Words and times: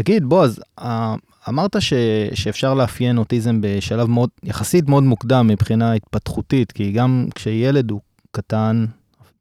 תגיד, 0.00 0.24
בועז, 0.24 0.60
אה, 0.78 1.14
אמרת 1.48 1.82
ש, 1.82 1.92
שאפשר 2.34 2.74
לאפיין 2.74 3.18
אוטיזם 3.18 3.58
בשלב 3.60 4.08
מאוד, 4.08 4.30
יחסית 4.42 4.88
מאוד 4.88 5.02
מוקדם 5.02 5.46
מבחינה 5.46 5.92
התפתחותית, 5.92 6.72
כי 6.72 6.92
גם 6.92 7.26
כשילד 7.34 7.90
הוא 7.90 8.00
קטן, 8.30 8.86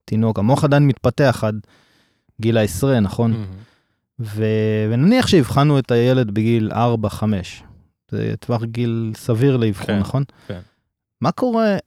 תינוק, 0.06 0.40
המוח 0.40 0.64
עדיין 0.64 0.88
מתפתח 0.88 1.44
עד 1.48 1.60
גיל 2.42 2.58
העשרה, 2.58 3.00
נכון? 3.00 3.34
Mm-hmm. 3.34 4.20
ו... 4.20 4.46
ונניח 4.92 5.28
שהבחנו 5.28 5.80
את 5.80 5.92
הילד 5.92 6.32
בגיל 6.32 6.72
4-5, 6.72 7.24
זה 8.12 8.34
טווח 8.40 8.64
גיל 8.64 9.12
סביר 9.16 9.58
לאבחון, 9.58 9.86
כן, 9.86 10.00
נכון? 10.00 10.24
כן. 10.48 10.60
מה 11.22 11.32
קורה 11.32 11.78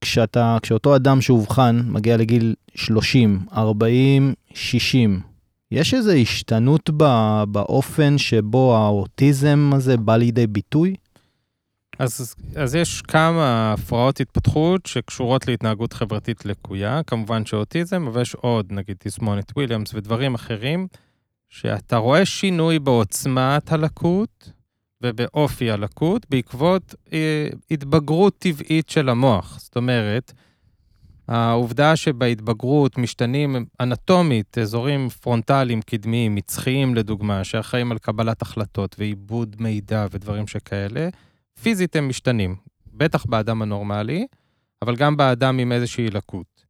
כשאתה, 0.00 0.58
כשאותו 0.62 0.96
אדם 0.96 1.20
שאובחן 1.20 1.82
מגיע 1.86 2.16
לגיל 2.16 2.54
30, 2.74 3.46
40, 3.52 4.34
60? 4.54 5.33
יש 5.70 5.94
איזו 5.94 6.12
השתנות. 6.12 6.90
באופן 7.48 8.18
שבו 8.18 8.76
האוטיזם 8.76 9.70
הזה 9.74 9.96
בא 9.96 10.16
לידי 10.16 10.46
ביטוי? 10.46 10.94
אז, 11.98 12.34
אז 12.56 12.74
יש 12.74 13.02
כמה 13.02 13.72
הפרעות 13.72 14.20
התפתחות 14.20 14.86
שקשורות 14.86 15.48
להתנהגות 15.48 15.92
חברתית 15.92 16.44
לקויה, 16.44 17.02
כמובן 17.06 17.46
שאוטיזם, 17.46 18.06
אבל 18.06 18.22
יש 18.22 18.34
עוד, 18.34 18.72
נגיד 18.72 18.96
תסמונת 18.98 19.52
וויליאמס 19.56 19.94
ודברים 19.94 20.34
אחרים, 20.34 20.86
שאתה 21.48 21.96
רואה 21.96 22.26
שינוי 22.26 22.78
בעוצמת 22.78 23.72
הלקות 23.72 24.52
ובאופי 25.02 25.70
הלקות 25.70 26.26
בעקבות 26.30 26.94
אה, 27.12 27.48
התבגרות 27.70 28.38
טבעית 28.38 28.88
של 28.88 29.08
המוח. 29.08 29.58
זאת 29.60 29.76
אומרת, 29.76 30.32
העובדה 31.28 31.96
שבהתבגרות 31.96 32.98
משתנים 32.98 33.66
אנטומית 33.80 34.58
אזורים 34.58 35.08
פרונטליים 35.08 35.82
קדמיים, 35.82 36.34
מצחיים 36.34 36.94
לדוגמה, 36.94 37.44
שאחראים 37.44 37.92
על 37.92 37.98
קבלת 37.98 38.42
החלטות 38.42 38.96
ועיבוד 38.98 39.56
מידע 39.58 40.06
ודברים 40.10 40.46
שכאלה, 40.46 41.08
פיזית 41.62 41.96
הם 41.96 42.08
משתנים, 42.08 42.56
בטח 42.92 43.26
באדם 43.26 43.62
הנורמלי, 43.62 44.26
אבל 44.82 44.96
גם 44.96 45.16
באדם 45.16 45.58
עם 45.58 45.72
איזושהי 45.72 46.10
לקות. 46.10 46.64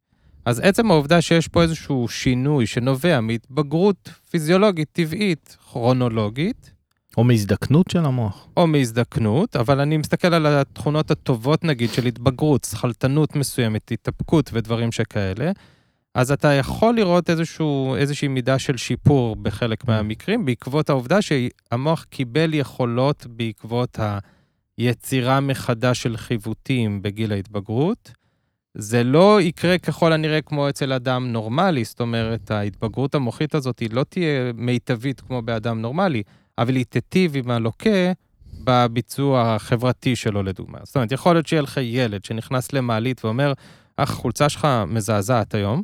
אז 0.44 0.60
עצם 0.60 0.90
העובדה 0.90 1.22
שיש 1.22 1.48
פה 1.48 1.62
איזשהו 1.62 2.08
שינוי 2.08 2.66
שנובע 2.66 3.20
מהתבגרות 3.20 4.10
פיזיולוגית, 4.30 4.88
טבעית, 4.92 5.56
כרונולוגית, 5.70 6.73
או 7.16 7.24
מהזדקנות 7.24 7.90
של 7.90 8.04
המוח? 8.04 8.48
או 8.56 8.66
מהזדקנות, 8.66 9.56
אבל 9.56 9.80
אני 9.80 9.96
מסתכל 9.96 10.34
על 10.34 10.46
התכונות 10.46 11.10
הטובות, 11.10 11.64
נגיד, 11.64 11.90
של 11.90 12.06
התבגרות, 12.06 12.64
שכלתנות 12.70 13.36
מסוימת, 13.36 13.92
התאפקות 13.92 14.50
ודברים 14.52 14.92
שכאלה, 14.92 15.52
אז 16.14 16.32
אתה 16.32 16.52
יכול 16.52 16.94
לראות 16.94 17.30
איזשהו, 17.30 17.94
איזושהי 17.96 18.28
מידה 18.28 18.58
של 18.58 18.76
שיפור 18.76 19.36
בחלק 19.36 19.88
מהמקרים, 19.88 20.44
בעקבות 20.44 20.90
העובדה 20.90 21.18
שהמוח 21.22 22.04
קיבל 22.10 22.54
יכולות 22.54 23.26
בעקבות 23.30 23.98
היצירה 24.76 25.40
מחדש 25.40 26.02
של 26.02 26.16
חיווטים 26.16 27.02
בגיל 27.02 27.32
ההתבגרות. 27.32 28.12
זה 28.74 29.04
לא 29.04 29.40
יקרה 29.40 29.78
ככל 29.78 30.12
הנראה 30.12 30.40
כמו 30.40 30.68
אצל 30.68 30.92
אדם 30.92 31.32
נורמלי, 31.32 31.84
זאת 31.84 32.00
אומרת, 32.00 32.50
ההתבגרות 32.50 33.14
המוחית 33.14 33.54
הזאת 33.54 33.78
היא 33.78 33.88
לא 33.92 34.04
תהיה 34.04 34.52
מיטבית 34.54 35.20
כמו 35.20 35.42
באדם 35.42 35.80
נורמלי, 35.82 36.22
אבל 36.58 36.76
היא 36.76 36.84
תיטיב 36.84 37.36
עם 37.36 37.50
הלוקה 37.50 38.12
בביצוע 38.64 39.54
החברתי 39.54 40.16
שלו, 40.16 40.42
לדוגמה. 40.42 40.78
זאת 40.82 40.96
אומרת, 40.96 41.12
יכול 41.12 41.34
להיות 41.34 41.46
שיהיה 41.46 41.62
לך 41.62 41.80
ילד 41.82 42.24
שנכנס 42.24 42.72
למעלית 42.72 43.24
ואומר, 43.24 43.52
אך, 43.96 44.10
החולצה 44.10 44.48
שלך 44.48 44.68
מזעזעת 44.86 45.54
היום. 45.54 45.82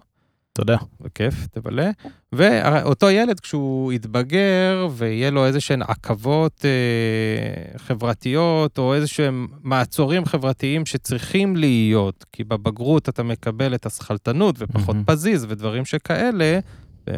תודה. 0.53 0.77
בכיף, 1.01 1.47
תבלה. 1.47 1.91
ואותו 2.33 3.11
ילד, 3.11 3.41
כשהוא 3.41 3.93
יתבגר 3.93 4.89
ויהיה 4.91 5.31
לו 5.31 5.47
איזה 5.47 5.61
שהן 5.61 5.83
עכבות 5.83 6.65
אה, 6.65 7.79
חברתיות, 7.79 8.79
או 8.79 8.95
איזה 8.95 9.07
שהם 9.07 9.47
מעצורים 9.63 10.25
חברתיים 10.25 10.87
שצריכים 10.87 11.57
להיות, 11.57 12.25
כי 12.33 12.45
בבגרות 12.45 13.09
אתה 13.09 13.23
מקבל 13.23 13.75
את 13.75 13.87
השכלתנות 13.87 14.57
ופחות 14.59 14.95
מהמם. 14.95 15.05
פזיז 15.07 15.47
ודברים 15.49 15.85
שכאלה, 15.85 16.59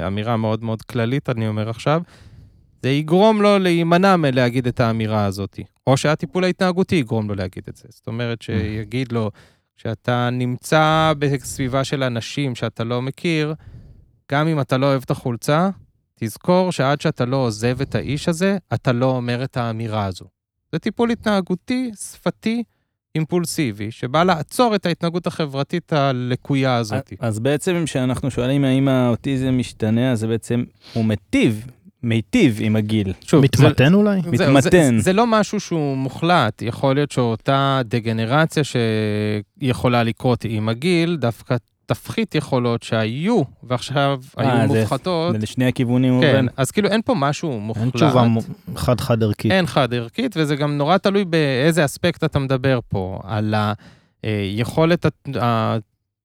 אמירה 0.06 0.36
מאוד 0.36 0.64
מאוד 0.64 0.82
כללית, 0.82 1.28
אני 1.28 1.48
אומר 1.48 1.70
עכשיו, 1.70 2.02
זה 2.82 2.90
יגרום 2.90 3.42
לו 3.42 3.58
להימנע 3.58 4.16
מלהגיד 4.16 4.66
את 4.66 4.80
האמירה 4.80 5.24
הזאת. 5.24 5.58
או 5.86 5.96
שהטיפול 5.96 6.44
ההתנהגותי 6.44 6.94
יגרום 6.94 7.28
לו 7.28 7.34
להגיד 7.34 7.64
את 7.68 7.76
זה. 7.76 7.84
זאת 7.88 8.06
אומרת, 8.06 8.42
שיגיד 8.42 9.12
לו, 9.12 9.30
כשאתה 9.76 10.30
נמצא 10.32 11.12
בסביבה 11.18 11.84
של 11.84 12.02
אנשים 12.02 12.54
שאתה 12.54 12.84
לא 12.84 13.02
מכיר, 13.02 13.54
גם 14.32 14.48
אם 14.48 14.60
אתה 14.60 14.76
לא 14.76 14.86
אוהב 14.86 15.02
את 15.04 15.10
החולצה, 15.10 15.70
תזכור 16.14 16.72
שעד 16.72 17.00
שאתה 17.00 17.24
לא 17.24 17.36
עוזב 17.36 17.80
את 17.80 17.94
האיש 17.94 18.28
הזה, 18.28 18.58
אתה 18.74 18.92
לא 18.92 19.06
אומר 19.06 19.44
את 19.44 19.56
האמירה 19.56 20.04
הזו. 20.04 20.24
זה 20.72 20.78
טיפול 20.78 21.10
התנהגותי, 21.10 21.90
שפתי, 21.94 22.62
אימפולסיבי, 23.14 23.90
שבא 23.90 24.24
לעצור 24.24 24.74
את 24.74 24.86
ההתנהגות 24.86 25.26
החברתית 25.26 25.92
הלקויה 25.92 26.76
הזאת. 26.76 27.12
אז 27.20 27.38
בעצם 27.40 27.82
כשאנחנו 27.84 28.30
שואלים 28.30 28.64
האם 28.64 28.88
האוטיזם 28.88 29.58
משתנה, 29.58 30.12
אז 30.12 30.20
זה 30.20 30.26
בעצם 30.26 30.64
הוא 30.94 31.04
מיטיב, 31.04 31.66
מיטיב 32.02 32.58
עם 32.60 32.76
הגיל. 32.76 33.12
שוב, 33.20 33.44
מתמתן 33.44 33.94
אולי? 33.94 34.20
זהו, 34.34 34.52
מתמתן. 34.54 34.96
זה, 34.96 35.02
זה 35.02 35.12
לא 35.12 35.26
משהו 35.26 35.60
שהוא 35.60 35.96
מוחלט, 35.96 36.62
יכול 36.62 36.94
להיות 36.94 37.10
שאותה 37.10 37.80
דגנרציה 37.84 38.62
שיכולה 38.64 40.02
לקרות 40.02 40.44
עם 40.48 40.68
הגיל, 40.68 41.16
דווקא 41.16 41.56
תפחית 41.86 42.34
יכולות 42.34 42.82
שהיו, 42.82 43.42
ועכשיו 43.62 44.20
אה, 44.38 44.58
היו 44.62 44.72
זה- 44.72 44.80
מופחתות. 44.80 45.32
זה 45.32 45.38
לשני 45.38 45.66
הכיוונים 45.68 46.20
כן, 46.20 46.36
עובד. 46.36 46.52
אז 46.56 46.70
כאילו 46.70 46.88
אין 46.88 47.00
פה 47.04 47.14
משהו 47.14 47.60
מוחלט. 47.60 47.82
אין 47.82 47.90
תשובה 47.90 48.22
מ- 48.28 48.76
חד-חד 48.76 49.22
ערכית. 49.22 49.52
אין 49.52 49.66
חד 49.66 49.94
ערכית, 49.94 50.34
וזה 50.36 50.56
גם 50.56 50.76
נורא 50.78 50.96
תלוי 50.96 51.24
באיזה 51.24 51.84
אספקט 51.84 52.24
אתה 52.24 52.38
מדבר 52.38 52.78
פה. 52.88 53.18
על 53.24 53.54
היכולת 54.22 55.06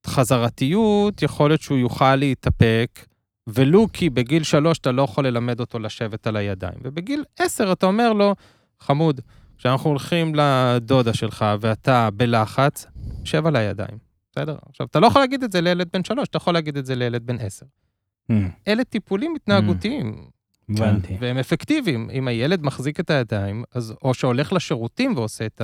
החזרתיות, 0.06 1.22
יכול 1.24 1.50
להיות 1.50 1.62
שהוא 1.62 1.78
יוכל 1.78 2.16
להתאפק, 2.16 3.06
ולו 3.48 3.88
כי 3.94 4.10
בגיל 4.10 4.44
שלוש 4.44 4.78
אתה 4.78 4.92
לא 4.92 5.02
יכול 5.02 5.28
ללמד 5.28 5.60
אותו 5.60 5.80
לשבת 5.80 6.28
על 6.28 6.36
הידיים. 6.36 6.80
ובגיל 6.84 7.24
עשר 7.40 7.72
אתה 7.72 7.86
אומר 7.86 8.14
לו, 8.14 8.36
חמוד, 8.80 9.22
כשאנחנו 9.58 9.90
הולכים 9.90 10.36
לדודה 10.36 11.14
שלך 11.14 11.46
ואתה 11.60 12.10
בלחץ, 12.14 12.86
שב 13.24 13.46
על 13.46 13.56
הידיים, 13.56 13.98
בסדר? 14.32 14.56
עכשיו, 14.70 14.88
אתה 14.88 15.00
לא 15.00 15.08
יכול 15.08 15.22
להגיד 15.22 15.44
את 15.44 15.52
זה 15.52 15.62
לילד 15.62 15.88
בן 15.94 16.04
שלוש, 16.04 16.28
אתה 16.28 16.38
יכול 16.38 16.54
להגיד 16.54 16.78
את 16.78 16.86
זה 16.86 16.96
לילד 16.96 17.26
בן 17.26 17.40
עשר. 17.40 17.66
Hmm, 18.32 18.36
אלה 18.68 18.84
טיפולים 18.84 19.36
התנהגותיים. 19.36 20.28
הבנתי. 20.70 21.18
והם 21.20 21.38
אפקטיביים. 21.38 22.10
אם 22.14 22.28
הילד 22.28 22.64
מחזיק 22.64 23.00
את 23.00 23.10
הידיים, 23.10 23.64
אז 23.72 23.94
או 24.04 24.14
שהולך 24.14 24.54
לשירותים 24.54 25.16
ועושה 25.16 25.46
את 25.46 25.62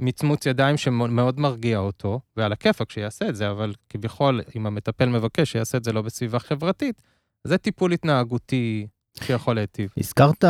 המצמוץ 0.00 0.46
ידיים 0.46 0.76
שמאוד 0.76 1.40
מרגיע 1.40 1.78
אותו, 1.78 2.20
ועל 2.36 2.52
הכיפאק 2.52 2.90
שיעשה 2.92 3.28
את 3.28 3.36
זה, 3.36 3.50
אבל 3.50 3.72
כביכול, 3.88 4.40
אם 4.56 4.66
המטפל 4.66 5.06
מבקש 5.08 5.52
שיעשה 5.52 5.78
את 5.78 5.84
זה 5.84 5.92
לא 5.92 6.02
בסביבה 6.02 6.38
חברתית, 6.38 7.02
זה 7.44 7.58
טיפול 7.58 7.92
התנהגותי 7.92 8.86
שיכול 9.22 9.54
להיטיב. 9.54 9.90
הזכרת 9.98 10.44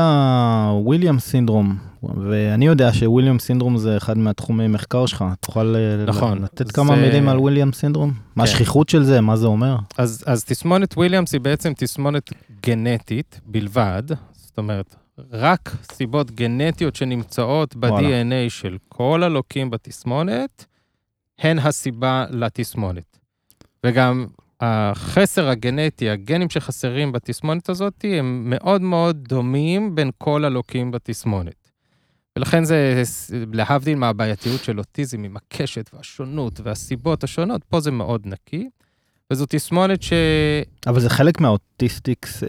וויליאם 0.85 1.19
סינדרום, 1.19 1.77
ואני 2.03 2.67
יודע 2.67 2.93
שוויליאם 2.93 3.39
סינדרום 3.39 3.77
זה 3.79 3.97
אחד 3.97 4.19
מהתחומי 4.19 4.69
מחקר 4.69 5.07
שלך. 5.07 5.25
תוכל 5.41 5.75
אה, 5.77 6.05
נכון. 6.07 6.43
לתת 6.43 6.73
כמה 6.73 6.97
זה- 6.97 7.03
מילים 7.03 7.29
על 7.29 7.39
וויליאם 7.39 7.73
סינדרום? 7.73 8.09
מה 8.37 8.47
כן. 8.47 8.51
השכיחות 8.51 8.89
של 8.89 9.03
זה? 9.03 9.21
מה 9.21 9.37
זה 9.37 9.47
אומר? 9.47 9.77
אז, 9.99 10.25
אז 10.27 10.45
תסמונת 10.45 10.95
וויליאמס 10.97 11.33
היא 11.33 11.41
בעצם 11.41 11.73
תסמונת 11.77 12.31
גנטית 12.67 13.41
בלבד, 13.47 14.03
זאת 14.33 14.59
אומרת, 14.59 14.97
רק 15.31 15.77
סיבות 15.93 16.31
גנטיות 16.31 16.97
שנמצאות. 16.97 17.77
ב-DNA 17.77 18.49
של 18.49 18.77
כל 18.89 19.23
הלוקים 19.23 19.71
בתסמונת, 19.71 20.67
הן 21.39 21.59
הסיבה 21.59 22.25
לתסמונת. 22.31 23.19
וגם 23.87 24.27
החסר 24.61 25.49
הגנטי, 25.49 26.11
הגנים 26.11 26.51
שחסרים 26.51 27.13
בתסמונת 27.13 27.69
הזאת, 27.69 28.05
הם 28.19 28.43
מאוד 28.51 28.83
מאוד 28.83 29.25
דומים 29.29 29.95
בין 29.95 30.11
כל 30.19 30.45
הלוקים 30.45 30.91
בתסמונת. 30.91 31.71
ולכן 32.37 32.65
זה, 32.65 33.03
להבדיל 33.53 33.99
מהבעייתיות 33.99 34.65
של 34.65 34.79
אוטיזם 34.79 35.25
עם 35.25 35.37
הקשת 35.37 35.91
והשונות 35.95 36.61
והסיבות 36.63 37.25
השונות, 37.25 37.65
פה 37.65 37.81
זה 37.81 37.91
מאוד 37.91 38.23
נקי. 38.25 38.69
וזו 39.33 39.47
תסמונת 39.49 40.03
ש... 40.03 40.13
אבל 40.87 41.01
זה 41.01 41.11
חלק 41.11 41.41
מהאוטיסטיקס 41.41 42.45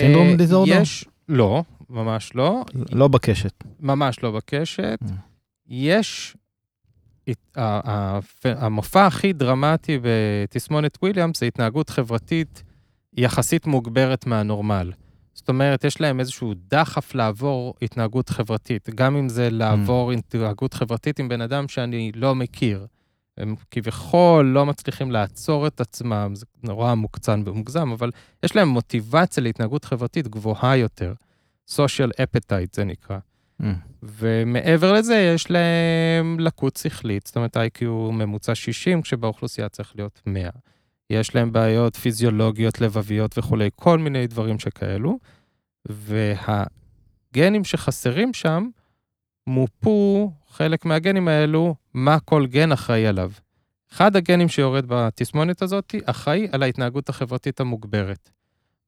סינדרום 0.00 0.36
דיזורדר? 0.36 0.80
יש, 0.82 1.04
לא, 1.28 1.62
ממש 1.90 2.34
לא. 2.34 2.64
לא 2.92 3.08
בקשת. 3.08 3.64
ממש 3.80 4.22
לא 4.22 4.30
בקשת. 4.30 4.98
Mm. 5.02 5.12
יש... 5.66 6.36
המופע 8.44 9.06
הכי 9.06 9.32
דרמטי 9.32 9.98
בתסמונת 10.02 10.98
וויליאמס 11.02 11.40
זה 11.40 11.46
התנהגות 11.46 11.90
חברתית 11.90 12.62
יחסית 13.16 13.66
מוגברת 13.66 14.26
מהנורמל. 14.26 14.92
זאת 15.34 15.48
אומרת, 15.48 15.84
יש 15.84 16.00
להם 16.00 16.20
איזשהו 16.20 16.54
דחף 16.70 17.14
לעבור 17.14 17.74
התנהגות 17.82 18.28
חברתית, 18.28 18.88
גם 18.94 19.16
אם 19.16 19.28
זה 19.28 19.50
לעבור 19.50 20.12
התנהגות 20.12 20.74
חברתית 20.74 21.18
עם 21.18 21.28
בן 21.28 21.40
אדם 21.40 21.68
שאני 21.68 22.12
לא 22.14 22.34
מכיר. 22.34 22.86
הם 23.36 23.54
כביכול 23.70 24.46
לא 24.46 24.66
מצליחים 24.66 25.10
לעצור 25.10 25.66
את 25.66 25.80
עצמם, 25.80 26.32
זה 26.34 26.46
נורא 26.62 26.94
מוקצן 26.94 27.42
ומוגזם, 27.46 27.90
אבל 27.92 28.10
יש 28.42 28.56
להם 28.56 28.68
מוטיבציה 28.68 29.42
להתנהגות 29.42 29.84
חברתית 29.84 30.28
גבוהה 30.28 30.76
יותר. 30.76 31.14
Social 31.70 32.10
appetite 32.22 32.72
זה 32.72 32.84
נקרא. 32.84 33.18
Mm. 33.62 33.64
ומעבר 34.02 34.92
לזה, 34.92 35.32
יש 35.34 35.50
להם 35.50 36.40
לקות 36.40 36.76
שכלית, 36.76 37.26
זאת 37.26 37.36
אומרת, 37.36 37.56
IQ 37.56 37.84
ממוצע 38.12 38.54
60, 38.54 39.02
כשבאוכלוסייה 39.02 39.68
צריך 39.68 39.92
להיות 39.96 40.22
100. 40.26 40.50
יש 41.10 41.34
להם 41.34 41.52
בעיות 41.52 41.96
פיזיולוגיות, 41.96 42.80
לבביות 42.80 43.38
וכולי, 43.38 43.70
כל 43.76 43.98
מיני 43.98 44.26
דברים 44.26 44.58
שכאלו. 44.58 45.18
והגנים 45.88 47.64
שחסרים 47.64 48.34
שם, 48.34 48.68
מופו, 49.46 50.32
חלק 50.48 50.84
מהגנים 50.84 51.28
האלו, 51.28 51.74
מה 51.94 52.20
כל 52.20 52.46
גן 52.46 52.72
אחראי 52.72 53.06
עליו. 53.06 53.30
אחד 53.92 54.16
הגנים 54.16 54.48
שיורד 54.48 54.84
בתסמונת 54.88 55.62
הזאת, 55.62 55.94
אחראי 56.04 56.48
על 56.52 56.62
ההתנהגות 56.62 57.08
החברתית 57.08 57.60
המוגברת. 57.60 58.30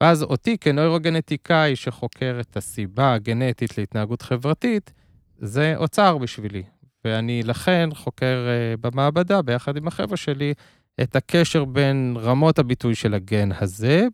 ואז 0.00 0.22
אותי 0.22 0.58
כנוירוגנטיקאי 0.58 1.76
שחוקר 1.76 2.38
את 2.40 2.56
הסיבה 2.56 3.14
הגנטית 3.14 3.78
להתנהגות 3.78 4.22
חברתית, 4.22 4.92
זה 5.38 5.74
אוצר 5.76 6.18
בשבילי. 6.18 6.62
ואני 7.04 7.42
לכן 7.42 7.88
חוקר 7.94 8.46
uh, 8.46 8.80
במעבדה, 8.80 9.42
ביחד 9.42 9.76
עם 9.76 9.88
החבר'ה 9.88 10.16
שלי, 10.16 10.54
את 11.02 11.16
הקשר 11.16 11.64
בין 11.64 12.16
רמות 12.18 12.58
הביטוי 12.58 12.94
של 12.94 13.14
הגן 13.14 13.48
הזה, 13.60 14.06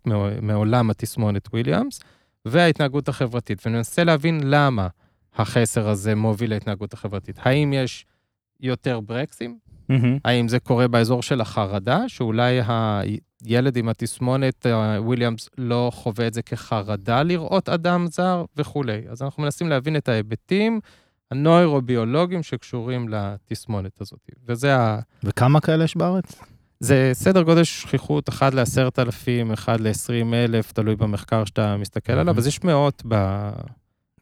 מעולם 0.42 0.90
התסמונת 0.90 1.48
וויליאמס, 1.48 2.00
וההתנהגות 2.44 3.08
החברתית, 3.08 3.66
וננסה 3.66 4.04
להבין 4.04 4.40
למה 4.44 4.88
החסר 5.34 5.88
הזה 5.88 6.14
מוביל 6.14 6.50
להתנהגות 6.50 6.92
החברתית. 6.92 7.36
האם 7.38 7.72
יש 7.72 8.06
יותר 8.60 9.00
ברקסים? 9.00 9.58
מהמם. 9.88 10.18
האם 10.24 10.48
זה 10.48 10.58
קורה 10.58 10.88
באזור 10.88 11.22
של 11.22 11.40
החרדה, 11.40 12.08
שאולי 12.08 12.60
הילד 12.66 13.76
עם 13.76 13.88
התסמונת 13.88 14.66
אה, 14.66 15.02
וויליאמס 15.02 15.48
לא 15.58 15.90
חווה 15.94 16.26
את 16.26 16.34
זה 16.34 16.42
כחרדה 16.42 17.22
לראות 17.22 17.68
אדם 17.68 18.06
זר 18.06 18.44
וכולי. 18.56 19.00
אז 19.10 19.22
אנחנו 19.22 19.42
מנסים 19.42 19.68
להבין 19.68 19.96
את 19.96 20.08
ההיבטים 20.08 20.80
הנוירוביולוגיים 21.30 22.42
שקשורים 22.42 23.08
לתסמונת 23.08 24.00
הזאת. 24.00 24.20
וזה 24.48 24.76
ה... 24.76 24.98
וכמה 25.24 25.60
כאלה 25.60 25.84
יש 25.84 25.96
בארץ? 25.96 26.40
זה 26.80 27.10
סדר 27.12 27.42
גודל 27.42 27.64
שכיחות 27.64 28.28
1 28.28 28.54
ל-10,000, 28.54 29.54
1 29.54 29.80
ל-20,000, 29.80 30.72
תלוי 30.72 30.96
במחקר 30.96 31.44
שאתה 31.44 31.76
מסתכל 31.76 32.12
עליו, 32.12 32.24
מהמם. 32.24 32.38
אז 32.38 32.46
יש 32.46 32.64
מאות, 32.64 33.02
ב... 33.08 33.48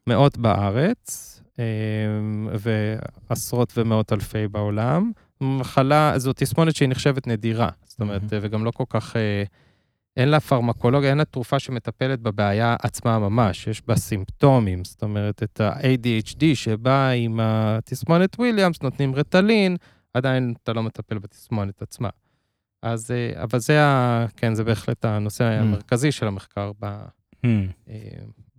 מאות 0.06 0.38
בארץ, 0.38 1.40
אמ, 1.58 2.48
ועשרות 3.30 3.72
ומאות 3.76 4.12
אלפי 4.12 4.48
בעולם. 4.48 5.12
מחלה, 5.40 6.12
זו 6.16 6.32
תסמונת 6.32 6.76
שהיא 6.76 6.88
נחשבת 6.88 7.26
נדירה, 7.26 7.68
זאת 7.84 8.00
אומרת, 8.00 8.22
מהמם. 8.22 8.44
וגם 8.44 8.64
לא 8.64 8.70
כל 8.70 8.84
כך, 8.88 9.16
אה, 9.16 9.44
אין 10.16 10.28
לה 10.28 10.40
פרמקולוגיה, 10.40 11.10
אין 11.10 11.18
לה 11.18 11.24
תרופה 11.24 11.58
שמטפלת 11.58 12.20
בבעיה 12.20 12.76
עצמה 12.82 13.18
ממש, 13.18 13.66
יש 13.66 13.82
בה 13.86 13.96
סימפטומים, 13.96 14.84
זאת 14.84 15.02
אומרת, 15.02 15.42
את 15.42 15.60
ה-ADHD 15.60 16.44
שבא 16.54 17.08
עם 17.08 17.40
התסמונת 17.42 18.38
וויליאמס, 18.38 18.82
נותנים 18.82 19.14
רטלין, 19.14 19.76
עדיין 20.14 20.54
אתה 20.62 20.72
לא 20.72 20.82
מטפל 20.82 21.18
בתסמונת 21.18 21.82
עצמה. 21.82 22.08
אז, 22.82 23.10
אה, 23.10 23.42
אבל 23.42 23.58
זה, 23.58 23.84
ה, 23.84 24.26
כן, 24.36 24.54
זה 24.54 24.64
בהחלט 24.64 25.04
הנושא 25.04 25.44
המרכזי 25.44 26.12
של 26.12 26.26
המחקר 26.26 26.72
ב, 26.80 27.04
מהמם. 27.42 27.68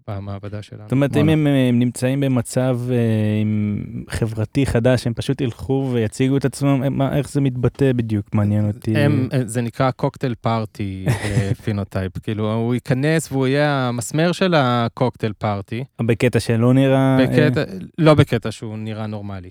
במעבדה 0.09 0.61
שלנו. 0.61 0.83
זאת 0.83 0.91
אומרת, 0.91 1.17
אם. 1.17 1.29
הם 1.29 1.47
אה, 1.47 1.69
נמצאים 1.73 2.19
במצב 2.19 2.79
אה, 2.91 2.95
עם 3.41 3.81
חברתי 4.09 4.65
חדש, 4.65 5.07
הם 5.07 5.13
פשוט 5.13 5.41
ילכו 5.41 5.89
ויציגו 5.93 6.37
את 6.37 6.45
עצמם, 6.45 6.97
מה- 6.97 7.17
איך 7.17 7.31
זה 7.31 7.41
מתבטא 7.41 7.91
בדיוק? 7.93 8.33
מעניין 8.35 8.67
אותי. 8.67 8.97
הם, 8.97 9.27
אה, 9.33 9.39
זה 9.45 9.61
נקרא 9.61 9.91
cocktail 9.91 10.35
party 10.41 11.05
phenotype, 11.63 12.17
כאילו 12.17 12.53
הוא 12.53 12.73
ייכנס 12.73 13.31
והוא 13.31 13.47
יהיה 13.47 13.87
המסמר 13.87 14.31
של 14.31 14.53
ה 14.57 14.66
cocktail 14.66 15.33
party, 15.37 15.83
בקטע 16.01 16.39
שלא 16.39 16.73
נראה... 16.73 17.17
אה, 17.19 17.27
בקטע, 17.27 17.63
לא 17.97 18.13
בקטע 18.13 18.51
שהוא 18.51 18.77
נראה 18.77 19.07
נורמלי. 19.07 19.49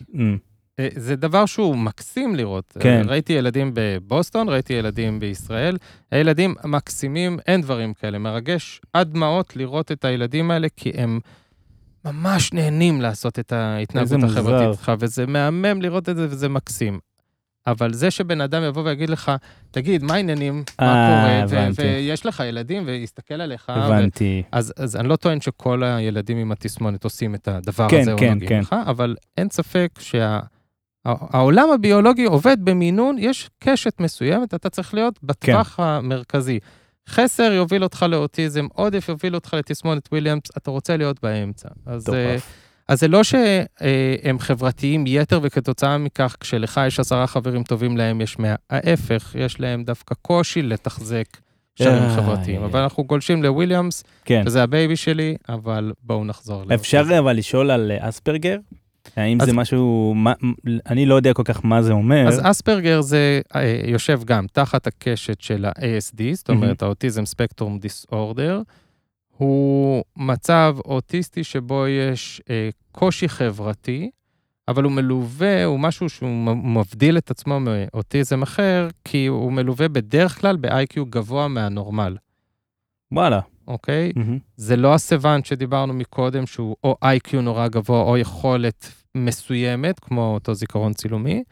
זה 0.97 1.17
דבר 1.17 1.47
שהוא 1.47 1.77
מקסים 1.77 2.37
לראות. 2.37 2.77
כן. 2.81 3.03
אה, 3.05 3.11
ראיתי 3.11 3.33
ילדים 3.33 3.71
בבוסטון, 3.75 4.49
ראיתי 4.49 4.73
ילדים 4.73 5.21
בישראל. 5.21 5.77
הילדים 6.11 6.55
מקסימים, 6.65 7.39
אין 7.47 7.61
דברים 7.63 7.95
כאלה. 7.95 8.19
מרגש 8.19 8.81
עד 8.93 9.13
דמעות 9.13 9.57
לראות 9.57 9.93
את 9.93 10.05
הילדים 10.05 10.51
האלה, 10.51 10.69
כי 10.77 10.91
הם 10.95 11.21
ממש 12.05 12.53
נהנים 12.53 13.01
לעשות 13.01 13.39
את 13.39 13.53
ההתנהגות. 13.53 14.23
החברתית 14.23 14.79
שלך, 14.79 14.93
וזה 14.99 15.27
מהמם 15.27 15.83
לראות 15.83 16.09
את 16.09 16.17
זה 16.17 16.27
וזה 16.31 16.49
מקסים. 16.49 16.99
אבל 17.67 17.93
זה 17.93 18.11
שבן 18.11 18.41
אדם 18.41 18.63
יבוא 18.63 18.83
ויגיד 18.83 19.11
לך, 19.11 19.33
תגיד, 19.71 20.03
מה 20.03 20.15
העניינים, 20.15 20.65
מה 20.81 20.87
אה, 20.87 21.45
קורה, 21.49 21.69
ו-. 21.69 21.83
ויש 21.83 22.27
לך 22.27 22.43
ילדים, 22.49 22.83
ויסתכל 22.87 23.35
עליך, 23.35 23.69
ו- 23.69 23.73
הבנתי. 23.73 24.43
אז, 24.53 24.73
אז 24.77 24.97
אני 24.97 25.09
לא 25.09 25.17
טוען 25.17 25.41
שכל 25.41 25.83
הילדים 25.85 26.37
עם 26.37 26.53
התסמונת 26.53 27.05
עושים 27.05 27.35
את 27.35 27.49
הדבר 27.49 27.89
כן, 27.89 28.01
הזה 28.01 28.13
או 28.13 28.19
כן, 28.19 28.33
נוגעים 28.33 28.49
כן. 28.49 28.61
לך, 28.61 28.77
אבל 28.87 29.17
אין 29.39 29.51
ספק 29.51 29.91
שהעולם 31.09 31.71
הביולוגי 31.75 32.25
עובד 32.25 32.57
במינון, 32.61 33.17
יש 33.19 33.51
קשת 33.59 34.01
מסוימת, 34.01 34.55
אתה 34.55 34.71
צריך 34.71 34.95
להיות 34.95 35.19
בטווח 35.23 35.81
המרכזי. 35.81 36.59
חסר 37.09 37.53
יוביל 37.53 37.85
אותך 37.85 38.07
לאוטיזם, 38.09 38.67
עודף 38.73 39.09
יוביל 39.09 39.35
אותך 39.35 39.55
לתסמונת 39.55 40.09
וויליאמס, 40.13 40.43
אתה 40.57 40.71
רוצה 40.71 40.97
להיות 40.97 41.23
באמצע. 41.23 41.69
אז, 41.87 42.09
אה. 42.15 42.37
אז 42.89 43.01
זה 43.01 43.09
לא 43.09 43.25
שהם 43.25 44.39
חברתיים 44.39 45.05
יתר, 45.07 45.41
וכתוצאה 45.43 45.99
מכך, 45.99 46.37
כשלך 46.41 46.81
יש 46.87 47.01
עשרה 47.01 47.27
חברים 47.27 47.63
טובים, 47.63 47.97
להם 47.97 48.21
יש 48.21 48.39
מאה. 48.39 48.55
ההפך, 48.71 49.35
יש 49.39 49.61
להם 49.61 49.85
דווקא 49.85 50.15
קושי 50.23 50.63
לתחזק 50.63 51.27
איי, 51.81 52.17
חברתיים. 52.17 52.63
אבל 52.63 52.81
אנחנו 52.81 53.05
גולשים 53.05 53.43
לוויליאמס, 53.43 54.05
כן. 54.25 54.43
וזה 54.47 54.63
ה 54.63 54.70
baby 54.70 54.97
שלי, 54.97 55.37
אבל 55.49 55.93
בואו 56.03 56.25
נחזור. 56.25 56.65
אפשר 56.75 57.03
אבל 57.19 57.37
לשאול 57.37 57.71
על 57.71 57.91
אה, 57.91 58.09
אספרגר? 58.09 58.57
האם 59.17 59.41
אז- 59.41 59.47
זה 59.47 59.53
משהו, 59.53 60.13
מה- 60.17 60.33
אני 60.87 61.07
לא 61.07 61.15
יודע 61.15 61.33
כל 61.33 61.43
כך 61.45 61.65
מה 61.65 61.83
זה 61.83 61.93
אומר. 61.93 62.29
אז 62.29 62.41
אספרגר 62.43 63.01
זה 63.01 63.41
אה, 63.57 63.81
יושב 63.87 64.21
גם 64.25 64.47
תחת 64.53 64.87
הקשת 64.87 65.41
של 65.41 65.65
ה-ASD, 65.65 66.23
זאת 66.35 66.49
אומרת, 66.51 66.83
האוטיזם 66.83 67.27
ספקטרום 67.27 67.79
דיסאורדר. 67.79 68.63
הוא 69.37 70.05
מצב 70.17 70.77
אוטיסטי 70.85 71.45
שבו 71.45 71.87
יש 71.89 72.43
אה, 72.51 72.69
קושי 72.93 73.29
חברתי, 73.29 74.11
אבל 74.69 74.85
הוא 74.85 74.93
מלווה, 74.93 75.65
הוא 75.65 75.81
משהו 75.81 76.09
שהוא 76.09 76.31
מבדיל 76.57 77.19
את 77.19 77.31
עצמו 77.31 77.61
מאוטיזם 77.61 78.43
אחר, 78.43 78.89
כי 79.05 79.27
הוא 79.27 79.53
מלווה 79.53 79.89
בדרך 79.89 80.41
כלל 80.41 80.57
ב-IQ 80.57 81.05
גבוה 81.11 81.49
מהנורמל, 81.49 82.17
וואלה. 83.13 83.41
אוקיי? 83.69 84.13
מהמם. 84.17 84.39
זה 84.57 84.77
לא 84.77 84.95
הסוונט 84.95 85.47
שדיברנו 85.47 85.95
מקודם, 85.95 86.47
שהוא 86.47 86.77
או 86.85 86.97
איי-קיו 87.03 87.43
נורא 87.43 87.69
גבוה 87.69 88.03
או 88.03 88.19
יכולת 88.19 88.93
מסוימת, 89.15 90.01
כמו 90.01 90.35
אותו 90.35 90.55
זיכרון 90.55 90.93
צילומי, 90.93 91.43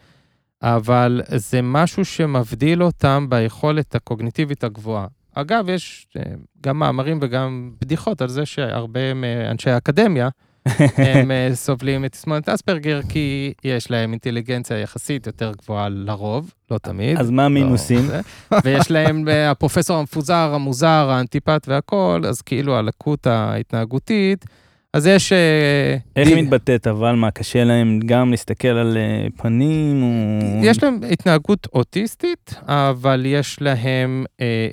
אבל 0.61 1.21
זה 1.35 1.61
משהו 1.61 2.05
שמבדיל 2.05 2.83
אותם 2.83 3.25
ביכולת 3.29 3.95
הקוגניטיבית 3.95 4.63
הגבוהה. 4.63 5.07
אגב, 5.35 5.69
יש 5.69 6.07
אה, 6.17 6.23
גם 6.61 6.79
מאמרים 6.79 7.19
וגם 7.21 7.71
בדיחות 7.81 8.21
על 8.21 8.27
זה 8.27 8.45
שהרבה 8.45 9.13
מאנשי 9.13 9.69
האקדמיה, 9.69 10.29
הם 10.97 11.31
אה, 11.31 11.49
סובלים 11.53 12.01
מתסמונת 12.01 12.49
אספרגר, 12.49 12.99
כי 13.09 13.53
יש 13.63 13.91
להם 13.91 14.11
אינטליגנציה 14.11 14.79
יחסית 14.79 15.27
יותר 15.27 15.51
גבוהה 15.61 15.89
לרוב, 15.89 16.53
לא 16.71 16.77
תמיד. 16.77 17.17
אז 17.17 17.29
מה 17.29 17.45
המינוסים? 17.45 17.97
לא, 17.99 18.05
זה. 18.05 18.21
ויש 18.63 18.91
להם, 18.91 19.29
אה, 19.29 19.51
הפרופסור 19.51 19.97
המפוזר, 19.97 20.51
המוזר, 20.53 21.07
האנטיפט 21.11 21.67
והכל, 21.67 22.21
אז 22.27 22.41
כאילו 22.41 22.75
הלקות 22.75 23.27
ההתנהגותית, 23.27 24.45
אז 24.93 25.07
יש... 25.07 25.33
אה, 25.33 25.97
איך 26.15 26.27
היא 26.27 26.43
מתבטאת, 26.43 26.87
אבל 26.87 27.15
מה, 27.15 27.31
קשה 27.31 27.63
להם 27.63 27.99
גם 28.05 28.31
להסתכל 28.31 28.67
על 28.67 28.97
פנים 29.37 30.03
או... 30.03 30.65
יש 30.65 30.83
להם 30.83 30.99
התנהגות 31.11 31.67
אוטיסטית, 31.73 32.55
אבל 32.67 33.25
יש 33.25 33.61
להם 33.61 34.25
אה, 34.41 34.67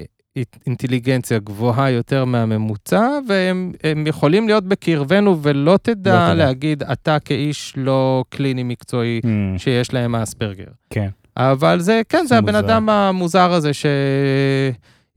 אינטליגנציה 0.66 1.38
גבוהה 1.38 1.90
יותר 1.90 2.24
מהממוצע, 2.24 3.08
והם 3.28 3.72
הם 3.84 4.06
יכולים 4.06 4.46
להיות 4.46 4.64
בקרבנו 4.64 5.42
ולא 5.42 5.78
תדע 5.82 6.28
לא. 6.28 6.34
להגיד, 6.34 6.82
אתה 6.82 7.18
כאיש 7.18 7.74
לא 7.76 8.24
קליני 8.28 8.62
מקצועי, 8.62 9.20
אמ, 9.24 9.58
שיש 9.58 9.94
להם 9.94 10.14
אספרגר. 10.14 10.70
כן. 10.90 11.08
אבל 11.36 11.80
זה, 11.80 12.00
כן, 12.08 12.24
זה 12.26 12.38
הבן 12.38 12.54
מוזר. 12.54 12.66
אדם 12.66 12.88
המוזר 12.88 13.52
הזה 13.52 13.70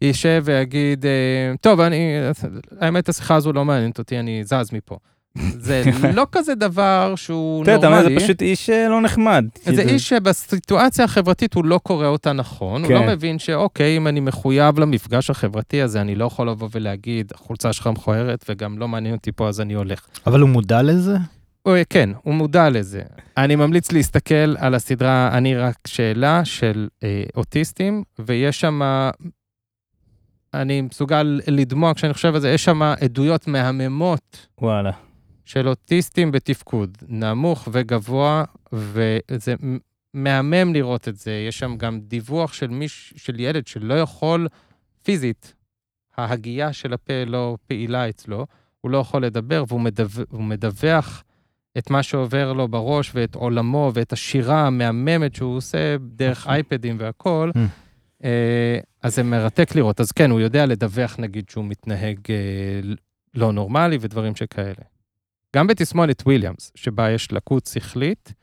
שישב 0.02 0.42
ויגיד, 0.46 1.06
אה, 1.06 1.12
טוב, 1.62 1.80
אני, 1.80 2.16
האמת, 2.80 3.10
השיחה 3.10 3.36
הזו 3.36 3.54
לא 3.54 3.66
מעניינת 3.66 4.00
אותי, 4.00 4.20
אני 4.20 4.44
זז 4.44 4.74
מפה. 4.74 4.98
זה 5.38 5.84
לא 6.14 6.28
כזה 6.32 6.56
דבר 6.56 7.14
שהוא 7.16 7.66
תראה, 7.66 7.76
אתה 7.76 7.88
אומר, 7.88 7.98
זה 7.98 8.04
נורמלי. 8.04 8.24
פשוט 8.24 8.42
איש 8.42 8.70
אה, 8.70 8.90
לא 8.90 9.02
נחמד. 9.02 9.46
זה 9.64 9.76
כאילו, 9.76 9.90
איש 9.90 10.10
שבסיטואציה 10.10 11.06
החברתית 11.06 11.54
הוא 11.54 11.66
לא 11.66 11.80
קורא 11.84 12.08
אותה 12.08 12.34
נכון, 12.34 12.82
הוא 12.82 12.88
כן. 12.88 12.94
לא 12.94 13.08
מבין 13.08 13.40
שאוקיי, 13.40 13.98
אם 13.98 14.08
אני 14.08 14.20
מחויב 14.20 14.80
למפגש 14.80 15.30
החברתי 15.30 15.82
הזה, 15.82 16.02
אני 16.02 16.16
לא 16.16 16.26
יכול 16.26 16.50
לבוא 16.50 16.70
ולהגיד, 16.72 17.32
החולצה 17.36 17.74
שלך 17.74 17.88
מכוערת 17.88 18.46
וגם 18.50 18.78
לא 18.78 18.88
מעניין 18.88 19.16
אותי 19.16 19.32
פה, 19.32 19.48
אז 19.48 19.62
אני 19.62 19.74
הולך. 19.74 20.06
אבל 20.28 20.40
הוא 20.40 20.50
מודע 20.50 20.82
לזה? 20.82 21.18
כן, 21.90 22.10
הוא 22.24 22.34
מודע 22.34 22.70
לזה. 22.70 23.02
אני 23.38 23.56
ממליץ 23.56 23.92
להסתכל 23.92 24.56
על 24.58 24.76
הסדרה 24.76 25.30
"אני 25.34 25.56
רק 25.56 25.76
שאלה" 25.88 26.46
של 26.46 26.88
אה, 27.04 27.24
אוטיסטים, 27.36 28.04
ויש 28.20 28.60
שם 28.60 28.82
אני 30.54 30.82
מסוגל 30.82 31.42
לדמוע 31.48 31.94
כשאני 31.94 32.14
חושב 32.14 32.36
על 32.36 32.42
זה, 32.42 32.50
יש 32.52 32.64
שם 32.64 32.82
עדויות 32.82 33.48
מהממות 33.48 34.48
וואלה. 34.62 34.92
של 35.46 35.68
אוטיסטים 35.68 36.32
בתפקוד, 36.32 36.98
נמוך 37.08 37.68
וגבוה, 37.72 38.44
וזה 38.74 39.56
מהמם 40.14 40.74
לראות 40.74 41.08
את 41.08 41.16
זה. 41.16 41.32
יש 41.48 41.60
שם 41.60 41.78
גם 41.78 42.00
דיווח 42.00 42.54
של, 42.54 42.68
מיש, 42.68 43.14
של 43.18 43.40
ילד 43.40 43.68
שלא 43.68 43.94
יכול 43.94 44.48
פיזית, 45.04 45.54
ההגייה 46.18 46.74
של 46.74 46.94
הפה 46.94 47.24
לא 47.26 47.58
פעילה 47.68 48.10
אצלו, 48.10 48.46
הוא 48.82 48.92
לא 48.92 48.98
יכול 48.98 49.26
לדבר, 49.26 49.64
והוא 49.68 49.82
מדו, 49.82 50.04
מדווח 50.32 51.24
את 51.78 51.90
מה 51.90 52.04
שעובר 52.04 52.54
לו 52.54 52.68
בראש 52.68 53.12
ואת 53.16 53.36
עולמו 53.36 53.92
ואת 53.94 54.14
השירה 54.14 54.68
המהממת 54.68 55.36
שהוא 55.36 55.58
עושה 55.58 55.98
דרך 56.00 56.48
אייפדים 56.48 56.96
והכול. 57.00 57.52
Mm. 57.56 57.60
אה, 58.24 58.80
אז 59.02 59.16
זה 59.16 59.24
מרתק 59.24 59.76
לראות. 59.76 60.00
אז 60.00 60.12
כן, 60.12 60.32
הוא 60.32 60.40
יודע 60.40 60.66
לדווח, 60.66 61.20
נגיד, 61.20 61.50
שהוא 61.50 61.66
מתנהג 61.66 62.20
אה, 62.30 62.94
לא 63.36 63.52
נורמלי 63.52 63.98
ודברים 64.02 64.36
שכאלה. 64.36 64.93
גם 65.56 65.68
בתסמונת 65.68 66.22
וויליאמס, 66.22 66.72
שבה 66.76 67.12
יש 67.12 67.32
לקות 67.32 67.66
שכלית, 67.66 68.34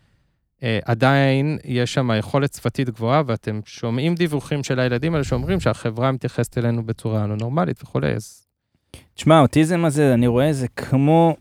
אה, 0.62 0.78
עדיין 0.84 1.58
יש 1.64 1.94
שם 1.94 2.10
יכולת 2.18 2.54
שפתית 2.54 2.90
גבוהה, 2.90 3.22
ואתם 3.26 3.60
שומעים 3.64 4.14
דיווחים 4.14 4.62
של 4.62 4.80
הילדים 4.80 5.14
האלה 5.14 5.24
שאומרים 5.24 5.60
שהחברה 5.60 6.12
מתייחסת 6.12 6.58
אלינו 6.58 6.82
בצורה 6.82 7.26
לא 7.26 7.36
נורמלית 7.36 7.82
וכולי, 7.82 8.14
אז 8.14 8.46
תשמע, 9.14 9.36
האוטיזם 9.36 9.84
הזה, 9.84 10.14
אני 10.14 10.26
רואה 10.26 10.52
זה 10.52 10.68
כמו 10.68 11.36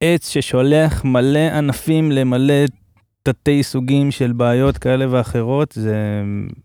עץ 0.00 0.28
ששולח 0.28 1.04
מלא 1.04 1.50
ענפים 1.54 2.12
למלא 2.12 2.64
תתי 3.22 3.62
סוגים 3.62 4.10
של 4.10 4.32
בעיות 4.32 4.78
כאלה 4.78 5.06
ואחרות, 5.10 5.72
זה 5.72 6.22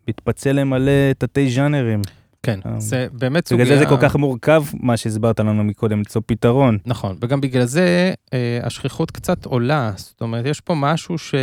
מתפצל 0.07 0.51
למלא 0.51 1.13
תתי 1.17 1.49
ז'אנרים. 1.49 2.01
כן, 2.43 2.59
אה, 2.65 2.79
זה 2.79 3.07
באמת 3.11 3.51
בגלל 3.53 3.65
סוגיה... 3.65 3.77
זה 3.77 3.83
זה 3.83 3.89
כל 3.89 4.01
כך 4.01 4.15
מורכב, 4.15 4.63
מה 4.73 4.97
שהסברת 4.97 5.39
לנו 5.39 5.63
מקודם, 5.63 5.97
למצוא 5.97 6.21
פתרון. 6.25 6.77
נכון, 6.85 7.17
וגם 7.21 7.41
בגלל 7.41 7.65
זה 7.65 8.13
אה, 8.33 8.59
השכיחות 8.63 9.11
קצת 9.11 9.45
עולה. 9.45 9.91
זאת 9.95 10.21
אומרת, 10.21 10.45
יש 10.45 10.61
פה 10.61 10.75
משהו 10.75 11.17
ש... 11.17 11.35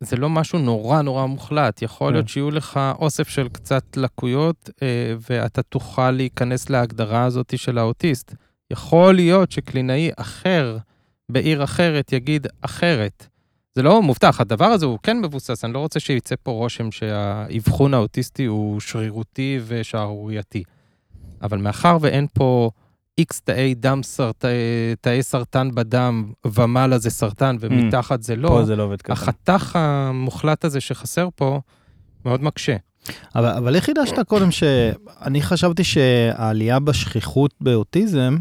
זה 0.00 0.16
לא 0.16 0.30
משהו 0.30 0.58
נורא 0.58 1.02
נורא 1.02 1.26
מוחלט. 1.26 1.82
יכול 1.82 2.12
להיות 2.12 2.24
כן. 2.24 2.28
שיהיו 2.28 2.50
לך 2.50 2.80
אוסף 2.98 3.28
של 3.28 3.48
קצת 3.48 3.96
לקויות, 3.96 4.70
אה, 4.82 5.14
ואתה 5.30 5.62
תוכל 5.62 6.10
להיכנס 6.10 6.70
להגדרה 6.70 7.24
הזאת 7.24 7.58
של 7.58 7.78
האוטיסט. 7.78 8.34
יכול 8.70 9.14
להיות 9.14 9.52
שקלינאי 9.52 10.10
אחר 10.16 10.78
בעיר 11.28 11.64
אחרת 11.64 12.12
יגיד 12.12 12.46
אחרת. 12.60 13.26
זה 13.74 13.82
לא 13.82 14.02
מובטח, 14.02 14.40
הדבר 14.40 14.64
הזה 14.64 14.86
הוא 14.86 14.98
כן 15.02 15.20
מבוסס, 15.20 15.64
אני 15.64 15.72
לא 15.72 15.78
רוצה 15.78 16.00
שיצא 16.00 16.34
פה 16.42 16.50
רושם 16.50 16.90
שהאבחון 16.90 17.94
האוטיסטי 17.94 18.44
הוא 18.44 18.80
שרירותי 18.80 19.60
ושערורייתי. 19.66 20.62
אבל 21.42 21.58
מאחר 21.58 21.98
ואין 22.00 22.26
פה 22.34 22.70
איקס 23.18 23.40
תאי 23.40 23.74
דם, 23.74 24.02
סרט... 24.02 24.44
תאי 25.00 25.22
סרטן 25.22 25.74
בדם 25.74 26.32
ומעלה 26.46 26.98
זה 26.98 27.10
סרטן 27.10 27.56
ומתחת 27.60 28.22
זה 28.22 28.36
לא, 28.36 28.48
פה 28.48 28.64
זה 28.64 28.76
לא 28.76 28.82
עובד 28.82 29.02
ככה. 29.02 29.12
החתך 29.12 29.76
המוחלט 29.76 30.64
הזה 30.64 30.80
שחסר 30.80 31.28
פה 31.34 31.60
מאוד 32.24 32.42
מקשה. 32.42 32.76
אבל, 33.34 33.48
אבל 33.48 33.74
איך 33.74 33.84
חידשת 33.84 34.18
קודם 34.26 34.50
שאני 34.50 35.42
חשבתי 35.42 35.84
שהעלייה 35.84 36.78
בשכיחות 36.78 37.54
באוטיזם 37.60 38.36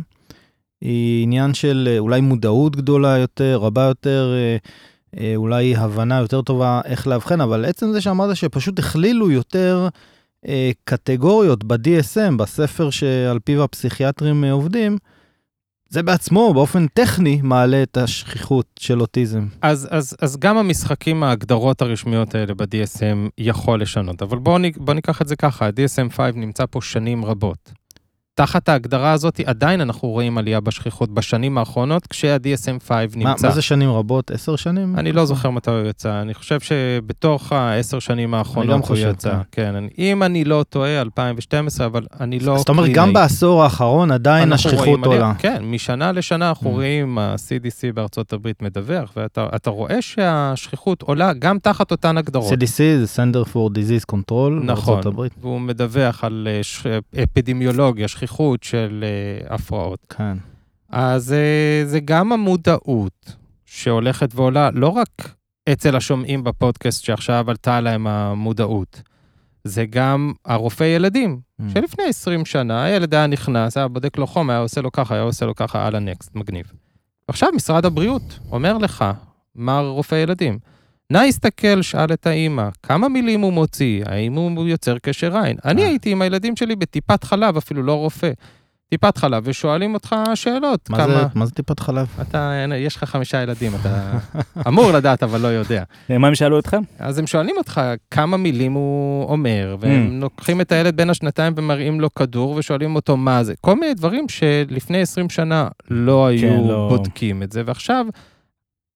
היא 0.81 1.23
עניין 1.23 1.53
של 1.53 1.95
אולי 2.00 2.21
מודעות 2.21 2.75
גדולה 2.75 3.17
יותר, 3.17 3.57
רבה 3.61 3.81
יותר, 3.81 4.33
אה, 4.35 4.57
אולי 5.36 5.75
הבנה 5.75 6.20
יותר 6.20 6.41
טובה 6.41 6.82
איך 6.86 7.08
לאבחן, 7.08 7.41
אבל 7.41 7.65
עצם 7.65 7.91
זה 7.91 8.01
שאמרת 8.01 8.36
שפשוט 8.36 8.80
הכלילו 8.80 9.32
יותר 9.32 9.88
אה, 10.48 10.72
קטגוריות 10.84 11.63
ב-DSM, 11.63 12.36
בספר 12.38 12.89
שעל 12.89 13.39
פיו 13.39 13.63
הפסיכיאטרים 13.63 14.44
אה, 14.44 14.51
עובדים, 14.51 14.98
זה 15.89 16.03
בעצמו 16.03 16.53
באופן 16.53 16.88
טכני 16.88 17.39
מעלה 17.44 17.84
את 17.84 17.98
השכיחות 17.98 18.65
של 18.80 19.01
אוטיזם. 19.01 19.48
אז, 19.62 19.88
אז, 19.91 20.15
אז 20.22 20.38
גם 20.38 20.58
המשחקים, 20.58 21.24
ההגדרות 21.24 21.82
הרשמיות 21.82 22.36
האלה 22.36 22.53
ב-DSM 22.53 23.30
יכול 23.38 23.82
לשנות, 23.82 24.22
אבל 24.22 24.38
בואו 24.38 24.62
בוא 24.77 24.94
ניקח 24.94 25.22
את 25.22 25.27
זה 25.27 25.36
ככה, 25.36 25.65
ה-DSM-5 25.65 26.20
נמצא 26.36 26.65
פה 26.70 26.82
שנים 26.82 27.25
רבות. 27.25 27.72
תחת 28.41 28.69
ההגדרה 28.69 29.12
הזאת 29.12 29.39
עדיין 29.45 29.81
אנחנו 29.81 30.07
רואים 30.10 30.38
עלייה 30.38 30.60
בשכיחות 30.60 31.10
בשנים 31.13 31.57
האחרונות, 31.57 32.07
כשה-DSM-5 32.07 32.91
מה, 32.91 33.05
נמצא. 33.15 33.48
מה 33.48 33.53
זה 33.53 33.62
שנים 33.62 33.89
רבות? 33.89 34.31
עשר 34.31 34.55
שנים? 34.55 34.95
אני 34.98 35.12
לא 35.12 35.25
זוכר 35.25 35.50
מתי 35.50 35.71
הוא 35.71 35.88
יצא, 35.89 36.21
אני 36.21 36.33
חושב 36.33 36.60
שבתוך 36.60 37.51
העשר 37.51 38.00
שנים 38.00 38.33
האחרונות 38.33 38.88
הוא 38.88 38.98
יצא. 38.98 39.31
כן. 39.31 39.38
כן, 39.51 39.75
אני, 39.75 39.89
אם 39.98 40.24
אני 40.24 40.43
לא 40.45 40.65
טועה, 40.69 41.01
2012, 41.01 41.86
אבל 41.86 42.05
אני 42.19 42.39
לא... 42.39 42.57
זאת 42.57 42.69
אומרת, 42.69 42.89
גם. 42.89 43.13
בעשור 43.13 43.63
האחרון 43.63 44.12
עדיין 44.12 44.53
השכיחות. 44.53 45.00
עולה. 45.05 45.33
כן, 45.38 45.63
משנה 45.65 46.12
לשנה 46.12 46.50
אנחנו 46.50 46.69
Mm. 46.69 46.74
רואים, 46.74 47.17
ה-CDC 47.17 47.93
בארצות 47.93 48.33
הברית 48.33 48.62
מדווח, 48.62 49.12
ואתה 49.15 49.48
אתה 49.55 49.69
רואה 49.69 50.01
שהשכיחות 50.01 51.01
עולה 51.01 51.33
גם 51.33 51.60
תחת 51.60 51.91
אותן 51.91 52.17
הגדרות. 52.17 52.53
CDC 52.53 52.75
זה 53.03 53.05
Center 53.15 53.48
for 53.53 53.69
Disease 53.77 54.15
Control 54.15 54.50
נכון, 54.63 54.65
בארצות 54.65 55.05
הברית. 55.05 55.31
והוא 55.41 55.62
מדווח 55.62 56.24
על 56.24 56.48
אה, 56.51 56.60
ש... 56.63 56.88
אפידמיולוגיה, 57.24 58.07
שכיחות 58.07 58.30
של 58.63 59.03
אה, 59.03 59.55
הפרעות. 59.55 60.05
כן. 60.09 60.38
אז 60.89 61.33
אה, 61.33 61.83
זה 61.85 62.00
גם 62.00 62.31
המודעות 62.31 63.35
שהולכת 63.65 64.29
ועולה, 64.35 64.69
לא 64.73 64.88
רק 64.88 65.35
אצל 65.71 65.95
השומעים 65.95 66.43
בפודקאסט 66.43 67.03
שעכשיו 67.03 67.45
עלתה 67.50 67.81
להם 67.81 68.07
המודעות, 68.07 69.01
זה 69.63 69.85
גם 69.85 70.33
הרופא 70.45 70.83
ילדים, 70.83 71.39
Mm. 71.61 71.73
שלפני 71.73 72.03
20 72.05 72.45
שנה 72.45 72.83
הילד 72.83 73.13
היה 73.13 73.27
נכנס, 73.27 73.77
היה 73.77 73.88
בודק 73.88 74.17
לו 74.17 74.27
חום, 74.27 74.50
היה 74.50 74.59
עושה 74.59 74.81
לו 74.81 74.91
ככה, 74.91 75.13
היה 75.15 75.23
עושה 75.23 75.45
לו 75.45 75.55
ככה, 75.55 75.88
על 75.88 75.95
הנקסט, 75.95 76.35
מגניב. 76.35 76.71
עכשיו 77.27 77.50
משרד 77.55 77.85
הבריאות 77.85 78.39
אומר 78.51 78.77
לך, 78.77 79.05
מר 79.55 79.88
רופא 79.88 80.15
ילדים, 80.15 80.59
נא 81.12 81.18
הסתכל, 81.18 81.82
שאל 81.82 82.13
את 82.13 82.27
האימא, 82.27 82.68
כמה 82.84 83.10
מילים 83.10 83.41
הוא 83.41 83.53
מוציא, 83.53 84.03
האם 84.06 84.34
הוא 84.34 84.68
יוצר 84.68 84.98
קשר 84.98 85.38
עין. 85.38 85.58
אני 85.65 85.82
אה. 85.84 85.88
הייתי 85.88 86.12
עם 86.12 86.22
הילדים 86.22 86.56
שלי 86.56 86.75
בטיפת 86.75 87.24
חלב, 87.24 87.58
אפילו 87.58 87.84
לא 87.84 87.94
רופא. 87.94 88.32
טיפת 88.89 89.18
חלב, 89.18 89.44
ושואלים 89.46 89.94
אותך 89.94 90.15
שאלות, 90.36 90.89
מה 90.89 90.98
כמה... 90.98 91.08
זה- 91.08 91.25
מה 91.36 91.46
זה 91.46 91.51
טיפת 91.51 91.80
חלב? 91.80 92.08
אתה, 92.22 92.51
יש 92.77 92.96
לך 92.96 93.03
חמישה 93.03 93.41
ילדים, 93.44 93.72
אתה 93.82 94.18
אמור 94.68 94.91
לדעת, 94.91 95.24
אבל 95.24 95.41
לא 95.41 95.48
יודע. 95.48 95.84
מה 96.10 96.27
הם 96.27 96.36
שאלו 96.36 96.56
אותך? 96.56 96.77
אז 97.00 97.18
הם 97.20 97.27
שואלים 97.27 97.56
אותך 97.58 97.82
כמה 98.12 98.38
מילים 98.38 98.74
הוא 98.74 99.24
אומר, 99.25 99.75
והם 99.80 100.08
Mm. 100.10 100.22
לוקחים 100.22 100.62
את 100.62 100.72
הילד 100.72 100.96
בין 100.98 101.10
השנתיים 101.10 101.53
ומראים 101.56 102.01
לו 102.01 102.13
כדור 102.13 102.51
ושואלים 102.58 102.96
אותו 102.96 103.18
מה 103.18 103.44
זה. 103.44 103.53
כל 103.62 103.75
מיני 103.75 103.94
דברים 103.94 104.30
שלפני 104.30 105.01
20 105.01 105.30
שנה 105.30 105.68
לא 105.89 106.25
היו 106.27 106.68
לא. 106.68 106.88
בודקים 106.89 107.44
את 107.44 107.51
זה, 107.51 107.62
ועכשיו 107.65 108.06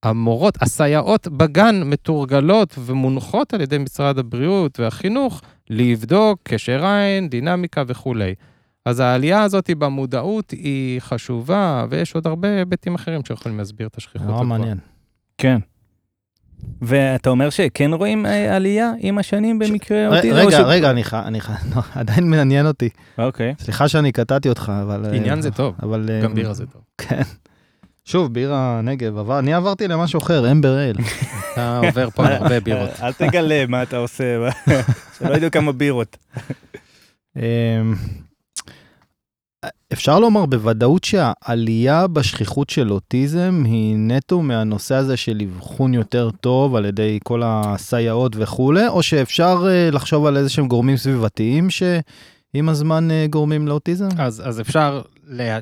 המורות, 0.05 0.61
הסייעות 0.61 1.27
בגן 1.27 1.81
מתורגלות 1.85 2.75
ומונחות 2.85 3.53
על 3.53 3.61
ידי 3.61 3.77
משרד 3.77 4.19
הבריאות 4.19 4.79
והחינוך 4.79 5.41
לבדוק 5.69 6.39
קשר 6.43 6.85
עין, 6.85 7.29
דינמיקה 7.29 7.83
וכולי. 7.87 8.33
אז 8.85 8.99
העלייה 8.99 9.41
הזאת 9.43 9.69
במודעות 9.77 10.51
היא 10.51 10.99
חשובה, 11.01 11.85
ויש 11.89 12.15
עוד 12.15 12.27
הרבה 12.27 12.57
היבטים 12.57 12.95
אחרים 12.95 13.21
שיכולים 13.27 13.57
להסביר 13.57 13.87
את 13.87 13.97
השכיחות 13.97 14.27
נורא. 14.27 14.43
מעניין. 14.43 14.77
כן. 15.37 15.57
ואתה 16.81 17.29
אומר 17.29 17.49
שכן 17.49 17.93
רואים 17.93 18.25
אה, 18.25 18.55
עלייה 18.55 18.91
עם 18.99 19.17
השנים 19.17 19.59
במקרה 19.59 20.07
ר- 20.09 20.15
אוטיזם? 20.15 20.39
או 20.41 20.47
רגע, 20.47 20.57
ש- 20.57 20.61
רגע, 20.65 20.89
אני 20.91 21.03
חי... 21.03 21.17
אני 21.25 21.41
חי... 21.41 21.51
לא, 21.75 21.81
עדיין 21.95 22.29
מעניין 22.29 22.65
אותי. 22.67 22.89
אוקיי. 23.17 23.55
סליחה 23.59 23.87
שאני 23.87 24.11
קטעתי 24.11 24.49
אותך, 24.49 24.71
אבל... 24.81 25.05
אה, 25.05 25.11
עניין 25.15 25.41
זה 25.41 25.51
טוב, 25.51 25.75
אבל... 25.83 26.09
אה, 26.09 26.21
גם 26.21 26.33
בירה 26.35 26.53
זה 26.53 26.65
טוב. 26.65 26.81
כן. 26.97 27.21
שוב, 28.05 28.33
בירה 28.33 28.81
נגב, 28.83 29.17
אבל 29.17 29.35
אני 29.35 29.53
עברתי 29.53 29.87
למשהו 29.87 30.19
אחר, 30.19 30.51
אמבר 30.51 30.77
אייל. 30.79 30.95
אתה 31.53 31.77
עובר 31.77 32.09
פה 32.09 32.25
הרבה 32.25 32.59
בירות. 32.59 32.89
אל 33.01 33.13
תגלה 33.13 33.65
מה 33.67 33.83
אתה 33.83 33.97
עושה, 33.97 34.49
שלא 35.19 35.35
ידעו 35.35 35.51
כמה 35.51 35.71
בירות. 35.71 36.17
אמ, 37.37 37.95
אפשר 39.93 40.19
לומר 40.19 40.45
בוודאות 40.45 41.03
שהעלייה 41.03 42.07
בשכיחות 42.07 42.69
של 42.69 42.91
אוטיזם 42.91 43.63
היא 43.65 43.95
נטו 43.97 44.41
מהנושא 44.41 44.95
הזה 44.95 45.17
של 45.17 45.41
אבחון 45.41 45.93
יותר 45.93 46.29
טוב 46.41 46.75
על 46.75 46.85
ידי 46.85 47.19
כל 47.23 47.41
הסייעות 47.45 48.35
וכולי, 48.35 48.87
או 48.87 49.03
שאפשר 49.03 49.65
אה, 49.69 49.89
לחשוב 49.91 50.25
על 50.25 50.37
איזה 50.37 50.49
שהם 50.49 50.67
גורמים 50.67 50.97
סביבתיים 50.97 51.69
שעם 51.69 52.69
הזמן 52.69 53.11
אה, 53.11 53.25
גורמים 53.29 53.67
לאוטיזם? 53.67 54.07
אז, 54.17 54.43
אז 54.45 54.61
אפשר 54.61 55.01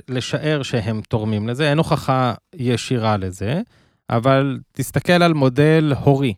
לשער 0.10 0.64
שהם 0.64 1.02
תורמים 1.10 1.48
לזה, 1.48 1.70
אין 1.70 1.78
הוכחה 1.78 2.34
ישירה 2.56 3.18
לזה, 3.18 3.62
אבל 4.10 4.60
תסתכל 4.72 5.24
על 5.24 5.34
מודל 5.34 5.94
הורי. 6.04 6.34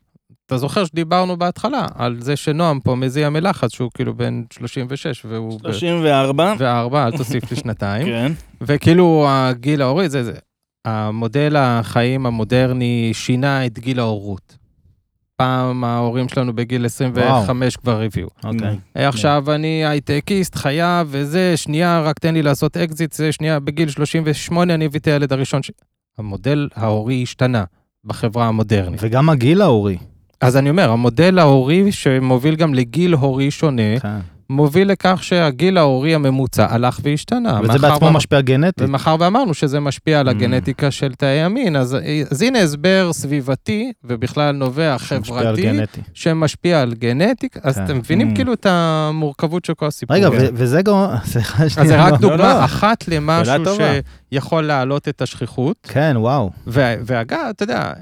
אתה 0.45 0.57
זוכר 0.57 0.85
שדיברנו 0.85 1.37
בהתחלה 1.37 1.85
על 1.95 2.17
זה 2.19 2.35
שנועם 2.35 2.79
פה 2.79 2.95
מזיע 2.95 3.29
מלחץ, 3.29 3.73
שהוא 3.73 3.91
כאילו 3.93 4.13
בן 4.13 4.43
36 4.53 5.25
והוא... 5.25 5.59
ב- 5.59 5.63
34. 5.63 6.53
וארבע, 6.57 7.05
אל 7.05 7.17
תוסיף 7.17 7.51
לי 7.51 7.57
שנתיים. 7.57 8.05
כן. 8.11 8.31
וכאילו 8.61 9.25
הגיל 9.29 9.81
ההורי, 9.81 10.09
זה, 10.09 10.23
זה, 10.23 10.33
המודל 10.85 11.55
החיים 11.55 12.25
המודרני 12.25 13.11
שינה 13.13 13.65
את 13.65 13.79
גיל 13.79 13.99
ההורות. 13.99 14.57
פעם 15.37 15.83
ההורים 15.83 16.29
שלנו 16.29 16.55
בגיל 16.55 16.85
25 16.85 17.77
כבר 17.77 18.01
הביאו. 18.01 18.27
אוקיי. 18.43 18.77
עכשיו 18.95 19.51
אני 19.55 19.85
הייטקיסט, 19.85 20.55
חייב 20.55 21.07
וזה, 21.11 21.57
שנייה, 21.57 22.01
רק 22.01 22.19
תן 22.19 22.33
לי 22.33 22.41
לעשות 22.41 22.77
אקזיט, 22.77 23.13
זה 23.13 23.31
שנייה, 23.31 23.59
בגיל 23.59 23.89
38 23.89 24.73
אני 24.73 24.85
אביא 24.85 24.99
את 24.99 25.07
הילד 25.07 25.33
הראשון. 25.33 25.63
ש... 25.63 25.71
המודל 26.17 26.67
ההורי 26.75 27.23
השתנה 27.23 27.63
בחברה 28.05 28.47
המודרנית. 28.47 28.99
וגם 29.03 29.29
הגיל 29.29 29.61
ההורי. 29.61 29.97
אז 30.41 30.57
אני 30.57 30.69
אומר, 30.69 30.91
המודל 30.91 31.39
ההורי 31.39 31.91
שמוביל 31.91 32.55
גם 32.55 32.73
לגיל 32.73 33.13
הורי 33.13 33.51
שונה, 33.51 33.99
כן. 33.99 34.19
מוביל 34.49 34.91
לכך 34.91 35.19
שהגיל 35.23 35.77
ההורי 35.77 36.15
הממוצע 36.15 36.67
הלך 36.69 36.99
והשתנה. 37.03 37.59
וזה 37.63 37.71
בעצמו 37.79 37.97
ואמר- 38.05 38.09
משפיע 38.17 38.41
גנטית. 38.41 38.81
ומאחר 38.81 39.15
ואמרנו 39.19 39.53
שזה 39.53 39.79
משפיע 39.79 40.19
על 40.19 40.27
Mm. 40.27 40.31
הגנטיקה 40.31 40.91
של 40.91 41.13
תאי 41.13 41.27
המין, 41.41 41.75
אז, 41.75 41.97
אז 42.31 42.41
הנה 42.41 42.59
הסבר 42.59 43.09
סביבתי, 43.13 43.91
ובכלל 44.03 44.51
נובע 44.55 44.97
חברתי. 44.97 45.69
שמשפיע 46.13 46.81
על 46.81 46.93
גנטיקה, 46.93 47.59
אז 47.63 47.75
כן. 47.75 47.83
אתם 47.83 47.97
מבינים 47.97 48.31
Mm. 48.31 48.35
כאילו 48.35 48.53
את 48.53 48.65
המורכבות 48.69 49.65
של 49.65 49.73
כל 49.73 49.85
הסיפור. 49.85 50.15
רגע. 50.17 50.29
ו- 50.29 50.47
וזה 50.53 50.81
גם... 50.81 50.95
אז. 51.17 51.33
זה 51.87 52.01
רק 52.03 52.11
לא. 52.11 52.17
דוגמה 52.17 52.37
לא. 52.37 52.65
אחת 52.65 53.01
שאלה 53.01 53.15
למשהו. 53.17 53.65
שיכול 54.31 54.63
להעלות 54.63 55.07
את 55.07 55.21
השכיחות. 55.21 55.77
כן, 55.83 56.13
וואו. 56.17 56.49
ואגב, 56.67 57.39
אתה 57.49 57.63
יודע, 57.63 57.93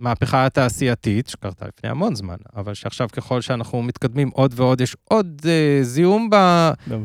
המהפכה 0.00 0.46
התעשייתית, 0.46 1.28
שקרתה 1.28 1.66
לפני 1.66 1.90
המון 1.90 2.14
זמן, 2.14 2.36
אבל 2.56 2.74
שעכשיו 2.74 3.08
ככל 3.12 3.40
שאנחנו 3.40 3.82
מתקדמים 3.82 4.28
עוד 4.32 4.52
ועוד, 4.56 4.80
יש 4.80 4.96
עוד 5.04 5.40
אה, 5.46 5.78
זיהום 5.82 6.30
ב... 6.30 6.36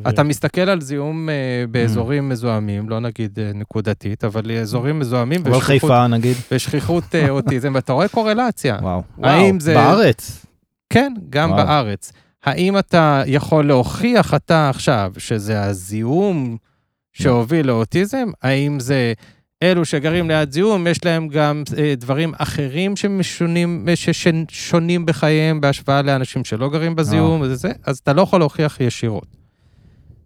אתה 0.10 0.24
מסתכל 0.24 0.62
על 0.62 0.82
זיהום 0.82 1.30
אה, 1.30 1.34
באזורים 1.72 2.30
מזוהמים, 2.30 2.90
לא 2.90 3.00
נגיד 3.00 3.40
אה, 3.40 3.52
נקודתית, 3.54 4.24
אבל 4.24 4.52
אזורים 4.52 5.00
מזוהמים 5.00 5.42
אבל 5.46 5.60
חיפה, 5.60 6.08
נגיד. 6.08 6.36
ושכיחות 6.52 7.16
אה, 7.16 7.30
אוטיזם, 7.40 7.72
ואתה 7.76 7.94
רואה 7.94 8.08
קורלציה. 8.08 8.78
וואו. 8.82 9.02
וואו, 9.18 9.60
זה- 9.60 9.74
בארץ? 9.74 10.46
כן, 10.90 11.14
גם 11.30 11.52
וואו. 11.52 11.66
בארץ. 11.66 12.12
האם 12.44 12.78
אתה 12.78 13.24
יכול 13.26 13.68
להוכיח 13.68 14.34
אתה 14.34 14.70
עכשיו 14.70 15.12
שזה 15.18 15.64
הזיהום 15.64 16.58
שהוביל 17.14 17.68
לאוטיזם? 17.68 18.28
האם 18.42 18.80
זה 18.80 19.14
אלו 19.64 19.86
שגרים 19.86 20.28
ליד 20.30 20.52
זיהום, 20.52 20.88
יש 20.88 21.06
להם 21.06 21.28
גם 21.28 21.64
אה, 21.78 21.94
דברים 21.98 22.32
אחרים 22.38 22.96
שמשונים, 22.96 23.88
ששונים 23.96 25.06
בחייהם 25.06 25.62
בהשוואה 25.62 26.02
לאנשים 26.02 26.44
שלא 26.46 26.70
גרים 26.70 26.96
בזיהום, 26.96 27.42
וזה, 27.42 27.72
אז 27.86 27.98
אתה 27.98 28.14
לא 28.14 28.22
יכול 28.22 28.40
להוכיח 28.40 28.80
ישירות. 28.80 29.26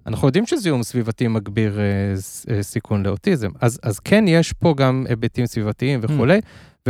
אנחנו 0.07 0.27
יודעים 0.27 0.45
שזיהום 0.45 0.83
סביבתי 0.83 1.27
מגביר 1.27 1.79
אה, 1.79 1.85
ס- 2.21 2.45
אה, 2.49 2.63
סיכון 2.63 3.03
לאוטיזם, 3.05 3.49
אז, 3.61 3.79
אז 3.83 3.99
כן 3.99 4.25
יש 4.27 4.53
פה 4.53 4.73
גם 4.77 5.05
היבטים 5.09 5.45
סביבתיים 5.45 5.99
וכולי, 6.03 6.39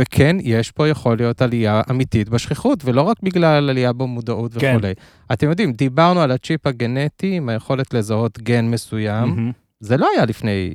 וכן 0.00 0.36
יש 0.40 0.70
פה 0.70 0.88
יכול 0.88 1.16
להיות 1.16 1.42
עלייה 1.42 1.82
אמיתית 1.90 2.28
בשכיחות, 2.28 2.84
ולא 2.84 3.02
רק 3.02 3.16
בגלל 3.22 3.70
עלייה 3.70 3.92
במודעות 3.92 4.54
כן. 4.58 4.74
וכולי. 4.76 4.92
אתם 5.32 5.48
יודעים, 5.50 5.72
דיברנו 5.72 6.20
על 6.20 6.30
הצ'יפ 6.30 6.66
הגנטי 6.66 7.36
עם 7.36 7.48
היכולת 7.48 7.94
לזהות 7.94 8.38
גן 8.38 8.64
מסוים, 8.64 9.28
מהמם. 9.28 9.52
זה 9.80 9.96
לא 9.96 10.08
היה 10.14 10.24
לפני 10.24 10.50
אה, 10.50 10.74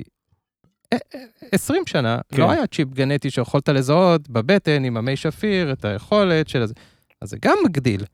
20 1.52 1.82
שנה, 1.86 2.18
כן. 2.28 2.40
לא 2.42 2.50
היה 2.50 2.66
צ'יפ 2.66 2.88
גנטי 2.88 3.30
שיכולת 3.30 3.68
לזהות 3.68 4.28
בבטן 4.28 4.84
עם 4.84 4.96
המי 4.96 5.16
שפיר, 5.16 5.72
את 5.72 5.84
היכולת 5.84 6.48
של 6.48 6.66
זה. 6.66 6.74
אז 7.20 7.30
זה 7.30 7.36
גם 7.42 7.56
מגדיל. 7.64 8.04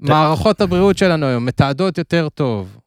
מערכות 0.00 0.60
הבריאות 0.60 0.98
שלנו 0.98 1.26
היום 1.26 1.46
מתעדות 1.46 1.98
יותר 1.98 2.28
טוב, 2.28 2.79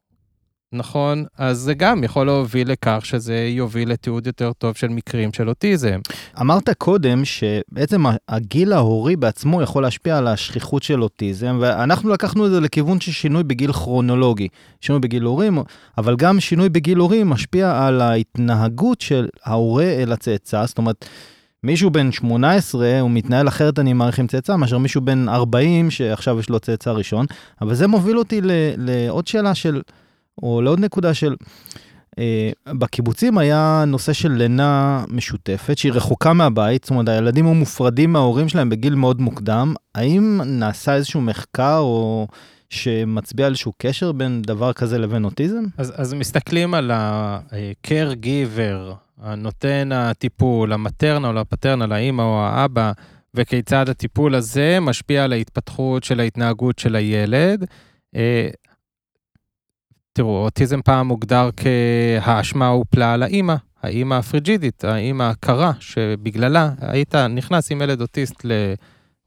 נכון? 0.74 1.26
אז 1.38 1.58
זה 1.58 1.74
גם 1.74 2.04
יכול 2.04 2.26
להוביל 2.26 2.72
לכך 2.72 3.02
שזה 3.04 3.48
יוביל 3.50 3.92
לתיעוד 3.92 4.28
יותר 4.28 4.52
טוב 4.58 4.76
של 4.76 4.88
מקרים 4.88 5.34
של 5.34 5.50
אוטיזם. 5.50 6.00
אמרת 6.42 6.70
קודם 6.78 7.26
שבעצם 7.26 8.04
הגיל 8.30 8.74
ההורי 8.74 9.16
בעצמו 9.16 9.62
יכול 9.62 9.84
להשפיע 9.84 10.18
על 10.18 10.28
השכיחות 10.28 10.84
של 10.84 11.04
אוטיזם, 11.04 11.58
ואנחנו 11.62 12.10
לקחנו 12.10 12.46
את 12.46 12.52
זה 12.52 12.60
לכיוון 12.60 13.00
של 13.00 13.12
שינוי 13.12 13.44
בגיל 13.44 13.74
כרונולוגי. 13.74 14.48
שינוי 14.82 15.00
בגיל 15.02 15.24
הורים, 15.24 15.58
אבל 15.98 16.16
גם 16.16 16.40
שינוי 16.40 16.70
בגיל 16.70 16.98
הורים 16.98 17.30
משפיע 17.30 17.86
על 17.88 18.02
ההתנהגות 18.02 19.02
של 19.02 19.28
ההורה 19.46 19.84
אל 19.86 20.12
הצאצא, 20.12 20.66
זאת 20.66 20.78
אומרת, 20.78 21.06
מישהו 21.64 21.90
בן 21.90 22.12
18, 22.12 23.00
הוא 23.00 23.12
מתנהל 23.12 23.48
אחרת, 23.48 23.80
אני 23.80 23.94
מעריך 23.94 24.20
עם 24.20 24.28
צאצא, 24.28 24.56
מאשר 24.56 24.78
מישהו 24.78 25.02
בן 25.02 25.30
40, 25.30 25.92
שעכשיו 25.92 26.40
יש 26.40 26.50
לו 26.50 26.60
צאצא 26.60 26.92
ראשון. 26.92 27.26
אבל 27.62 27.74
זה 27.74 27.88
מוביל 27.88 28.18
אותי 28.18 28.42
לעוד 28.78 29.28
שאלה 29.28 29.56
של, 29.56 29.82
או 30.44 30.62
לעוד 30.62 30.80
נקודה 30.80 31.14
של, 31.14 31.36
אה, 32.20 32.52
בקיבוצים 32.68 33.38
היה 33.38 33.84
נושא 33.88 34.14
של 34.14 34.32
לינה 34.32 35.04
משותפת 35.10 35.78
שהיא 35.78 35.92
רחוקה 35.92 36.34
מהבית, 36.34 36.84
זאת 36.84 36.92
אומרת 36.92 37.08
הילדים 37.08 37.46
היו 37.46 37.54
מופרדים 37.54 38.14
מההורים 38.14 38.50
שלהם 38.50 38.70
בגיל 38.70 38.96
מאוד 38.96 39.22
מוקדם. 39.22 39.74
האם 39.96 40.42
נעשה 40.46 40.96
איזשהו 40.96 41.22
מחקר 41.22 41.78
או 41.78 42.28
שמצביע 42.70 43.46
על 43.46 43.52
איזשהו 43.52 43.74
קשר 43.78 44.12
בין 44.12 44.42
דבר 44.42 44.74
כזה 44.74 44.98
לבין 44.98 45.26
אוטיזם? 45.26 45.64
אז, 45.78 45.94
אז 45.96 46.14
מסתכלים 46.14 46.74
על 46.74 46.92
ה-care 46.92 48.26
giver, 48.26 48.94
הנותן 49.22 49.90
הטיפול, 49.94 50.74
המטרנל 50.74 51.36
או 51.38 51.42
הפטרנל, 51.42 51.92
האמא 51.92 52.22
או 52.22 52.42
האבא, 52.42 52.92
וכיצד 53.34 53.90
הטיפול 53.90 54.36
הזה 54.36 54.78
משפיע 54.82 55.24
על 55.24 55.34
ההתפתחות 55.34 56.04
של 56.04 56.20
ההתנהגות 56.20 56.80
של 56.80 56.96
הילד. 56.96 57.66
אה, 58.16 58.50
תראו, 60.14 60.44
אוטיזם 60.44 60.82
פעם 60.82 61.08
מוגדר 61.08 61.50
כהאשמה 61.58 62.68
הופלה 62.68 63.14
על 63.14 63.24
האימא, 63.24 63.56
האימא 63.84 64.16
הפריג'ידית, 64.16 64.84
האימא 64.84 65.24
הקרה, 65.24 65.72
שבגללה 65.80 66.72
היית 66.82 67.16
נכנס 67.16 67.72
עם 67.72 67.82
ילד 67.82 68.02
אוטיסט 68.02 68.46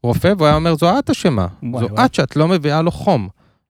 לרופא, 0.03 0.33
והוא 0.37 0.47
היה 0.47 0.55
אומר, 0.55 0.75
זו 0.75 0.99
את 0.99 1.09
אשמה, 1.09 1.47
זו. 1.79 1.87
את 2.05 2.13
שאת 2.13 2.35
לא 2.35 2.47
מביאה 2.47 2.81
לו 2.81 2.91
חום. 2.91 3.27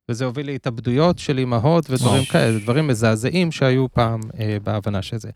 וזה 0.10 0.26
הוביל 0.26 0.46
להתאבדויות 0.46 1.20
של 1.20 1.38
אימהות 1.38 1.90
ודברים. 1.90 2.24
כאלה, 2.26 2.60
דברים 2.60 2.88
מזעזעים 2.88 3.52
שהיו 3.52 3.86
פעם 3.92 4.20
אה, 4.40 4.58
בהבנה 4.64 5.02
של 5.02 5.18
זה. 5.18 5.30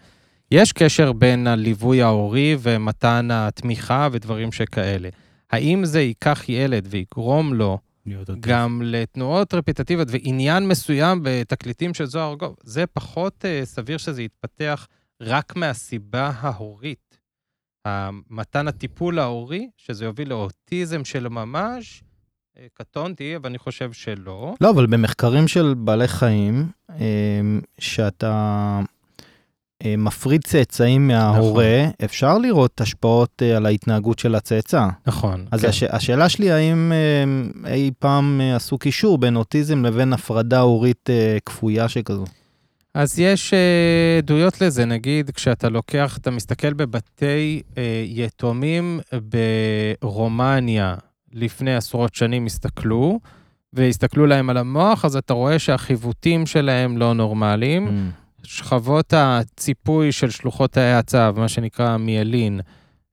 יש 0.51 0.71
קשר 0.71 1.11
בין 1.11 1.47
הליווי 1.47 2.01
ההורי 2.01 2.57
ומתן 2.59 3.27
התמיכה 3.31 4.07
ודברים 4.11 4.51
שכאלה. 4.51 5.09
האם 5.51 5.85
זה 5.85 6.01
ייקח 6.01 6.49
ילד 6.49 6.87
ויגרום 6.89 7.53
לו 7.53 7.77
להיות 8.11 8.29
אוטיסט. 8.29 8.47
גם 8.47 8.81
לתנועות 8.85 9.53
רפיטטיביות 9.53 10.07
ועניין 10.11 10.67
מסוים 10.67 11.19
בתקליטים 11.23 11.93
של 11.93 12.05
זוהר 12.05 12.35
גוב, 12.35 12.55
זה 12.63 12.87
פחות 12.87 13.45
uh, 13.45 13.65
סביר 13.65 13.97
שזה 13.97 14.23
יתפתח 14.23 14.87
רק 15.21 15.55
מהסיבה 15.55 16.31
ההורית. 16.39 17.21
מתן 18.29 18.67
הטיפול 18.67 19.19
ההורי, 19.19 19.69
שזה 19.77 20.05
יוביל 20.05 20.29
לאוטיזם 20.29 21.05
של 21.05 21.27
ממש, 21.27 22.03
uh, 22.03 22.59
קטונתי, 22.73 23.35
אבל 23.35 23.49
אני 23.49 23.57
חושב 23.57 23.91
שלא. 23.91 24.55
לא, 24.61 24.69
אבל 24.69 24.85
במחקרים 24.85 25.47
של 25.47 25.73
בעלי 25.77 26.07
חיים, 26.07 26.67
אה, 26.89 26.95
שאתה 27.79 28.27
אה, 28.79 28.81
מפריד 29.97 30.43
צאצאים 30.43 31.07
מההורה, 31.07 31.85
אפשר 32.05 32.37
לראות 32.37 32.81
השפעות 32.81 33.41
אה, 33.41 33.57
על 33.57 33.65
ההתנהגות 33.65 34.19
של 34.19 34.35
הצאצא. 34.35 34.87
נכון. 35.07 35.45
אז 35.51 35.61
כן. 35.61 35.67
הש... 35.67 35.83
השאלה 35.83 36.29
שלי, 36.29 36.51
האם 36.51 36.91
אה, 37.65 37.73
אי 37.73 37.91
פעם 37.99 38.41
אה, 38.41 38.55
עשו 38.55 38.77
קישור 38.77 39.17
בין 39.17 39.35
אוטיזם 39.35 39.85
לבין 39.85 40.13
הפרדה 40.13 40.59
הורית 40.59 41.09
אה, 41.09 41.37
כפויה 41.45 41.89
שכזו? 41.89 42.25
אז 42.93 43.19
יש 43.19 43.53
אה, 43.53 44.17
עדויות 44.17 44.61
לזה, 44.61 44.85
נגיד, 44.85 45.29
כשאתה 45.29 45.69
לוקח, 45.69 46.17
אתה 46.17 46.31
מסתכל 46.31 46.73
בבתי 46.73 47.61
אה, 47.77 48.03
יתומים 48.05 48.99
ברומניה, 50.01 50.95
לפני 51.33 51.75
עשרות 51.75 52.15
שנים 52.15 52.45
הסתכלו, 52.45 53.19
והסתכלו 53.73 54.25
להם 54.25 54.49
על 54.49 54.57
המוח, 54.57 55.05
אז 55.05 55.15
אתה 55.15 55.33
רואה 55.33 55.59
שהחיווטים 55.59 56.45
שלהם 56.45 56.97
לא 56.97 57.13
נורמליים. 57.13 57.87
Mm. 57.87 58.20
שכבות 58.51 59.13
הציפוי 59.17 60.11
של 60.11 60.29
שלוחות 60.29 60.71
תאי 60.71 60.93
הצו, 60.93 61.33
מה 61.35 61.47
שנקרא 61.47 61.97
מיילין, 61.97 62.59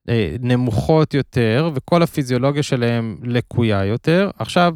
אה, 0.09 0.35
נמוכות 0.39 1.13
יותר, 1.13 1.71
וכל 1.73 2.03
הפיזיולוגיה 2.03 2.63
שלהם 2.63 3.17
לקויה 3.23 3.85
יותר. 3.85 4.29
עכשיו, 4.39 4.73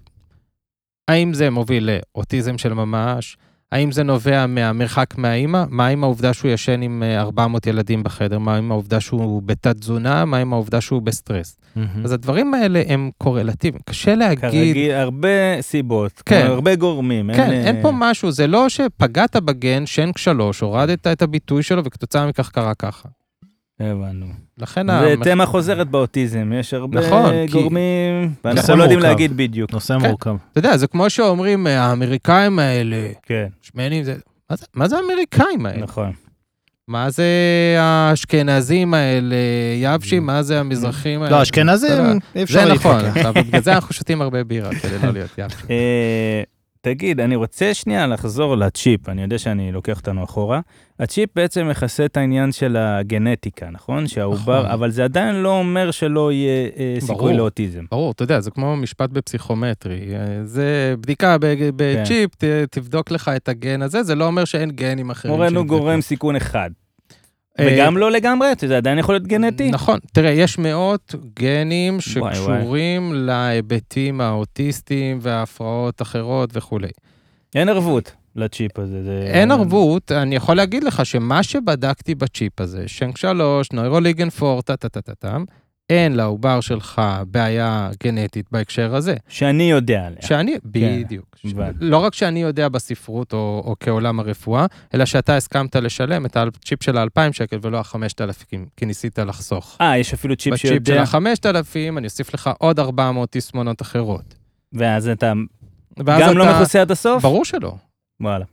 האם 1.08 1.34
זה 1.34 1.50
מוביל 1.50 1.90
לאוטיזם 1.90 2.58
של 2.58 2.74
ממש? 2.74 3.38
האם 3.72 3.92
זה 3.92 4.04
נובע 4.04 4.46
מהמרחק 4.48 5.18
מהאימא? 5.18 5.64
מה 5.70 5.88
עם 5.88 6.04
העובדה 6.04 6.34
שהוא 6.34 6.52
ישן 6.52 6.82
עם 6.82 7.04
אה, 7.04 7.22
400 7.22 7.68
ילדים 7.68 8.04
בחדר? 8.04 8.40
מה 8.40 8.56
עם 8.56 8.72
העובדה 8.72 9.00
שהוא 9.00 9.42
בתת-תזונה? 9.42 10.26
מה 10.26 10.38
עם 10.38 10.54
העובדה 10.54 10.82
שהוא 10.82 11.02
בסטרס? 11.02 11.58
מהמם. 11.76 12.06
אז 12.06 12.12
הדברים 12.12 12.54
האלה 12.54 12.82
הם 12.88 13.10
קורלטיביים. 13.18 13.82
קשה 13.86 14.16
להגיד... 14.16 14.40
כרגיל, 14.42 14.92
הרבה 14.92 15.28
סיבות, 15.62 16.22
כן. 16.26 16.46
הרבה 16.48 16.76
גורמים. 16.76 17.34
כן, 17.34 17.52
אה, 17.52 17.66
אין 17.68 17.82
פה 17.82 17.92
משהו, 17.94 18.32
זה 18.32 18.48
לא 18.48 18.70
שפגעת 18.70 19.36
בגן, 19.36 19.86
שן 19.86 20.10
שלוש, 20.18 20.60
הורדת 20.60 21.08
את 21.08 21.22
הביטוי 21.22 21.64
שלו 21.64 21.84
וכתוצאה 21.86 22.28
מכך 22.28 22.50
קרה 22.50 22.74
ככה. 22.74 23.10
הבנו. 23.80 24.26
לכן 24.58 24.88
זה 24.88 25.14
המח- 25.14 25.24
תמה 25.24 25.46
חוזרת 25.46 25.88
באוטיזם, 25.90 26.52
יש 26.60 26.74
הרבה 26.74 27.00
נכון, 27.08 27.32
כי- 27.48 27.54
גורמים, 27.54 28.34
ואנחנו 28.44 28.62
נושא 28.62 28.72
לא 28.72 28.84
יודעים. 28.84 29.00
להגיד 29.00 29.38
בדיוק. 29.38 29.74
נושא 29.74 30.00
כן. 30.00 30.08
מורכב. 30.08 30.36
אתה 30.52 30.60
יודע, 30.60 30.78
זה 30.78 30.88
כמו 30.88 31.10
שאומרים, 31.10 31.68
אה, 31.68 31.82
האמריקאים 31.82 32.60
האלה, 32.60 33.08
כן, 33.24 33.48
שמנים, 33.62 34.04
זה... 34.04 34.16
מה 34.50 34.56
זה, 34.56 34.66
מה 34.76 34.88
זה 34.88 34.96
האמריקאים 34.98 35.66
האלה? 35.66 35.84
נכון. 35.84 36.12
מה 36.88 37.10
זה 37.10 37.26
האשכנזים 37.80 38.94
האלה, 38.94 39.36
יבשים, 39.82 40.26
מה 40.26 40.44
זה 40.44 40.60
המזרחים 40.60 41.22
האלה? 41.22 41.38
לא, 41.38 41.42
אשכנזים, 41.42 42.20
אי 42.36 42.44
אפשר 42.44 42.66
זה 42.68 42.74
נכון, 42.74 43.00
בגלל 43.36 43.62
זה 43.62 43.74
אנחנו 43.74 43.94
שותים 43.94 44.22
הרבה 44.22 44.44
בירה, 44.44 44.76
כדי 44.76 44.98
לא 45.04 45.14
להיות 45.14 45.30
יבשים. 45.38 45.66
תגיד, 46.86 47.20
אני 47.20 47.36
רוצה 47.36 47.74
שנייה 47.74 48.08
לחזור 48.08 48.56
לצ'יפ, 48.58 49.10
אני 49.10 49.22
יודע 49.22 49.38
שאני 49.38 49.72
לוקח 49.72 49.98
אותנו 49.98 50.24
אחורה. 50.24 50.60
הצ'יפ 51.00 51.30
בעצם 51.36 51.68
מכסה 51.70 52.06
את 52.06 52.18
העניין 52.18 52.52
של 52.52 52.78
הגנטיקה, 52.78 53.70
נכון? 53.72 54.08
שהעובר, 54.08 54.60
נכון. 54.60 54.72
אבל 54.72 54.92
זה 54.92 55.04
עדיין 55.04 55.36
לא 55.36 55.60
אומר 55.60 55.92
שלא 55.92 56.32
יהיה 56.32 56.70
אה, 56.78 56.96
סיכוי 57.00 57.16
ברור. 57.18 57.32
לאוטיזם. 57.32 57.84
ברור, 57.92 58.12
אתה 58.12 58.24
יודע, 58.24 58.40
זה 58.40 58.52
כמו 58.52 58.76
משפט 58.76 59.10
בפסיכומטרי. 59.10 60.00
אה, 60.16 60.44
זה 60.44 60.96
בדיקה 61.02 61.38
ב- 61.42 61.70
בצ'יפ, 61.76 62.36
ת- 62.36 62.44
תבדוק 62.72 63.12
לך 63.12 63.32
את 63.36 63.50
הגן 63.50 63.82
הזה, 63.82 64.04
זה 64.04 64.16
לא 64.16 64.28
אומר 64.28 64.46
שאין 64.46 64.72
גנים 64.72 65.10
אחרים. 65.10 65.34
מורנו. 65.36 65.66
גורם 65.66 66.02
סיכון 66.02 66.36
אחד. 66.36 66.70
אה, 67.60 67.68
וגם 67.72 67.98
לא 67.98 68.12
לגמרי, 68.12 68.48
זה 68.68 68.78
עדיין 68.78 69.00
יכול 69.00 69.16
להיות 69.16 69.28
גנטי. 69.28 69.72
נכון, 69.72 70.00
תראה, 70.14 70.30
יש 70.32 70.58
מאות 70.60 71.16
גנים 71.40 71.98
וואי, 72.18 72.36
שקשורים 72.36 73.14
להיבטים 73.14 74.22
האוטיסטיים 74.22 75.20
והפרעות 75.22 76.02
אחרות 76.02 76.50
וכולי. 76.54 76.88
אין 77.56 77.70
ערבות 77.70 78.12
לצ'יפ 78.36 78.80
הזה. 78.80 79.04
זה- 79.04 79.24
אין 79.34 79.52
ערבות, 79.52 80.12
אני 80.12 80.36
יכול 80.36 80.56
להגיד 80.58 80.84
לך 80.84 81.06
שמה 81.06 81.44
שבדקתי 81.44 82.16
בצ'יפ 82.16 82.62
הזה, 82.62 82.84
שנק 82.88 83.18
3, 83.18 83.72
נוירוליגן 83.72 84.28
4, 84.44 84.62
טה-טה-טה-טם, 84.62 85.44
אין 85.90 86.16
לעובר 86.16 86.62
שלך 86.62 87.02
בעיה 87.28 87.90
גנטית 88.04 88.46
בהקשר 88.52 88.96
הזה. 88.96 89.16
שאני 89.28 89.72
יודע 89.72 90.06
עליה. 90.08 90.22
שאני, 90.22 90.56
בדיוק. 90.66 91.26
ש- 91.36 91.46
הבנתי. 91.52 91.78
לא 91.82 91.98
רק 91.98 92.14
שאני 92.14 92.42
יודע 92.42 92.70
בספרות 92.70 93.34
או, 93.34 93.64
או 93.66 93.76
כעולם 93.80 94.20
הרפואה, 94.20 94.66
אלא 94.94 95.06
שאתה 95.06 95.36
הסכמת 95.38 95.76
לשלם 95.76 96.26
את 96.26 96.38
הצ'יפ 96.38 96.84
של 96.84 96.98
ה-2,000 96.98 97.32
שקל 97.34 97.58
ולא 97.62 97.78
ה-5,000, 97.78 98.44
כי 98.78 98.86
ניסית 98.86 99.20
לחסוך. 99.20 99.78
אה, 99.82 99.98
יש 99.98 100.14
אפילו 100.14 100.36
צ'יפ 100.36 100.54
בצ'יפ 100.54 100.62
של 100.62 100.68
שיודע, 100.86 101.02
ה-5,000 101.02 101.98
אני 101.98 102.06
אוסיף 102.08 102.34
לך 102.34 102.50
עוד 102.60 102.80
400 102.80 103.32
תסמונות 103.32 103.82
אחרות. 103.82 104.36
ואז 104.74 105.08
אתה 105.08 105.34
ואז 106.06 106.22
גם 106.22 106.38
לא 106.38 106.44
אתה- 106.44 106.56
מכוסה 106.60 106.82
עד 106.82 106.92
הסוף? 106.92 107.22
ברור 107.22 107.46
שלא. 107.46 107.76
וואלה. 108.22 108.46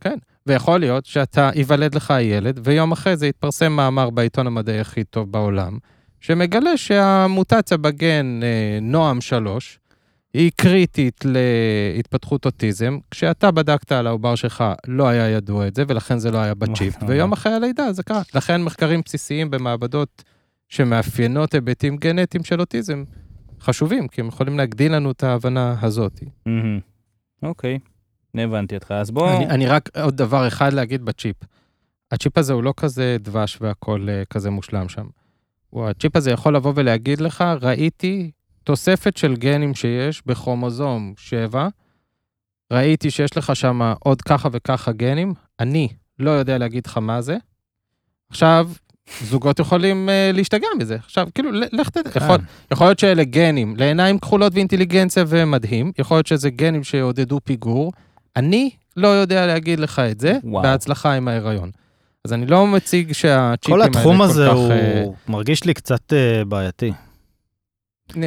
ויכול 0.46 0.80
להיות 0.80 1.06
שאתה, 1.06 1.50
ייוולד 1.54 1.94
לך 1.94 2.14
ילד, 2.20 2.60
ויום 2.64 2.92
אחרי 2.92 3.16
זה 3.16 3.26
יתפרסם 3.26 3.72
מאמר 3.72 4.10
בעיתון 4.10 4.46
המדעי 4.46 4.80
הכי 4.80 5.04
טוב 5.04 5.32
בעולם, 5.32 5.78
שמגלה 6.20 6.76
שהמוטציה 6.76 7.76
בגן 7.76 8.40
אה, 8.42 8.78
נועם 8.83 9.20
3 9.20 9.78
היא 10.35 10.50
קריטית 10.56 11.24
להתפתחות 11.24 12.46
אוטיזם. 12.46 12.98
כשאתה 13.11 13.50
בדקת 13.50 13.92
על 13.92 14.06
העובר 14.06 14.35
שלך, 14.35 14.64
לא 14.87 15.09
היה 15.09 15.28
ידוע 15.28 15.66
את 15.66 15.74
זה, 15.74 15.85
ולכן 15.88 16.18
זה 16.18 16.30
לא 16.30 16.38
היה 16.38 16.54
בצ'יפ, 16.54 16.96
וואו. 16.96 17.09
ויום 17.09 17.33
אחרי 17.33 17.52
הלידה 17.52 17.92
זה 17.92 18.02
קרה. 18.02 18.22
לכן 18.35 18.62
מחקרים 18.62 19.00
בסיסיים 19.04 19.50
במעבדות 19.50 20.24
שמאפיינות 20.68 21.54
היבטים 21.54 21.96
גנטיים 21.96 22.44
של 22.44 22.61
אוטיזם 22.61 23.04
חשובים, 23.61 24.09
כי 24.09 24.20
הם 24.20 24.28
יכולים 24.28 24.59
להגדיל 24.59 24.94
לנו 24.94 25.11
את 25.11 25.22
ההבנה 25.22 25.76
הזאת. 25.83 26.20
אוקיי, 27.42 27.78
הבנתי 28.35 28.74
אותך. 28.74 28.90
אז 28.90 29.11
בוא... 29.11 29.37
אני, 29.37 29.46
אני 29.46 29.66
רק 29.66 29.88
עוד 29.96 30.16
דבר 30.16 30.48
אחד 30.48 30.72
להגיד 30.72 31.04
בצ'יפ. 31.04 31.37
הצ'יפ 32.12 32.38
הזה 32.38 32.52
הוא 32.52 32.62
לא 32.62 32.74
כזה 32.76 33.16
דבש 33.20 33.59
והכל 33.61 34.06
אה, 34.11 34.22
כזה 34.30 34.50
מושלם 34.50 34.88
שם. 34.88 35.06
הצ'יפ 35.76 36.16
הזה 36.16 36.30
יכול 36.30 36.56
לבוא 36.56 36.72
ולהגיד 36.76 37.20
לך, 37.20 37.44
ראיתי 37.62 38.30
תוספת 38.64 39.16
של 39.16 39.37
גנים 39.37 39.74
שיש 39.74 40.22
בכרומוזום 40.26 41.12
7, 41.16 41.68
ראיתי 42.72 43.11
שיש 43.11 43.37
לך 43.37 43.56
שם 43.56 43.92
עוד 44.00 44.22
ככה 44.22 44.48
וככה 44.52 44.92
גנים, 44.92 45.35
אני 45.61 45.88
לא 46.18 46.30
יודע 46.30 46.59
להגיד 46.59 46.87
לך 46.87 46.98
מה 46.98 47.20
זה. 47.20 47.37
עכשיו, 48.30 48.70
זוגות 49.22 49.59
יכולים 49.59 50.09
uh, 50.09 50.37
להשתגע 50.37 50.66
מזה. 50.78 50.94
עכשיו, 50.94 51.28
כאילו, 51.35 51.50
לך 51.52 51.88
תדע, 51.88 52.11
יכול, 52.16 52.38
יכול 52.72 52.87
להיות 52.87 52.98
שאלה 52.98 53.24
גנים 53.24 53.76
לעיניים 53.76 54.18
כחולות 54.18 54.54
ואינטליגנציה 54.54 55.24
ומדהים, 55.28 55.92
יכול 55.98 56.16
להיות 56.16 56.26
שזה 56.26 56.50
גנים 56.50 56.85
שיעודדו 56.85 57.40
פיגור. 57.44 57.92
אני 58.37 58.70
לא 58.96 59.09
יודע 59.09 59.46
להגיד 59.46 59.80
לך 59.80 59.98
את 59.98 60.20
זה, 60.20 60.38
וואו. 60.44 60.62
בהצלחה 60.62 61.12
עם 61.12 61.28
ההיריון. 61.28 61.70
אז 62.24 62.33
אני 62.33 62.46
לא 62.46 62.66
מציג 62.66 63.12
שהצ'יפים 63.12 63.74
כל 63.74 63.80
האלה 63.80 63.92
כל 63.92 63.98
כך... 63.98 64.00
התחום 64.00 64.22
הזה 64.22 64.48
הוא 64.48 64.70
אה, 64.70 65.04
מרגיש 65.28 65.64
לי 65.64 65.74
קצת 65.74 66.12
אה, 66.12 66.44
בעייתי. 66.44 66.92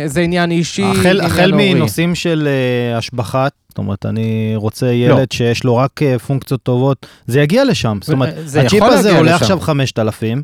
זה 0.05 0.21
עניין 0.21 0.51
אישי, 0.51 0.83
החל, 0.83 1.09
עניין 1.09 1.21
החל. 1.21 1.51
מנושאים 1.53 2.15
של 2.15 2.47
אה, 2.47 2.97
השבחת, 2.97 3.51
זאת 3.69 3.77
אומרת, 3.77 4.05
אני 4.05 4.53
רוצה 4.55 4.85
לא. 4.85 4.91
ילד 4.91 5.31
שיש 5.31 5.63
לו 5.63 5.75
רק 5.75 6.03
אה, 6.03 6.19
פונקציות 6.19 6.63
טובות, 6.63 7.05
זה 7.27 7.41
יגיע 7.41 7.65
לשם. 7.65 7.99
זאת 8.01 8.13
אומרת, 8.13 8.33
הצ'יפ 8.65 8.83
הזה 8.83 9.17
עולה 9.17 9.35
לשם. 9.35 9.43
עכשיו 9.43 9.59
5,000, 9.59 10.43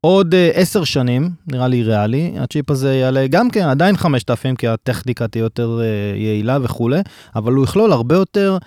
עוד 0.00 0.34
עשר 0.54 0.84
שנים, 0.84 1.30
נראה 1.46 1.68
לי 1.68 1.82
ריאלי, 1.82 2.32
הצ'יפ 2.38 2.70
הזה 2.70 2.94
יעלה 2.94 3.26
גם 3.26 3.50
כן 3.50 3.68
עדיין 3.68 3.96
5,000, 3.96 4.56
כי 4.56 4.68
הטכניקה 4.68 5.28
תהיה 5.28 5.42
יותר 5.42 5.80
אה, 5.80 6.18
יעילה 6.18 6.58
וכולי, 6.62 7.00
אבל 7.36 7.52
הוא 7.52 7.64
יכלול 7.64 7.92
הרבה 7.92 8.14
יותר 8.14 8.58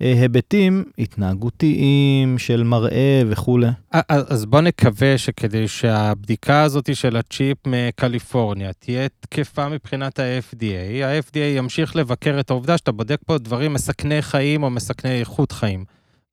היבטים 0.00 0.84
התנהגותיים 0.98 2.38
של 2.38 2.62
מראה 2.62 3.22
וכולי. 3.28 3.66
אז 4.08 4.46
בוא 4.46 4.60
נקווה 4.60 5.18
שכדי 5.18 5.68
שהבדיקה 5.68 6.62
הזאת 6.62 6.96
של 6.96 7.16
הצ'יפ 7.16 7.58
מקליפורניה 7.66 8.72
תהיה 8.72 9.06
תקפה 9.20 9.68
מבחינת 9.68 10.18
ה-FDA, 10.18 11.04
ה-FDA 11.04 11.38
ימשיך 11.56 11.96
לבקר 11.96 12.40
את 12.40 12.50
העובדה 12.50 12.78
שאתה 12.78 12.92
בודק 12.92 13.18
פה 13.26 13.38
דברים 13.38 13.72
מסכני 13.72 14.22
חיים 14.22 14.62
או 14.62 14.70
מסכני 14.70 15.20
איכות 15.20 15.52
חיים, 15.52 15.84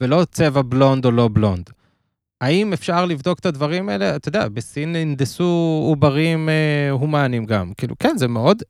ולא 0.01 0.25
צבע 0.31 0.61
בלונד 0.61 1.05
או 1.05 1.11
לא 1.11 1.29
בלונד. 1.33 1.69
האם 2.41 2.73
אפשר 2.73 3.05
לבדוק 3.05 3.39
את 3.39 3.45
הדברים 3.45 3.89
האלה? 3.89 4.15
אתה 4.15 4.29
יודע, 4.29 4.47
בסין 4.47 4.95
הנדסו 4.95 5.83
עוברים 5.87 6.49
אה, 6.49 6.89
הומניים 6.91 7.45
גם. 7.45 7.71
כאילו, 7.77 7.95
כן, 7.99 8.17
זה 8.17 8.27
מאוד, 8.27 8.63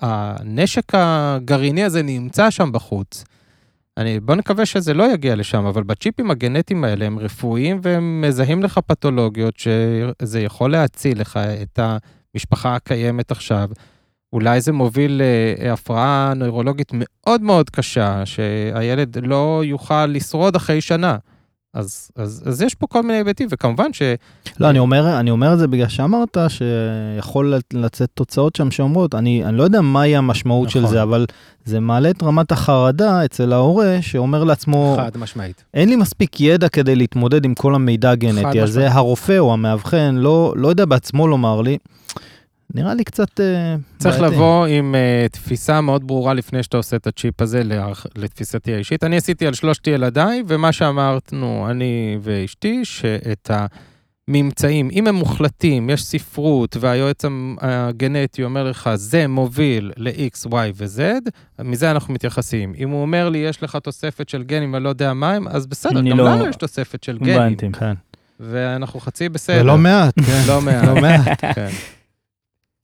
הנשק 0.00 0.92
הגרעיני 0.92 1.84
הזה 1.84 2.02
נמצא 2.02 2.50
שם 2.50 2.72
בחוץ. 2.72 3.24
אני, 3.98 4.20
בוא 4.20 4.34
נקווה 4.34 4.66
שזה 4.66 4.94
לא 4.94 5.12
יגיע 5.12 5.36
לשם, 5.36 5.66
אבל 5.66 5.82
בצ'יפים 5.82 6.30
הגנטיים 6.30 6.84
האלה 6.84 7.04
הם 7.06 7.18
רפואיים 7.18 7.80
והם 7.82 8.20
מזהים 8.20 8.62
לך 8.62 8.80
פתולוגיות 8.86 9.54
שזה 9.58 10.40
יכול 10.40 10.72
להציל 10.72 11.20
לך 11.20 11.36
את 11.36 11.78
המשפחה 12.34 12.74
הקיימת 12.74 13.30
עכשיו. 13.30 13.68
אולי 14.32 14.60
זה 14.60 14.72
מוביל 14.72 15.22
להפרעה 15.58 16.32
נוירולוגית 16.36 16.90
מאוד 16.94 17.42
מאוד 17.42 17.70
קשה, 17.70 18.26
שהילד 18.26 19.16
לא 19.22 19.62
יוכל 19.64 20.06
לשרוד 20.06 20.56
אחרי 20.56 20.80
שנה. 20.80 21.16
אז, 21.74 22.10
אז, 22.16 22.42
אז 22.46 22.62
יש 22.62 22.74
פה 22.74 22.86
כל 22.86 23.02
מיני 23.02 23.14
היבטים, 23.14 23.48
וכמובן 23.50 23.92
ש... 23.92 24.02
לא, 24.60 24.70
אני 24.70 24.78
אומר, 24.78 25.20
אני 25.20 25.30
אומר 25.30 25.52
את 25.52 25.58
זה 25.58 25.66
בגלל 25.66 25.88
שאמרת 25.88 26.36
שיכול 26.48 27.54
לצאת 27.72 28.08
תוצאות 28.14 28.56
שם 28.56 28.70
שאומרות, 28.70 29.14
אני, 29.14 29.44
אני 29.44 29.56
לא 29.56 29.62
יודע 29.62 29.80
מהי 29.80 30.16
המשמעות 30.16 30.70
של 30.70 30.80
נכון. 30.80 30.90
זה, 30.90 31.02
אבל 31.02 31.26
זה 31.64 31.80
מעלה 31.80 32.10
את 32.10 32.22
רמת 32.22 32.52
החרדה 32.52 33.24
אצל 33.24 33.52
ההורה, 33.52 33.98
שאומר 34.00 34.44
לעצמו, 34.44 34.94
חד 34.96 35.16
משמעית. 35.16 35.64
אין 35.74 35.88
לי 35.88 35.96
מספיק 35.96 36.40
ידע 36.40 36.68
כדי 36.68 36.96
להתמודד 36.96 37.44
עם 37.44 37.54
כל 37.54 37.74
המידע 37.74 38.10
הגנטי 38.10 38.60
הזה, 38.60 38.80
משמעית. 38.80 38.96
הרופא 38.96 39.38
או 39.38 39.52
המאבחן 39.52 40.14
לא, 40.14 40.54
לא 40.56 40.68
יודע 40.68 40.84
בעצמו 40.84 41.28
לומר 41.28 41.60
לי. 41.60 41.78
נראה 42.74 42.94
לי 42.94 43.04
קצת 43.04 43.40
אה, 43.40 43.74
צריך 43.98 44.18
בעייתי. 44.18 44.34
לבוא 44.36 44.66
עם 44.66 44.94
uh, 44.94 45.32
תפיסה 45.32 45.80
מאוד 45.80 46.06
ברורה 46.06 46.34
לפני 46.34 46.62
שאתה 46.62 46.76
עושה 46.76 46.96
את 46.96 47.06
הצ'יפ 47.06 47.40
הזה 47.42 47.62
להערכ- 47.64 48.06
לתפיסתי 48.16 48.74
האישית. 48.74 49.04
אני 49.04 49.16
עשיתי 49.16 49.46
על 49.46 49.54
שלושת 49.54 49.86
ילדיי, 49.86 50.42
ומה 50.48 50.72
שאמרנו, 50.72 51.66
אני 51.70 52.18
ואשתי, 52.22 52.84
שאת 52.84 53.50
הממצאים, 54.28 54.88
אם 54.92 55.06
הם 55.06 55.14
מוחלטים, 55.14 55.90
יש 55.90 56.04
ספרות, 56.04 56.76
והיועץ 56.80 57.24
הגנטי 57.60 58.44
אומר 58.44 58.64
לך, 58.70 58.90
זה 58.94 59.26
מוביל 59.26 59.92
ל-X, 59.96 60.46
Y 60.48 60.52
ו-Z, 60.76 61.00
מזה 61.64 61.90
אנחנו 61.90 62.14
מתייחסים. 62.14 62.72
אם 62.78 62.88
הוא 62.90 63.02
אומר 63.02 63.28
לי, 63.28 63.38
יש 63.38 63.62
לך 63.62 63.76
תוספת 63.76 64.28
של 64.28 64.42
גנים, 64.42 64.74
אני 64.74 64.84
לא 64.84 64.88
יודע 64.88 65.12
מה 65.14 65.32
הם, 65.32 65.48
אז 65.48 65.66
בסדר, 65.66 65.98
אני 65.98 66.10
גם 66.10 66.18
לא- 66.18 66.24
לנו 66.30 66.46
יש 66.46 66.56
תוספת 66.56 67.02
של 67.04 67.18
גנים, 67.18 67.34
הבנתי. 67.40 67.66
כן. 67.72 67.94
ואנחנו 68.40 69.00
חצי 69.00 69.28
בסדר. 69.28 69.56
זה 69.56 69.62
לא 69.64 69.78
מעט, 69.78 70.14
כן. 70.26 70.42
לא 70.48 70.60
מעט. 70.60 70.84
לא 70.84 70.94
מעט. 71.00 71.44
כן. 71.54 71.68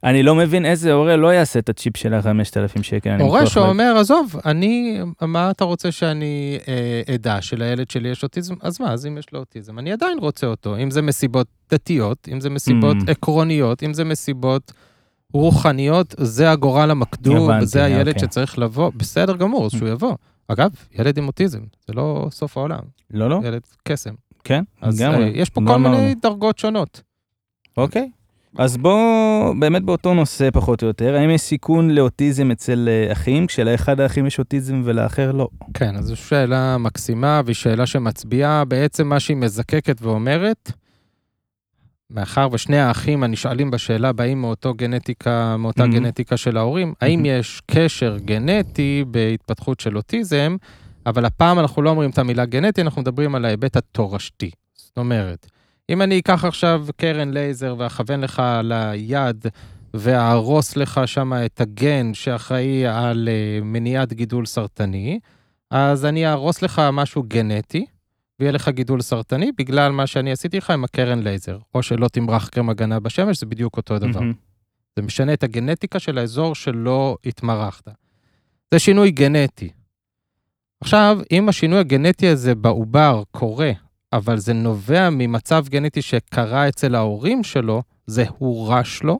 אני 0.05 0.23
לא 0.23 0.35
מבין 0.35 0.67
איזה 0.67 0.93
הורה 0.93 1.17
לא 1.17 1.35
יעשה 1.35 1.59
את 1.59 1.69
הצ'יפ 1.69 1.97
של 1.97 2.15
ה-5,000 2.15 2.83
שקל. 2.83 3.21
הורה 3.21 3.47
שאומר, 3.47 3.95
עזוב, 3.99 4.37
אני, 4.45 4.99
מה 5.23 5.51
אתה 5.51 5.65
רוצה 5.65 5.93
שאני 5.93 6.59
אה, 6.69 7.15
אדע 7.15 7.43
שלילד 7.43 7.91
שלי 7.91 8.09
יש 8.09 8.23
אוטיזם? 8.23 8.55
אז 8.61 8.81
מה, 8.81 8.93
אז 8.93 9.07
אם 9.07 9.19
יש 9.19 9.33
לו 9.33 9.39
אוטיזם, 9.39 9.79
אני 9.79 9.93
עדיין 9.93 10.19
רוצה 10.19 10.47
אותו. 10.47 10.77
אם 10.77 10.91
זה 10.91 11.03
מסיבות 11.03 11.47
דתיות, 11.71 12.29
אם 12.33 12.41
זה 12.41 12.51
מסיבות 12.51 12.97
Mm. 12.97 13.11
עקרוניות, 13.11 13.83
אם 13.83 13.95
זה 13.95 14.05
מסיבות 14.05 14.73
רוחניות, 15.33 16.15
זה 16.19 16.51
הגורל 16.51 16.91
המקדום, 16.91 17.37
הבנתי, 17.37 17.65
וזה 17.65 17.85
הילד 17.85 18.09
אוקיי. 18.09 18.23
שצריך 18.23 18.59
לבוא. 18.59 18.91
בסדר 18.97 19.37
גמור, 19.37 19.67
אז 19.67 19.71
שהוא 19.73 19.89
יבוא. 19.89 20.15
אגב, 20.49 20.71
ילד 20.99 21.19
עם 21.19 21.27
אוטיזם, 21.27 21.61
זה 21.87 21.93
לא 21.93 22.29
סוף 22.31 22.57
העולם, 22.57 22.81
לא, 23.11 23.31
לא, 23.31 23.41
ילד 23.45 23.63
קסם. 23.85 24.15
כן, 24.45 24.63
אז 24.81 25.01
לגמרי. 25.01 25.25
אה, 25.25 25.31
יש 25.35 25.51
פה 25.51 25.61
לא 25.61 25.67
כל. 25.67 25.77
מיני 25.79 26.15
דרגות 26.15 26.59
שונות. 26.59 27.03
אוקיי. 27.77 28.11
אז 28.59 28.77
בואו, 28.77 29.55
באמת 29.59 29.83
באותו 29.83 30.15
נושא 30.15 30.49
פחות 30.53 30.83
או 30.83 30.89
יותר, 30.89 31.15
האם 31.15 31.31
יש 31.31 31.41
סיכון 31.41 31.91
לאוטיזם 31.91 32.51
אצל 32.51 32.89
אה, 32.89 33.13
אחים, 33.13 33.47
כשלאחד 33.47 34.01
האחים 34.01 34.27
יש 34.27 34.39
אוטיזם 34.39 34.83
ולאחר 34.85 35.33
לא? 35.33 35.49
כן, 35.75 35.97
אז 35.97 36.05
זו 36.05 36.17
שאלה 36.17 36.79
מקסימה, 36.79 37.41
והיא 37.45 37.55
שאלה 37.55 37.87
שמצביעה 37.87 38.65
בעצם 38.65 39.07
מה 39.09 39.21
שהיא 39.21 39.37
מזקקת 39.37 40.03
ואומרת, 40.03 40.73
מאחר 42.11 42.49
ושני 42.53 42.79
האחים 42.79 43.23
הנשאלים 43.23 43.71
בשאלה 43.71 44.13
באים 44.13 44.41
מאותו 44.41 44.75
גנטיקה, 44.75 45.57
מאותה 45.57 45.85
Mhm. 45.85 45.89
גנטיקה 45.89 46.37
של 46.37 46.57
ההורים, 46.57 46.93
האם 47.01 47.23
Mhm. 47.23 47.29
יש 47.29 47.63
קשר 47.71 48.17
גנטי 48.19 49.05
בהתפתחות 49.11 49.81
של 49.81 49.97
אוטיזם, 49.97 50.57
אבל 51.07 51.25
הפעם 51.25 51.59
אנחנו 51.59 51.83
לא 51.83 51.91
אומרים 51.91 52.11
את 52.11 52.19
המילה 52.19 52.45
גנטי, 52.45 52.81
אנחנו 52.83 53.03
מדברים 53.03 53.35
על 53.35 53.45
ההיבט 53.45 53.77
התורשתי. 53.77 54.51
זאת 54.75 54.99
אומרת, 54.99 55.47
אם 55.91 56.03
אני 56.03 56.19
אקח 56.19 56.45
עכשיו 56.45 56.87
קרן 56.97 57.31
לייזר 57.31 57.75
ואכוון 57.79 58.21
לך 58.21 58.43
ליד 58.63 59.47
ואהרוס 59.95 60.77
לך 60.77 61.01
שם 61.07 61.33
את 61.47 61.61
הגן 61.61 62.15
שאחראי 62.15 62.87
על 62.87 63.29
אה, 63.29 63.59
מניעת 63.63 64.13
גידול 64.13 64.47
סרטני, 64.47 65.19
אז 65.71 66.05
אני 66.05 66.27
אהרוס 66.27 66.63
לך 66.63 66.83
משהו 66.93 67.23
גנטי, 67.29 67.87
ויהיה 68.41 68.53
לך 68.53 68.69
גידול 68.69 69.01
סרטני 69.01 69.53
בגלל 69.59 69.93
מה 69.93 70.07
שאני 70.07 70.33
עשיתי 70.33 70.59
לך 70.59 70.71
עם 70.71 70.85
הקרן 70.85 71.23
לייזר. 71.23 71.59
או 71.75 71.83
שלא 71.83 72.09
תמרח 72.09 72.49
קרם 72.49 72.71
הגנה 72.71 73.01
בשמש, 73.01 73.41
זה 73.41 73.47
בדיוק 73.47 73.77
אותו 73.77 73.99
דבר. 73.99 74.21
מהמם. 74.21 74.33
זה 74.97 75.03
משנה 75.03 75.33
את 75.33 75.43
הגנטיקה 75.43 75.99
של 75.99 76.19
האזור 76.19 76.55
שלא 76.55 77.17
התמרחת. 77.27 77.89
זה 78.75 78.79
שינוי 78.79 79.11
גנטי. 79.11 79.71
עכשיו, 80.81 81.19
אם 81.33 81.49
השינוי 81.49 81.79
הגנטי 81.79 82.29
הזה 82.29 82.55
בעובר 82.55 83.23
קורה, 83.31 83.73
אבל 84.15 84.39
זה 84.39 84.53
נובע 84.53 85.09
ממצב 85.11 85.65
גנטי 85.69 86.03
שקרה 86.03 86.69
אצל 86.69 86.95
ההורים 86.95 87.45
שלו, 87.45 87.83
זה 88.07 88.25
הורש 88.39 89.03
לו, 89.03 89.19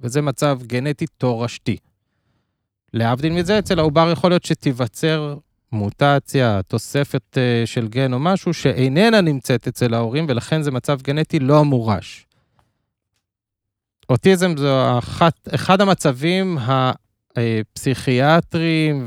וזה 0.00 0.22
מצב 0.22 0.58
גנטי 0.62 1.06
תורשתי. 1.06 1.76
להבדיל 2.94 3.32
מזה, 3.32 3.58
אצל 3.58 3.78
העובר 3.78 4.10
יכול 4.12 4.30
להיות 4.30 4.44
שתיווצר 4.44 5.36
מוטציה, 5.72 6.60
תוספת 6.68 7.38
אה, 7.38 7.62
של 7.66 7.88
גן 7.88 8.12
או 8.12 8.18
משהו 8.18 8.54
שאיננה 8.54 9.20
נמצאת 9.20 9.68
אצל 9.68 9.94
ההורים, 9.94 10.26
ולכן 10.28 10.62
זה 10.62 10.70
מצב 10.70 11.02
גנטי 11.02 11.38
לא 11.38 11.64
מורש. 11.64 12.26
אוטיזם 14.08 14.56
זו 14.56 14.98
אחת, 14.98 15.48
אחד 15.54 15.80
המצבים 15.80 16.58
הפסיכיאטריים 17.36 19.04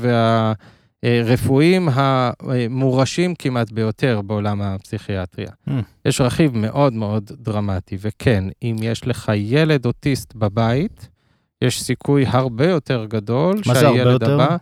והרפואיים 1.02 1.88
המורשים 1.92 3.34
כמעט 3.34 3.72
ביותר 3.72 4.20
בעולם 4.26 4.62
הפסיכיאטריה. 4.62 5.50
Hmm. 5.68 5.72
יש 6.04 6.20
רכיב 6.20 6.56
מאוד 6.56 6.92
מאוד 6.92 7.30
דרמטי, 7.40 7.96
וכן, 8.00 8.44
אם 8.62 8.76
יש 8.82 9.06
לך 9.06 9.32
ילד 9.34 9.86
אוטיסט 9.86 10.34
בבית, 10.34 11.08
יש 11.62 11.82
סיכוי 11.82 12.24
הרבה 12.26 12.66
יותר 12.68 13.04
גדול 13.04 13.60
מה 13.66 13.74
זה 13.74 13.86
הרבה 13.86 13.98
שהילד 13.98 14.22
יותר? 14.22 14.56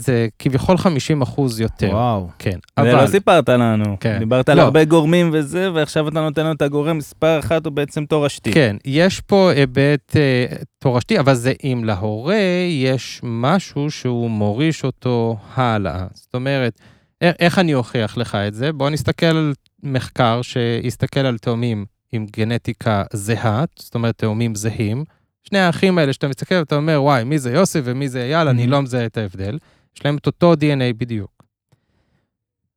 זה 0.00 0.28
כביכול 0.38 0.78
50 0.78 1.22
אחוז 1.22 1.60
יותר. 1.60 1.88
וואו. 1.92 2.28
כן, 2.38 2.50
זה 2.50 2.92
אבל... 2.92 3.02
לא 3.02 3.06
סיפרת 3.06 3.48
לנו. 3.48 3.96
כן. 4.00 4.18
דיברת 4.18 4.48
על 4.48 4.56
לא. 4.56 4.62
הרבה 4.62 4.84
גורמים 4.84 5.30
וזה, 5.32 5.72
ועכשיו 5.74 6.08
אתה 6.08 6.20
נותן 6.20 6.44
לנו 6.44 6.52
את 6.52 6.62
הגורם 6.62 6.98
מספר 6.98 7.38
אחת 7.38 7.64
הוא 7.66 7.72
בעצם 7.72 8.04
תורשתי. 8.04 8.52
כן, 8.52 8.76
יש 8.84 9.20
פה 9.20 9.50
היבט 9.50 10.16
אה, 10.16 10.46
תורשתי, 10.78 11.18
אבל 11.20 11.34
זה 11.34 11.52
אם 11.64 11.82
להורה 11.84 12.36
יש 12.70 13.20
משהו 13.22 13.90
שהוא 13.90 14.30
מוריש 14.30 14.84
אותו 14.84 15.36
הלאה. 15.54 16.06
זאת 16.14 16.34
אומרת, 16.34 16.80
איך, 17.20 17.36
איך 17.38 17.58
אני 17.58 17.74
אוכיח 17.74 18.16
לך 18.16 18.34
את 18.34 18.54
זה? 18.54 18.72
בוא 18.72 18.90
נסתכל 18.90 19.26
על 19.26 19.52
מחקר 19.82 20.40
שיסתכל 20.42 21.20
על 21.20 21.38
תאומים 21.38 21.84
עם 22.12 22.26
גנטיקה 22.36 23.02
זהה, 23.12 23.64
זאת 23.78 23.94
אומרת 23.94 24.18
תאומים 24.18 24.54
זהים. 24.54 25.04
שני 25.42 25.58
האחים 25.58 25.98
האלה 25.98 26.12
שאתה 26.12 26.28
מסתכל 26.28 26.54
ואתה 26.54 26.76
אומר, 26.76 27.02
וואי, 27.02 27.24
מי 27.24 27.38
זה 27.38 27.52
יוסי 27.52 27.80
ומי 27.84 28.08
זה 28.08 28.22
אייל, 28.22 28.48
אני 28.48 28.64
Mhm. 28.64 28.70
לא 28.70 28.82
מזהה 28.82 29.06
את 29.06 29.16
ההבדל. 29.18 29.58
יש 29.96 30.04
להם 30.04 30.16
את 30.16 30.26
אותו 30.26 30.52
DNA 30.52 30.94
בדיוק. 30.96 31.42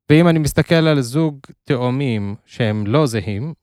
ואם 0.09 0.27
אני 0.27 0.39
מסתכל 0.39 0.75
על 0.75 1.01
זוג 1.01 1.39
תאומים 1.63 2.35
שהם 2.45 2.87
לא 2.87 3.05
זהים, 3.05 3.53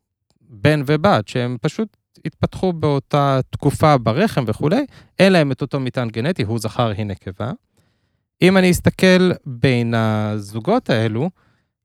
בן 0.41 0.83
ובת, 0.87 1.29
שהם 1.29 1.57
פשוט 1.61 1.97
התפתחו 2.25 2.73
באותה 2.73 3.41
תקופה 3.51 3.99
ברחם 3.99 4.45
וכולי, 4.47 4.85
אין 5.19 5.33
להם 5.33 5.53
את 5.53 5.63
אותו 5.63 5.81
מטען 5.81 6.09
גנטי, 6.09 6.43
הוא 6.43 6.59
זכר, 6.59 6.89
היא 6.89 7.07
נקבה. 7.07 7.51
אם 8.43 8.57
אני 8.57 8.71
אסתכל 8.71 9.31
בין 9.47 9.95
הזוגות 9.95 10.91
האלו, 10.91 11.31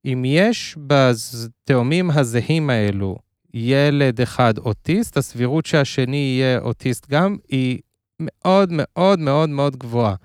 אם 0.06 0.24
יש 0.26 0.78
בתאומים 0.88 2.12
הזהים 2.12 2.70
האלו 2.70 3.18
ילד 3.54 4.22
אחד 4.22 4.58
אוטיסט, 4.58 5.18
הסבירות 5.18 5.66
שהשני 5.66 6.18
יהיה 6.18 6.60
אוטיסט 6.60 7.10
גם, 7.10 7.38
היא 7.48 7.80
מאוד 8.20 8.70
מאוד 8.72 9.20
מאוד 9.20 9.50
מאוד 9.50 9.76
גבוהה. 9.76 10.16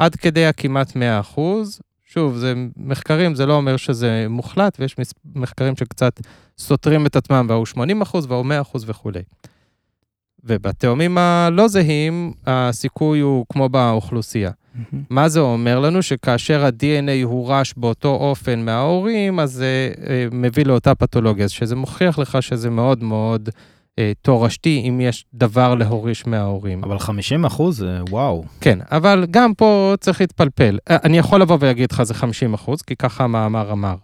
עד 0.00 0.14
כדי 0.14 0.46
הכמעט 0.46 0.96
100 0.96 1.20
אחוז. 1.20 1.80
שוב, 2.06 2.36
זה 2.36 2.54
מחקרים, 2.76 3.34
זה 3.34 3.46
לא 3.46 3.54
אומר 3.54 3.76
שזה 3.76 4.26
מוחלט, 4.28 4.76
ויש 4.80 4.96
מחקרים 5.34 5.76
שקצת 5.76 6.20
סותרים 6.58 7.06
את 7.06 7.16
עצמם, 7.16 7.46
והוא 7.48 7.66
80 7.66 8.02
אחוז 8.02 8.26
והוא 8.26 8.46
100 8.46 8.60
אחוז 8.60 8.84
וכולי. 8.90 9.22
ובתאומים 10.44 11.18
הלא 11.18 11.68
זהים, 11.68 12.32
הסיכוי 12.46 13.20
הוא 13.20 13.46
כמו 13.52 13.68
באוכלוסייה. 13.68 14.50
מהמם. 14.74 15.04
מה 15.10 15.28
זה 15.28 15.40
אומר 15.40 15.80
לנו? 15.80 16.02
שכאשר 16.02 16.64
ה-DNA 16.64 17.24
הורש 17.24 17.74
באותו 17.76 18.08
אופן 18.08 18.64
מההורים, 18.64 19.40
אז 19.40 19.52
זה 19.52 19.92
אה, 20.08 20.26
מביא 20.32 20.64
לאותה 20.64 20.94
פתולוגיה, 20.94 21.48
שזה 21.48 21.76
מוכיח 21.76 22.18
לך 22.18 22.42
שזה 22.42 22.70
מאוד 22.70 23.02
מאוד 23.02 23.48
תורשתי, 24.22 24.84
אם 24.88 25.00
יש 25.00 25.24
דבר 25.34 25.74
להוריש 25.74 26.26
מההורים. 26.26 26.84
אבל 26.84 26.98
50 26.98 27.44
אחוז 27.44 27.76
זה 27.76 27.98
וואו. 28.10 28.44
כן, 28.60 28.78
אבל 28.90 29.26
גם 29.30 29.54
פה 29.54 29.94
צריך 30.00 30.20
להתפלפל. 30.20 30.78
אה, 30.90 30.96
אני 31.04 31.18
יכול 31.18 31.40
לבוא 31.40 31.58
ולהגיד 31.60 31.92
לך 31.92 32.02
זה 32.02 32.14
50 32.14 32.54
אחוז, 32.54 32.82
כי 32.82 32.96
ככה 32.96 33.24
המאמר 33.24 33.72
אמר. 33.72 33.94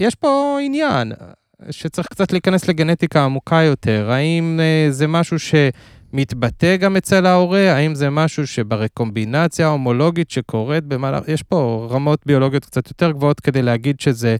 יש 0.00 0.14
פה 0.14 0.58
עניין 0.64 1.12
אה, 1.12 1.72
שצריך 1.72 2.06
קצת 2.06 2.32
להיכנס 2.32 2.68
לגנטיקה 2.68 3.24
עמוקה 3.24 3.62
יותר. 3.62 4.10
האם 4.10 4.60
אה, 4.62 4.90
זה 4.90 5.06
משהו 5.06 5.36
שמתבטא 5.38 6.76
גם 6.76 6.96
אצל 6.96 7.26
ההורה? 7.26 7.72
האם 7.72 7.94
זה 7.94 8.10
משהו 8.10 8.46
שברקומבינציה 8.46 9.66
ההומולוגית 9.66 10.30
שקורית 10.30 10.84
במהלך... 10.84 11.28
יש 11.28 11.42
פה 11.42 11.88
רמות 11.90 12.20
ביולוגיות 12.26 12.64
קצת 12.64 12.88
יותר 12.88 13.10
גבוהות 13.10 13.40
כדי 13.40 13.62
להגיד 13.62 14.00
שזה... 14.00 14.36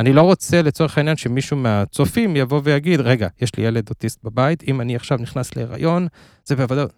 אני 0.00 0.12
לא 0.12 0.22
רוצה 0.22 0.62
לצורך 0.62 0.98
העניין 0.98 1.16
שמישהו 1.16 1.56
מהצופים 1.56 2.36
יבוא 2.36 2.60
ויגיד, 2.64 3.00
רגע, 3.00 3.28
יש 3.40 3.56
לי 3.56 3.64
ילד 3.64 3.88
אוטיסט 3.88 4.24
בבית, 4.24 4.62
אם 4.68 4.80
אני 4.80 4.96
עכשיו 4.96 5.18
נכנס 5.18 5.56
להיריון, 5.56 6.06
זה 6.44 6.56
בוודאות... 6.56 6.92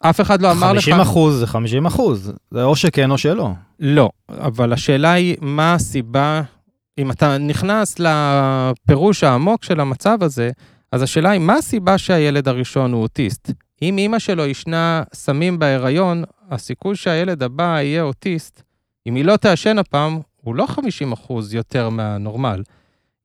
אף 0.00 0.20
אחד 0.20 0.42
לא 0.42 0.50
אמר 0.50 0.72
לך... 0.72 0.84
50 0.84 1.00
אחוז 1.00 1.38
זה 1.38 1.46
50 1.46 1.86
אחוז. 1.86 2.32
זה 2.50 2.64
או 2.64 2.76
שכן 2.76 3.10
או 3.10 3.18
שלא. 3.18 3.50
לא, 3.80 4.10
אבל 4.28 4.72
השאלה 4.72 5.12
היא, 5.12 5.36
מה 5.40 5.74
הסיבה, 5.74 6.42
אם 6.98 7.10
אתה 7.10 7.38
נכנס 7.38 7.96
לפירוש 7.98 9.24
העמוק 9.24 9.64
של 9.64 9.80
המצב 9.80 10.18
הזה, 10.22 10.50
אז 10.92 11.02
השאלה 11.02 11.30
היא, 11.30 11.40
מה 11.40 11.54
הסיבה 11.54 11.98
שהילד 11.98 12.48
הראשון 12.48 12.92
הוא 12.92 13.02
אוטיסט? 13.02 13.50
אם 13.82 13.98
אימא 13.98 14.18
שלו 14.18 14.46
ישנה 14.46 15.02
סמים 15.14 15.58
בהיריון, 15.58 16.24
הסיכוי 16.50 16.96
שהילד 16.96 17.42
הבא 17.42 17.80
יהיה 17.80 18.02
אוטיסט, 18.02 18.62
אם 19.06 19.14
היא 19.14 19.24
לא 19.24 19.36
תעשן 19.36 19.78
הפעם, 19.78 20.20
הוא 20.50 20.56
לא 20.56 20.66
50 20.66 21.12
אחוז 21.12 21.54
יותר 21.54 21.88
מהנורמל. 21.88 22.62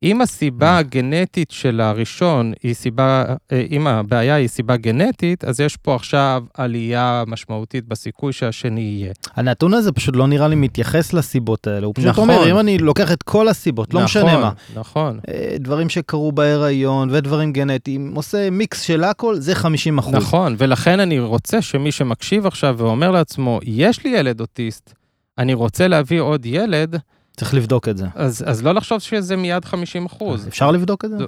אם 0.03 0.21
הסיבה 0.21 0.77
הגנטית 0.77 1.51
של 1.51 1.81
הראשון 1.81 2.53
היא 2.63 2.73
סיבה, 2.73 3.23
אה, 3.51 3.65
אם 3.71 3.87
הבעיה 3.87 4.35
היא 4.35 4.47
סיבה 4.47 4.77
גנטית, 4.77 5.43
אז 5.43 5.59
יש 5.59 5.77
פה 5.77 5.95
עכשיו 5.95 6.43
עלייה 6.53 7.23
משמעותית 7.27 7.87
בסיכוי 7.87 8.33
שהשני 8.33 8.81
יהיה. 8.81 9.13
הנתון 9.35 9.73
הזה 9.73 9.91
פשוט 9.91 10.15
לא 10.15 10.27
נראה 10.27 10.47
לי 10.47 10.55
מתייחס 10.55 11.13
לסיבות 11.13 11.67
האלה. 11.67 11.85
הוא 11.85 11.93
פשוט 11.95 12.07
נכון. 12.07 12.29
אומר, 12.29 12.51
אם 12.51 12.59
אני 12.59 12.77
לוקח 12.77 13.11
את 13.11 13.23
כל 13.23 13.47
הסיבות, 13.47 13.93
לא 13.93 14.03
משנה 14.03 14.23
נכון, 14.23 14.41
מה, 14.41 14.51
נכון. 14.75 15.19
אה, 15.27 15.55
דברים 15.59 15.89
שקרו 15.89 16.31
בהיריון 16.31 17.09
ודברים 17.11 17.53
גנטיים, 17.53 18.15
עושה 18.15 18.49
מיקס 18.49 18.81
של 18.81 19.03
הכל, 19.03 19.35
זה 19.35 19.55
50 19.55 19.97
אחוז. 19.97 20.13
נכון, 20.13 20.55
ולכן 20.57 20.99
אני 20.99 21.19
רוצה 21.19 21.61
שמי 21.61 21.91
שמקשיב 21.91 22.45
עכשיו 22.45 22.75
ואומר 22.77 23.11
לעצמו, 23.11 23.59
יש 23.63 24.03
לי 24.03 24.09
ילד 24.09 24.41
אוטיסט, 24.41 24.93
אני 25.37 25.53
רוצה 25.53 25.87
להביא 25.87 26.21
עוד 26.21 26.45
ילד, 26.45 26.99
צריך 27.35 27.53
לבדוק 27.53 27.89
את 27.89 27.97
זה. 27.97 28.05
אז, 28.15 28.43
אז 28.47 28.63
לא 28.63 28.71
לחשוב 28.73 28.99
שזה 28.99 29.35
מיד 29.35 29.65
50 29.65 30.05
אחוז. 30.05 30.47
אפשר 30.47 30.71
לבדוק 30.71 31.05
את 31.05 31.09
זה? 31.09 31.17
זה- 31.17 31.25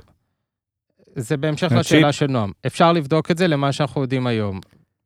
זה 1.15 1.37
בהמשך. 1.37 1.71
לשאלה 1.71 2.11
של 2.11 2.27
נועם. 2.27 2.51
אפשר 2.67 2.91
לבדוק 2.93 3.31
את 3.31 3.37
זה 3.37 3.47
למה 3.47 3.71
שאנחנו 3.71 4.01
יודעים 4.01 4.27
היום. 4.27 4.59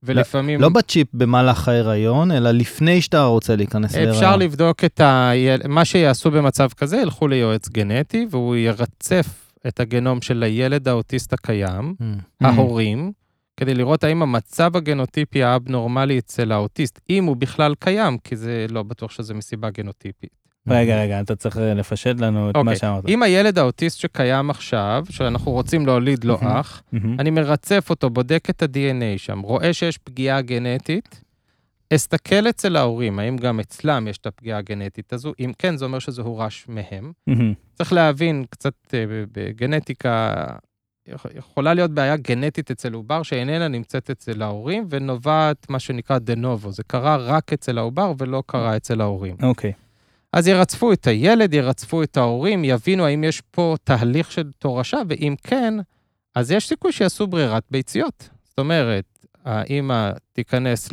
ולפעמים... 0.04 0.62
לא 0.62 0.70
בצ'יפ 0.70 1.08
במהלך 1.14 1.68
ההיריון, 1.68 2.32
אלא 2.32 2.52
לפני 2.52 3.02
שאתה 3.02 3.24
רוצה 3.24 3.56
להיכנס 3.56 3.94
להיריון. 3.96 4.16
אפשר 4.16 4.38
לבדוק 4.38 4.84
את 4.84 5.00
ה... 5.02 5.32
מה 5.68 5.86
שיעשו 5.86 6.32
במצב 6.32 6.70
כזה, 6.78 6.98
ילכו 6.98 7.28
ליועץ 7.28 7.70
גנטי, 7.70 8.28
והוא 8.30 8.56
ירצף 8.56 9.28
את 9.68 9.80
הגנום 9.80 10.22
של 10.22 10.44
הילד 10.44 10.88
האוטיסט 10.88 11.34
הקיים, 11.34 11.96
Mm. 12.02 12.06
ההורים, 12.48 13.12
כדי 13.58 13.74
לראות 13.74 14.04
האם 14.04 14.22
המצב 14.22 14.78
הגנוטיפי 14.78 15.44
האבנורמלי 15.44 16.20
אצל 16.20 16.52
האוטיסט, 16.52 17.00
אם 17.10 17.24
הוא 17.26 17.36
בכלל 17.38 17.76
קיים, 17.80 18.18
כי 18.18 18.36
זה 18.36 18.66
לא 18.70 18.84
בטוח 18.84 19.12
שזה 19.12 19.34
מסיבה 19.34 19.70
גנוטיפית. 19.70 20.41
רגע, 20.68 21.02
רגע, 21.02 21.22
אתה 21.22 21.36
צריך 21.36 21.58
אה, 21.58 21.74
לפשט 21.74 22.20
לנו 22.20 22.50
את 22.50 22.56
מה 22.56 22.62
אוקיי. 22.62 22.76
שאמרת. 22.76 23.08
אם 23.08 23.24
הילד 23.24 23.58
האוטיסט 23.58 24.00
שקיים 24.00 24.50
עכשיו, 24.50 25.04
שאנחנו 25.10 25.52
רוצים 25.52 25.86
להוליד 25.86 26.24
לו. 26.24 26.38
אח. 26.42 26.84
אני 27.20 27.30
מרצף 27.30 27.88
אותו, 27.90 28.10
בודק 28.10 28.50
את 28.50 28.62
ה-DNA 28.64 29.18
שם, 29.18 29.40
רואה 29.40 29.74
שיש 29.74 29.98
פגיעה 29.98 30.42
גנטית, 30.42 31.22
אסתכל 31.96 32.50
אצל 32.50 32.76
ההורים, 32.76 33.20
האם 33.20 33.38
גם 33.38 33.60
אצלם 33.60 34.08
יש 34.08 34.18
את 34.18 34.26
הפגיעה 34.26 34.58
הגנטית 34.58 35.14
הזו, 35.14 35.34
אם 35.40 35.52
כן, 35.60 35.78
זה 35.78 35.86
אומר 35.86 36.00
שזה 36.00 36.22
הורש 36.22 36.66
מהם. 36.70 37.12
צריך 37.74 37.94
להבין 37.94 38.46
קצת 38.50 38.74
אה, 38.94 39.06
בגנטיקה, 39.32 40.46
יכולה 41.36 41.74
להיות 41.74 41.92
בעיה 41.92 42.18
גנטית 42.18 42.72
אצל 42.72 42.94
עובר 42.94 43.24
שאיננה 43.24 43.68
נמצאת 43.68 44.10
אצל 44.10 44.42
ההורים 44.42 44.88
ונובעת 44.90 45.70
מה 45.70 45.80
שנקרא 45.80 46.18
דה 46.18 46.36
נובו, 46.36 46.72
זה 46.72 46.84
קרה 46.84 47.18
רק 47.18 47.54
אצל 47.54 47.78
העובר 47.78 48.14
ולא 48.18 48.44
קרה 48.46 48.78
אצל 48.78 49.02
ההורים. 49.02 49.36
אוקיי. 49.44 49.72
אז 50.34 50.48
ירצפו 50.48 50.94
את 50.94 51.08
הילד, 51.08 51.54
ירצפו 51.54 52.04
את 52.04 52.18
ההורים, 52.18 52.66
יבינו 52.66 53.06
האם 53.06 53.24
יש 53.24 53.42
פה 53.42 53.76
תהליך 53.84 54.32
של 54.32 54.52
תורשה, 54.60 54.98
ואם 55.10 55.36
כן, 55.44 55.74
אז 56.36 56.52
יש 56.52 56.68
סיכוי 56.68 56.92
שיעשו 56.92 57.28
ברירת 57.28 57.64
ביציות. 57.72 58.30
זאת 58.44 58.60
אומרת, 58.60 59.06
האימא 59.46 60.12
תיכנס 60.34 60.90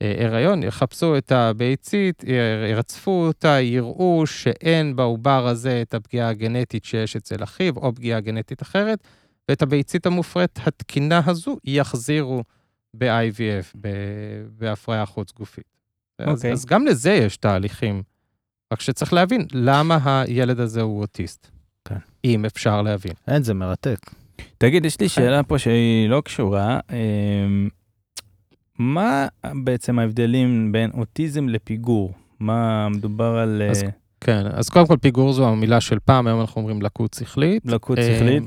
להיריון, 0.00 0.62
יחפשו 0.62 1.18
את 1.18 1.32
הביצית, 1.32 2.24
ירצפו 2.70 3.26
אותה, 3.26 3.60
יראו 3.60 4.26
שאין 4.26 4.96
בעובר 4.96 5.46
הזה 5.46 5.82
את 5.82 5.94
הפגיעה 5.94 6.28
הגנטית 6.28 6.84
שיש 6.84 7.16
אצל 7.16 7.42
אחיו, 7.42 7.76
או 7.76 7.94
פגיעה 7.94 8.20
גנטית 8.20 8.62
אחרת, 8.62 8.98
ואת 9.48 9.62
הביצית 9.62 10.06
המופרית 10.06 10.58
התקינה 10.66 11.20
הזו 11.26 11.56
יחזירו 11.64 12.42
ב-IVF, 12.94 13.76
בהפריה 14.58 15.06
חוץ 15.06 15.32
גופית. 15.32 15.64
Okay. 16.22 16.24
אז, 16.30 16.38
אוקיי. 16.38 16.52
אז 16.52 16.64
גם 16.64 16.86
לזה 16.86 17.12
יש 17.12 17.36
תהליכים. 17.36 18.02
רק 18.72 18.80
שצריך 18.80 19.12
להבין 19.12 19.46
למה 19.52 19.98
הילד 20.04 20.60
הזה 20.60 20.82
הוא 20.82 21.00
אוטיסט. 21.00 21.50
כן. 21.84 21.96
אם 22.24 22.44
אפשר 22.44 22.82
להבין. 22.82 23.12
אין, 23.28 23.42
זה 23.42 23.54
מרתק. 23.54 23.98
תגיד, 24.58 24.84
יש 24.84 25.00
לי 25.00 25.08
שאלה 25.08 25.42
פה 25.42 25.58
שהיא 25.58 26.08
לא 26.08 26.22
קשורה. 26.24 26.80
אמ, 26.90 27.68
מה 28.78 29.26
בעצם 29.64 29.98
ההבדלים 29.98 30.72
בין 30.72 30.90
אוטיזם 30.94 31.48
לפיגור? 31.48 32.12
מה 32.40 32.88
מדובר 32.88 33.36
על 33.36 33.62
אז 33.70 33.82
אה, 33.82 33.88
כן, 34.20 34.46
אז 34.52 34.68
קודם 34.68 34.86
כל 34.86 34.96
פיגור 34.96 35.32
זו 35.32 35.48
המילה 35.48 35.80
של 35.80 35.98
פעם, 36.04 36.26
היום 36.26 36.40
אנחנו 36.40 36.60
אומרים 36.60 36.82
לקות 36.82 37.14
שכלית. 37.14 37.62
לקות 37.66 37.98
אה, 37.98 38.16
שכלית? 38.16 38.42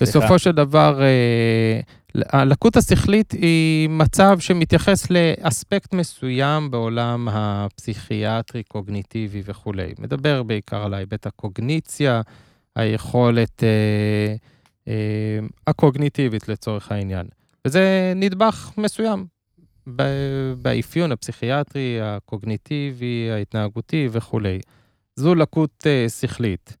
בסופו 0.00 0.38
של 0.38 0.52
דבר, 0.52 1.02
אה, 1.02 1.80
הלקות 2.28 2.76
השכלית 2.76 3.32
היא 3.32 3.88
מצב 3.88 4.38
שמתייחס 4.40 5.10
לאספקט 5.10 5.94
מסוים 5.94 6.70
בעולם 6.70 7.28
הפסיכיאטרי, 7.32 8.62
קוגניטיבי 8.62 9.42
וכולי. 9.44 9.94
מדבר 9.98 10.42
בעיקר 10.42 10.84
על 10.84 10.94
ההיבט 10.94 11.26
הקוגניציה, 11.26 12.20
היכולת 12.76 13.64
אה, 13.64 14.34
אה, 14.88 15.38
הקוגניטיבית 15.66 16.48
לצורך 16.48 16.92
העניין. 16.92 17.26
וזה 17.66 18.12
נדבך 18.16 18.70
מסוים 18.78 19.26
באפיון 20.62 21.12
הפסיכיאטרי, 21.12 21.98
הקוגניטיבי, 22.02 23.28
ההתנהגותי 23.32 24.08
וכולי. 24.12 24.60
זו 25.16 25.34
לקות 25.34 25.86
אה, 25.86 26.08
שכלית. 26.08 26.76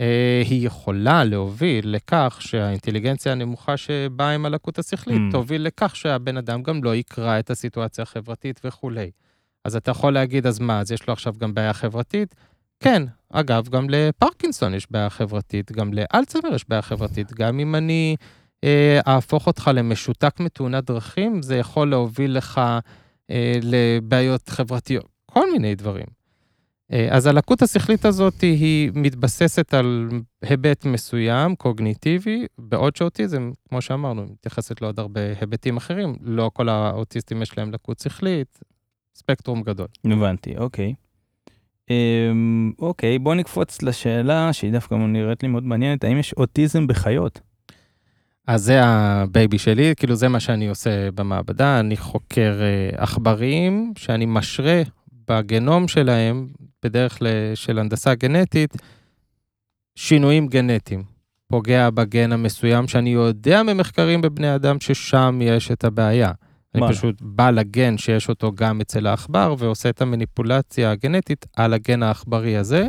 אה, 0.00 0.42
היא 0.48 0.66
יכולה 0.66 1.24
להוביל 1.24 1.94
לכך 1.94 2.36
שהאינטליגנציה 2.40 3.32
הנמוכה 3.32 3.76
שבאה 3.76 4.30
עם 4.30 4.46
הלקות 4.46 4.78
השכלית, 4.78 5.18
Mm. 5.28 5.32
תוביל 5.32 5.62
לכך 5.62 5.96
שהבן 5.96 6.36
אדם 6.36 6.62
גם 6.62 6.84
לא 6.84 6.94
יקרא 6.94 7.38
את 7.38 7.50
הסיטואציה 7.50 8.02
החברתית 8.02 8.60
וכולי. 8.64 9.10
אז 9.64 9.76
אתה 9.76 9.90
יכול 9.90 10.12
להגיד, 10.12 10.46
אז 10.46 10.58
מה, 10.58 10.80
אז 10.80 10.92
יש 10.92 11.06
לו 11.06 11.12
עכשיו 11.12 11.34
גם 11.38 11.54
בעיה 11.54 11.72
חברתית? 11.72 12.34
כן, 12.80 13.02
אגב, 13.32 13.68
גם 13.68 13.90
לפרקינסון 13.90 14.74
יש 14.74 14.86
בעיה 14.90 15.10
חברתית, 15.10 15.72
גם 15.72 15.90
לאלצהיימר 15.92 16.54
יש 16.54 16.64
בעיה 16.68 16.82
חברתית. 16.82 17.32
גם 17.32 17.60
אם 17.60 17.74
אני 17.74 18.16
אה, 18.64 19.00
אהפוך 19.06 19.46
אותך 19.46 19.70
למשותק 19.74 20.40
מתאונת 20.40 20.84
דרכים, 20.84 21.42
זה 21.42 21.56
יכול 21.56 21.90
להוביל 21.90 22.36
לך 22.36 22.60
אה, 23.30 23.52
לבעיות 23.62 24.48
חברתיות, 24.48 25.06
כל 25.26 25.52
מיני 25.52 25.74
דברים. 25.74 26.17
אה, 26.92 27.08
אז 27.10 27.26
הלקות 27.26 27.62
השכלית 27.62 28.04
הזאת 28.04 28.40
היא 28.40 28.90
מתבססת 28.94 29.74
על 29.74 30.08
היבט 30.42 30.84
מסוים, 30.84 31.56
קוגניטיבי, 31.56 32.46
בעוד 32.58 32.96
שאוטיזם, 32.96 33.50
כמו 33.68 33.82
שאמרנו, 33.82 34.26
מתייחסת 34.32 34.82
לעוד 34.82 34.98
הרבה 34.98 35.20
היבטים 35.40 35.76
אחרים. 35.76 36.16
לא 36.22 36.50
כל 36.54 36.68
האוטיסטים 36.68 37.42
יש 37.42 37.58
להם 37.58 37.72
לקות 37.72 37.98
שכלית, 37.98 38.58
ספקטרום 39.14 39.62
גדול. 39.62 39.86
הבנתי, 40.04 40.56
אוקיי. 40.56 40.94
אמ, 41.90 42.72
אוקיי, 42.78 43.18
בוא 43.18 43.34
נקפוץ 43.34 43.82
לשאלה 43.82 44.52
שהיא 44.52 44.72
דווקא 44.72 44.94
נראית 44.94 45.42
לי 45.42 45.48
מאוד 45.48 45.64
מעניינת, 45.64 46.04
האם 46.04 46.18
יש 46.18 46.32
אוטיזם 46.32 46.86
בחיות? 46.86 47.40
אז 48.46 48.62
זה 48.62 48.84
ה 48.84 48.99
baby 48.99 49.58
שלי, 49.58 49.94
כאילו 49.96 50.14
זה 50.14 50.28
מה 50.28 50.40
שאני 50.40 50.68
עושה 50.68 51.10
במעבדה, 51.10 51.80
אני 51.80 51.96
חוקר 51.96 52.60
אה, 52.60 53.02
עכברים, 53.02 53.92
שאני 53.96 54.26
משרה 54.26 54.82
בגנום 55.28 55.88
שלהם, 55.88 56.48
בדרך 56.82 57.18
של 57.54 57.78
הנדסה 57.78 58.14
גנטית, 58.14 58.76
שינויים 59.94 60.46
גנטיים. 60.46 61.02
פוגע 61.48 61.90
בגן 61.90 62.32
המסוים 62.32 62.88
שאני 62.88 63.10
יודע 63.10 63.62
ממחקרים 63.62 64.20
בבני 64.20 64.54
אדם 64.54 64.80
ששם 64.80 65.38
יש 65.42 65.70
את 65.70 65.84
הבעיה. 65.84 66.32
אני 66.74 66.82
וואלה. 66.82 66.96
פשוט 66.96 67.16
בא 67.20 67.50
לגן 67.50 67.98
שיש 67.98 68.28
אותו 68.28 68.52
גם 68.54 68.80
אצל 68.80 69.06
העכבר 69.06 69.54
ועושה 69.58 69.88
את 69.88 70.02
המניפולציה 70.02 70.90
הגנטית 70.90 71.46
על 71.56 71.74
הגן 71.74 72.02
העכברי 72.02 72.56
הזה, 72.56 72.88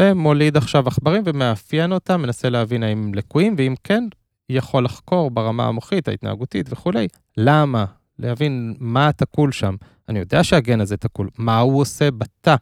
ומוליד 0.00 0.56
עכשיו 0.56 0.88
עכברים 0.88 1.22
ומאפיין 1.26 1.92
אותם, 1.92 2.22
מנסה 2.22 2.48
להבין 2.50 2.82
האם 2.82 3.02
הם 3.02 3.14
לקויים, 3.14 3.54
ואם 3.58 3.74
כן, 3.84 4.04
יכול 4.48 4.84
לחקור 4.84 5.30
ברמה 5.30 5.66
המוחית, 5.66 6.08
ההתנהגותית 6.08 6.66
וכולי, 6.72 7.08
למה, 7.36 7.84
להבין 8.18 8.74
מה 8.78 9.10
תקול 9.12 9.52
שם. 9.52 9.74
אני 10.08 10.18
יודע 10.18 10.44
שהגן 10.44 10.80
הזה 10.80 10.96
תקול, 10.96 11.28
מה 11.38 11.58
הוא 11.58 11.80
עושה 11.80 12.10
בתא 12.10 12.56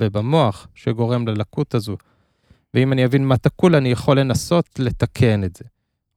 ובמוח 0.00 0.68
שגורם 0.74 1.28
ללקות 1.28 1.74
הזו. 1.74 1.96
ואם 2.74 2.92
אני 2.92 3.04
אבין 3.04 3.26
מה 3.26 3.36
תקול, 3.36 3.74
אני 3.76 3.88
יכול 3.88 4.20
לנסות 4.20 4.66
לתקן 4.78 5.44
את 5.44 5.56
זה. 5.56 5.64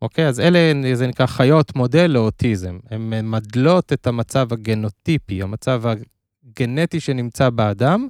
אוקיי? 0.01 0.27
אז 0.27 0.39
אלה, 0.39 0.59
זה 0.93 1.07
נקרא 1.07 1.25
חיות 1.25 1.75
מודל 1.75 2.07
לאוטיזם. 2.07 2.77
הן 2.89 3.01
ממדלות 3.01 3.93
את 3.93 4.07
המצב 4.07 4.53
הגנוטיפי, 4.53 5.41
המצב 5.41 5.83
הגנטי 5.85 6.99
שנמצא 6.99 7.49
באדם, 7.49 8.07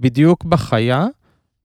בדיוק 0.00 0.44
בחיה, 0.44 1.06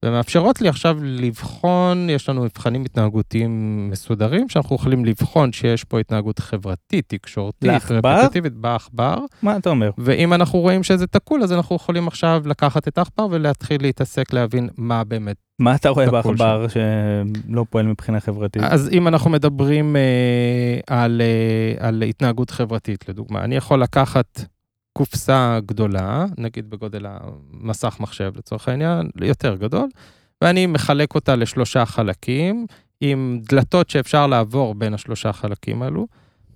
ומאפשרות 0.05 0.61
לי 0.61 0.69
עכשיו 0.69 0.97
לבחון, 1.01 2.09
יש 2.09 2.29
לנו 2.29 2.43
מבחנים 2.43 2.85
התנהגותיים 2.85 3.87
מסודרים, 3.91 4.49
שאנחנו 4.49 4.75
יכולים 4.75 5.05
לבחון 5.05 5.51
שיש 5.51 5.83
פה 5.83 5.99
התנהגות 5.99 6.39
חברתית, 6.39 7.05
תקשורתית, 7.07 7.63
לעכבר? 7.63 8.09
רפטטיבית 8.09 8.53
בעכבר, 8.53 9.17
מה 9.41 9.57
אתה 9.57 9.69
אומר? 9.69 9.91
ואם 9.97 10.33
אנחנו 10.33 10.59
רואים 10.59 10.83
שזה 10.83 11.07
תקול, 11.07 11.43
אז 11.43 11.53
אנחנו 11.53 11.75
יכולים 11.75 12.07
עכשיו 12.07 12.43
לקחת 12.45 12.87
את 12.87 12.97
העכבר 12.97 13.27
ולהתחיל 13.31 13.81
להתעסק, 13.81 14.33
להבין 14.33 14.69
מה 14.77 15.03
באמת. 15.03 15.35
מה 15.59 15.75
אתה 15.75 15.89
רואה 15.89 16.05
תקול 16.05 16.35
בעכבר 16.35 16.67
שלא 16.67 17.65
פועל 17.69 17.85
מבחינה 17.85 18.19
חברתית? 18.19 18.63
אז 18.63 18.89
אם 18.91 19.07
אנחנו 19.07 19.29
מדברים 19.29 19.95
אה, 19.95 20.79
על, 20.87 21.21
אה, 21.21 21.87
על 21.87 22.03
התנהגות 22.03 22.49
חברתית, 22.49 23.09
לדוגמה, 23.09 23.43
אני 23.43 23.55
יכול 23.55 23.81
לקחת 23.81 24.41
קופסה 24.99 25.59
גדולה, 25.65 26.25
נגיד 26.37 26.69
בגודל 26.69 27.05
המסך 27.09 27.97
מחשב 27.99 28.31
לצורך 28.37 28.67
העניין, 28.67 29.09
יותר 29.21 29.55
גדול, 29.55 29.89
ואני 30.41 30.65
מחלק 30.65 31.15
אותה 31.15 31.35
לשלושה 31.35 31.85
חלקים, 31.85 32.65
עם 33.01 33.39
דלתות 33.49 33.89
שאפשר 33.89 34.27
לעבור 34.27 34.75
בין 34.75 34.93
השלושה 34.93 35.33
חלקים 35.33 35.81
האלו. 35.81 36.07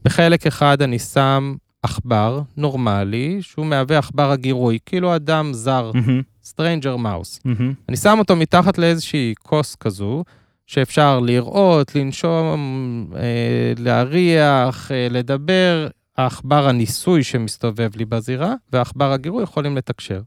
בחלק 0.05 0.47
אחד 0.47 0.81
אני 0.81 0.99
שם 0.99 1.55
עכבר 1.83 2.41
נורמלי, 2.57 3.37
שהוא 3.41 3.65
מהווה 3.65 3.97
עכבר 3.97 4.31
הגירוי, 4.31 4.79
כאילו 4.85 5.15
אדם 5.15 5.53
זר, 5.53 5.91
מהמם, 5.93 6.21
stranger 6.43 6.95
mouse. 6.95 7.39
מהמם. 7.45 7.73
אני 7.89 7.97
שם 7.97 8.15
אותו 8.19 8.35
מתחת 8.35 8.77
לאיזושהי 8.77 9.33
כוס 9.43 9.75
כזו, 9.75 10.23
שאפשר 10.67 11.19
לראות, 11.19 11.95
לנשום, 11.95 13.07
אה, 13.15 13.73
להריח, 13.77 14.91
אה, 14.91 15.07
לדבר. 15.09 15.87
העכבר 16.17 16.67
הניסוי 16.69 17.23
שמסתובב 17.23 17.89
לי 17.95 18.05
בזירה, 18.05 18.55
והעכבר 18.71 19.11
הגירוי 19.11 19.43
יכולים 19.43 19.77
לתקשר. 19.77 20.21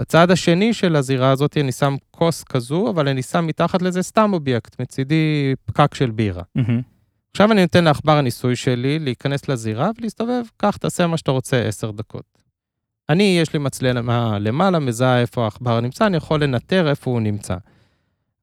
בצד 0.00 0.30
השני 0.30 0.74
של 0.74 0.96
הזירה 0.96 1.30
הזאת 1.30 1.56
אני 1.56 1.72
שם 1.72 1.96
כוס 2.10 2.44
כזו, 2.44 2.90
אבל 2.90 3.08
אני 3.08 3.22
שם 3.22 3.46
מתחת 3.46 3.82
לזה 3.82 4.02
סתם 4.02 4.30
אובייקט, 4.32 4.80
מצידי 4.80 5.54
פקק 5.64 5.94
של 5.94 6.10
בירה. 6.10 6.42
מהמם. 6.54 6.80
עכשיו 7.30 7.52
אני 7.52 7.62
נותן 7.62 7.84
לעכבר 7.84 8.12
הניסוי 8.12 8.56
שלי 8.56 8.98
להיכנס 8.98 9.48
לזירה 9.48 9.90
ולהסתובב, 9.98 10.42
קח, 10.56 10.76
תעשה 10.76 11.06
מה 11.06 11.16
שאתה 11.16 11.30
רוצה 11.30 11.62
עשר 11.62 11.90
דקות. 11.90 12.24
אני, 13.08 13.38
יש 13.40 13.52
לי 13.52 13.58
מצלמה 13.58 14.38
למעלה, 14.38 14.78
מזהה 14.78 15.20
איפה 15.20 15.44
העכבר 15.44 15.80
נמצא, 15.80 16.06
אני 16.06 16.16
יכול 16.16 16.42
לנטר 16.42 16.88
איפה 16.90 17.10
הוא 17.10 17.20
נמצא. 17.20 17.56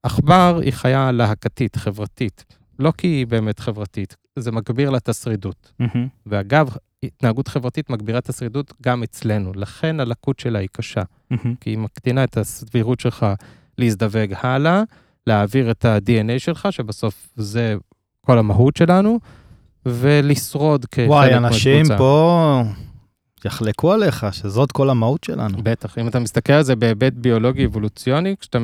עכבר 0.02 0.60
היא 0.62 0.72
חיה 0.72 1.12
להקתית, 1.12 1.76
חברתית. 1.76 2.44
לא 2.78 2.92
כי 2.98 3.06
היא 3.06 3.26
באמת 3.26 3.58
חברתית, 3.58 4.16
זה 4.40 4.52
מגביר 4.52 4.90
לה 4.90 4.98
את 4.98 5.08
השרידות. 5.08 5.72
מהמם. 5.78 6.08
ואגב, 6.26 6.68
התנהגות 7.02 7.48
חברתית 7.48 7.90
מגבירה 7.90 8.18
את 8.18 8.28
השרידות 8.28 8.72
גם 8.82 9.02
אצלנו, 9.02 9.52
לכן 9.54 10.00
הלקות 10.00 10.38
שלה 10.38 10.58
היא 10.58 10.68
קשה, 10.72 11.02
מהמם. 11.30 11.54
כי 11.60 11.70
היא 11.70 11.78
מקטינה 11.78 12.24
את 12.24 12.36
הסבירות 12.36 13.00
שלך 13.00 13.26
להזדווג 13.78 14.34
הלאה, 14.42 14.82
להעביר 15.26 15.70
את 15.70 15.84
ה-DNA 15.84 16.38
שלך, 16.38 16.68
שבסוף 16.70 17.28
זה 17.36 17.74
כל 18.20 18.38
המהות 18.38 18.76
שלנו, 18.76 19.18
ולשרוד 19.86 20.84
כחלק 20.84 21.08
וואי, 21.08 21.30
מהקבוצה. 21.30 21.48
אנשים 21.48 21.86
פה 21.98 22.62
יחלקו 23.44 23.92
עליך 23.92 24.26
שזאת 24.32 24.72
כל 24.72 24.90
המהות 24.90 25.24
שלנו. 25.24 25.58
בטח, 25.62 25.98
אם 25.98 26.08
אתה 26.08 26.18
מסתכל 26.18 26.52
על 26.52 26.62
זה 26.62 26.76
בהיבט 26.76 27.12
ביולוגי 27.12 27.66
אבולוציוני, 27.66 28.34
כשאתה 28.40 28.58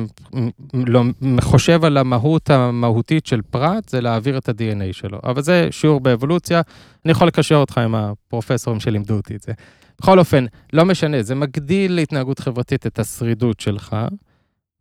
לא, 0.73 1.03
חושב 1.41 1.85
על 1.85 1.97
המהות 1.97 2.49
המהותית 2.49 3.25
של 3.25 3.41
פרט, 3.41 3.89
זה 3.89 4.01
להעביר 4.01 4.37
את 4.37 4.49
ה-DNA 4.49 4.93
שלו. 4.93 5.19
אבל 5.23 5.41
זה 5.41 5.67
שיעור 5.71 5.99
באבולוציה, 5.99 6.61
אני 7.05 7.11
יכול 7.11 7.27
לקשר 7.27 7.55
אותך 7.55 7.77
עם 7.77 7.95
הפרופסורים 7.95 8.79
שלימדו 8.79 9.13
אותי 9.13 9.35
את 9.35 9.41
זה. 9.41 9.51
בכל 9.99 10.19
אופן, 10.19 10.45
לא 10.73 10.85
משנה, 10.85 11.23
זה 11.23 11.35
מגדיל 11.35 11.93
להתנהגות 11.93 12.39
חברתית 12.39 12.87
את 12.87 12.99
השרידות 12.99 13.59
שלך, 13.59 13.95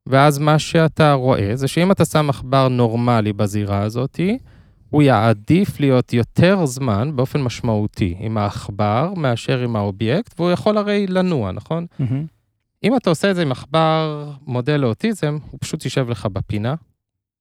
ואז 0.07 0.39
מה 0.39 0.59
שאתה 0.59 1.13
רואה 1.13 1.51
זה 1.55 1.69
שאם 1.69 1.91
אתה 1.91 2.05
שם 2.05 2.31
עכבר 2.31 2.69
נורמלי 2.69 3.33
בזירה 3.33 3.83
הזאתי, 3.83 4.39
הוא 4.97 5.03
יעדיף 5.03 5.81
להיות 5.81 6.13
יותר 6.13 6.67
זמן 6.67 7.17
באופן 7.17 7.43
משמעותי 7.43 8.15
עם 8.19 8.39
העכבר 8.39 9.13
מאשר 9.17 9.59
עם 9.61 9.77
האובייקט, 9.77 10.41
והוא 10.41 10.51
יכול 10.51 10.79
הרי 10.79 11.07
לנוע, 11.07 11.53
נכון? 11.53 11.87
מהמם. 11.99 12.27
אם 12.85 12.97
אתה 12.97 13.11
עושה 13.11 13.31
את 13.31 13.37
זה 13.37 13.43
עם 13.43 13.53
עכבר 13.53 14.31
מודל 14.47 14.77
לאוטיזם, 14.77 15.39
הוא 15.51 15.59
פשוט 15.61 15.85
יישב 15.85 16.11
לך 16.11 16.27
בפינה, 16.27 16.75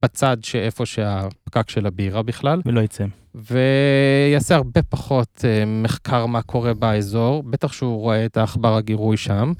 בצד 0.03 0.37
שאיפה 0.41 0.85
שהפקק 0.85 1.69
של 1.69 1.85
הבירה 1.85 2.23
בכלל, 2.23 2.61
ולא 2.65 2.81
יצא. 2.81 3.05
ויעשה 3.35 4.55
הרבה 4.55 4.81
פחות 4.83 5.45
אה, 5.45 5.63
מחקר 5.65 6.25
מה 6.25 6.41
קורה 6.41 6.73
באזור, 6.73 7.43
בטח 7.43 7.73
שהוא 7.73 8.01
רואה 8.01 8.25
את 8.25 8.37
העכבר 8.37 8.75
הגירוי 8.75 9.17
שם, 9.17 9.53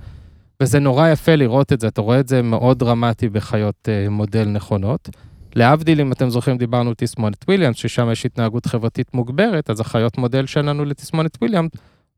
וזה 0.62 0.80
נורא 0.80 1.10
יפה 1.10 1.36
לראות 1.36 1.74
את 1.74 1.80
זה, 1.80 1.88
אתה 1.88 2.02
רואה 2.02 2.20
את 2.20 2.28
זה 2.28 2.42
מאוד 2.42 2.80
דרמטי 2.80 3.30
בחיות 3.30 3.90
אה, 3.90 4.10
מודל 4.10 4.46
נכונות. 4.46 5.10
להבדיל, 5.56 6.02
אם 6.02 6.12
אתם 6.12 6.30
זוכרים, 6.30 6.58
דיברנו 6.58 6.90
על 6.90 6.96
תסמונת 6.98 7.46
וויליאמס, 7.48 7.78
ששם 7.78 8.12
יש 8.12 8.26
התנהגות 8.26 8.66
חברתית 8.66 9.14
מוגברת, 9.14 9.70
אז 9.70 9.80
החיות 9.80 10.18
מודל 10.18 10.46
שלנו 10.46 10.86
לתסמונת 10.86 11.38
וויליאמס 11.42 11.72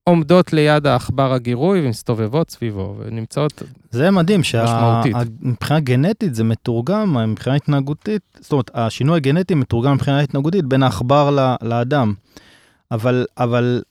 עומדות 0.03 0.53
ליד 0.53 0.87
העכבר 0.87 1.33
הגירוי 1.33 1.85
ומסתובבות 1.85 2.51
סביבו, 2.51 2.95
ונמצאות... 2.99 3.63
זה 3.91 4.11
מדהים. 4.11 4.43
שמבחינה 4.43 5.79
גנטית 5.79 6.35
זה 6.35 6.43
מתורגם, 6.43 7.29
מבחינה 7.31 7.55
התנהגותית, 7.55 8.21
זאת 8.39 8.51
אומרת, 8.51 8.71
השינוי 8.73 9.15
הגנטי 9.17 9.53
מתורגם 9.53 9.93
מבחינה 9.93 10.19
התנהגותית 10.19 10.65
בין 10.65 10.83
העכבר 10.83 11.31
ל- 11.31 11.67
לאדם. 11.67 12.13
אבל, 12.91 13.25
אבל 13.37 13.81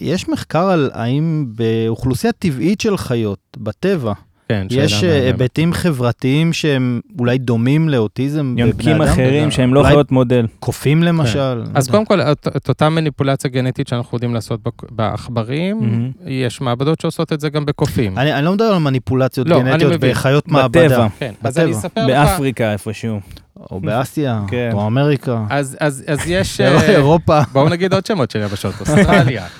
יש 0.00 0.28
מחקר 0.28 0.66
על 0.66 0.90
האם 0.94 1.46
באוכלוסייה 1.48 2.32
טבעית 2.32 2.80
של 2.80 2.96
חיות, 2.96 3.38
בטבע, 3.56 4.12
כן, 4.48 4.66
יש 4.70 5.04
אה. 5.04 5.26
היבטים 5.26 5.72
חברתיים 5.72 6.52
שהם 6.52 7.00
אולי 7.18 7.38
דומים 7.38 7.88
לאוטיזם 7.88 8.54
בבני 8.54 8.60
יונקים? 8.60 9.02
אחרים 9.02 9.50
שהם 9.50 9.74
לא 9.74 9.82
חיות 9.82 10.12
מודל. 10.12 10.46
קופים 10.60 11.02
למשל? 11.02 11.62
כן. 11.64 11.70
אז 11.74 11.88
קודם 11.88 12.04
כל, 12.04 12.20
את, 12.20 12.48
את 12.56 12.68
אותה 12.68 12.88
מניפולציה 12.88 13.50
גנטית 13.50 13.88
שאנחנו 13.88 14.16
יודעים 14.16 14.34
לעשות 14.34 14.60
בעכברים. 14.90 16.12
יש 16.26 16.60
מעבדות 16.60 17.00
שעושות 17.00 17.32
את 17.32 17.40
זה 17.40 17.48
גם 17.48 17.66
בקופים. 17.66 18.18
אני, 18.18 18.34
אני 18.34 18.44
לא 18.44 18.52
מדבר 18.52 18.64
על 18.64 18.78
מניפולציות 18.78 19.48
לא, 19.48 19.62
גנטיות. 19.62 20.00
בחיות 20.00 20.44
בטבע. 20.46 20.60
מעבדה. 20.60 21.06
כן, 21.18 21.32
אז 21.42 21.54
בטבע. 21.54 21.64
אני 21.64 21.72
אספר 21.72 22.06
לך... 22.06 22.10
באפריקה 22.10 22.72
איפשהו. 22.72 23.20
או 23.70 23.80
באסיה, 23.80 24.42
כן. 24.48 24.70
או 24.72 24.86
אמריקה, 24.86 25.44
אז, 25.50 25.76
אז, 25.80 26.04
אז 26.06 26.20
יש... 26.26 26.60
אה, 26.60 26.90
אירופה. 26.90 27.40
בואו 27.52 27.68
נגיד 27.68 27.94
עוד 27.94 28.06
שמות 28.06 28.30
של 28.30 28.42
יבשות, 28.42 28.74
אוסטרליה. 28.80 29.46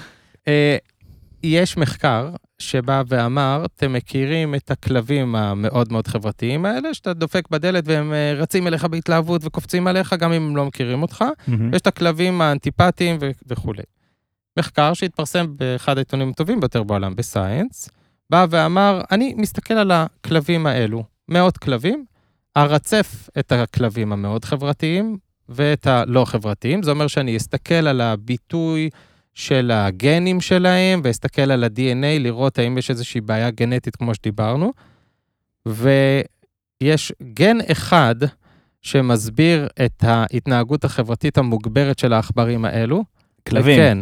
יש 1.44 1.76
מחקר 1.76 2.30
שבא 2.58 3.02
ואמר, 3.08 3.64
אתם 3.64 3.92
מכירים 3.92 4.54
את 4.54 4.70
הכלבים 4.70 5.36
המאוד 5.36 5.92
מאוד 5.92 6.06
חברתיים 6.06 6.64
האלה, 6.64 6.94
שאתה 6.94 7.12
דופק 7.12 7.48
בדלת 7.48 7.84
והם 7.86 8.12
אה, 8.12 8.34
רצים 8.36 8.66
אליך 8.66 8.84
בהתלהבות 8.84 9.44
וקופצים 9.44 9.86
עליך, 9.86 10.12
גם 10.12 10.32
אם 10.32 10.42
הם 10.42 10.56
לא 10.56 10.66
מכירים 10.66 11.02
אותך. 11.02 11.24
מהמם. 11.46 11.72
ויש 11.72 11.80
את 11.80 11.86
הכלבים 11.86 12.40
האנטיפטיים 12.40 13.16
ו- 13.20 13.30
וכולי. 13.46 13.82
מחקר 14.58 14.94
שהתפרסם 14.94 15.46
באחד 15.56 15.98
העיתונים 15.98 16.28
הטובים 16.28 16.60
ביותר 16.60 16.82
בעולם, 16.82 17.16
בסייאנס, 17.16 17.88
בא 18.30 18.46
ואמר, 18.50 19.00
אני 19.10 19.34
מסתכל 19.36 19.74
על 19.74 19.90
הכלבים 19.90 20.66
האלו, 20.66 21.04
מאות 21.28 21.58
כלבים, 21.58 22.04
ארצף 22.56 23.28
את 23.38 23.52
הכלבים 23.52 24.12
המאוד 24.12 24.44
חברתיים 24.44 25.16
ואת 25.48 25.86
הלא 25.86 26.24
חברתיים, 26.24 26.82
זה 26.82 26.90
אומר 26.90 27.06
שאני 27.06 27.36
אסתכל 27.36 27.74
על 27.74 28.00
הביטוי 28.00 28.90
של 29.34 29.70
הגנים 29.74 30.40
שלהם, 30.40 31.00
ואסתכל 31.04 31.50
על 31.50 31.64
ה-DNA, 31.64 32.20
לראות 32.20 32.58
האם 32.58 32.78
יש 32.78 32.90
איזושהי 32.90 33.20
בעיה 33.20 33.50
גנטית 33.50 33.96
כמו 33.96 34.14
שדיברנו, 34.14 34.72
ויש 35.66 37.12
גן 37.22 37.58
אחד 37.72 38.14
שמסביר 38.82 39.68
את 39.84 40.04
ההתנהגות 40.04 40.84
החברתית 40.84 41.38
המוגברת 41.38 41.98
של 41.98 42.12
העכברים 42.12 42.64
האלו. 42.64 43.04
כלבים. 43.48 43.76
כן, 43.76 43.98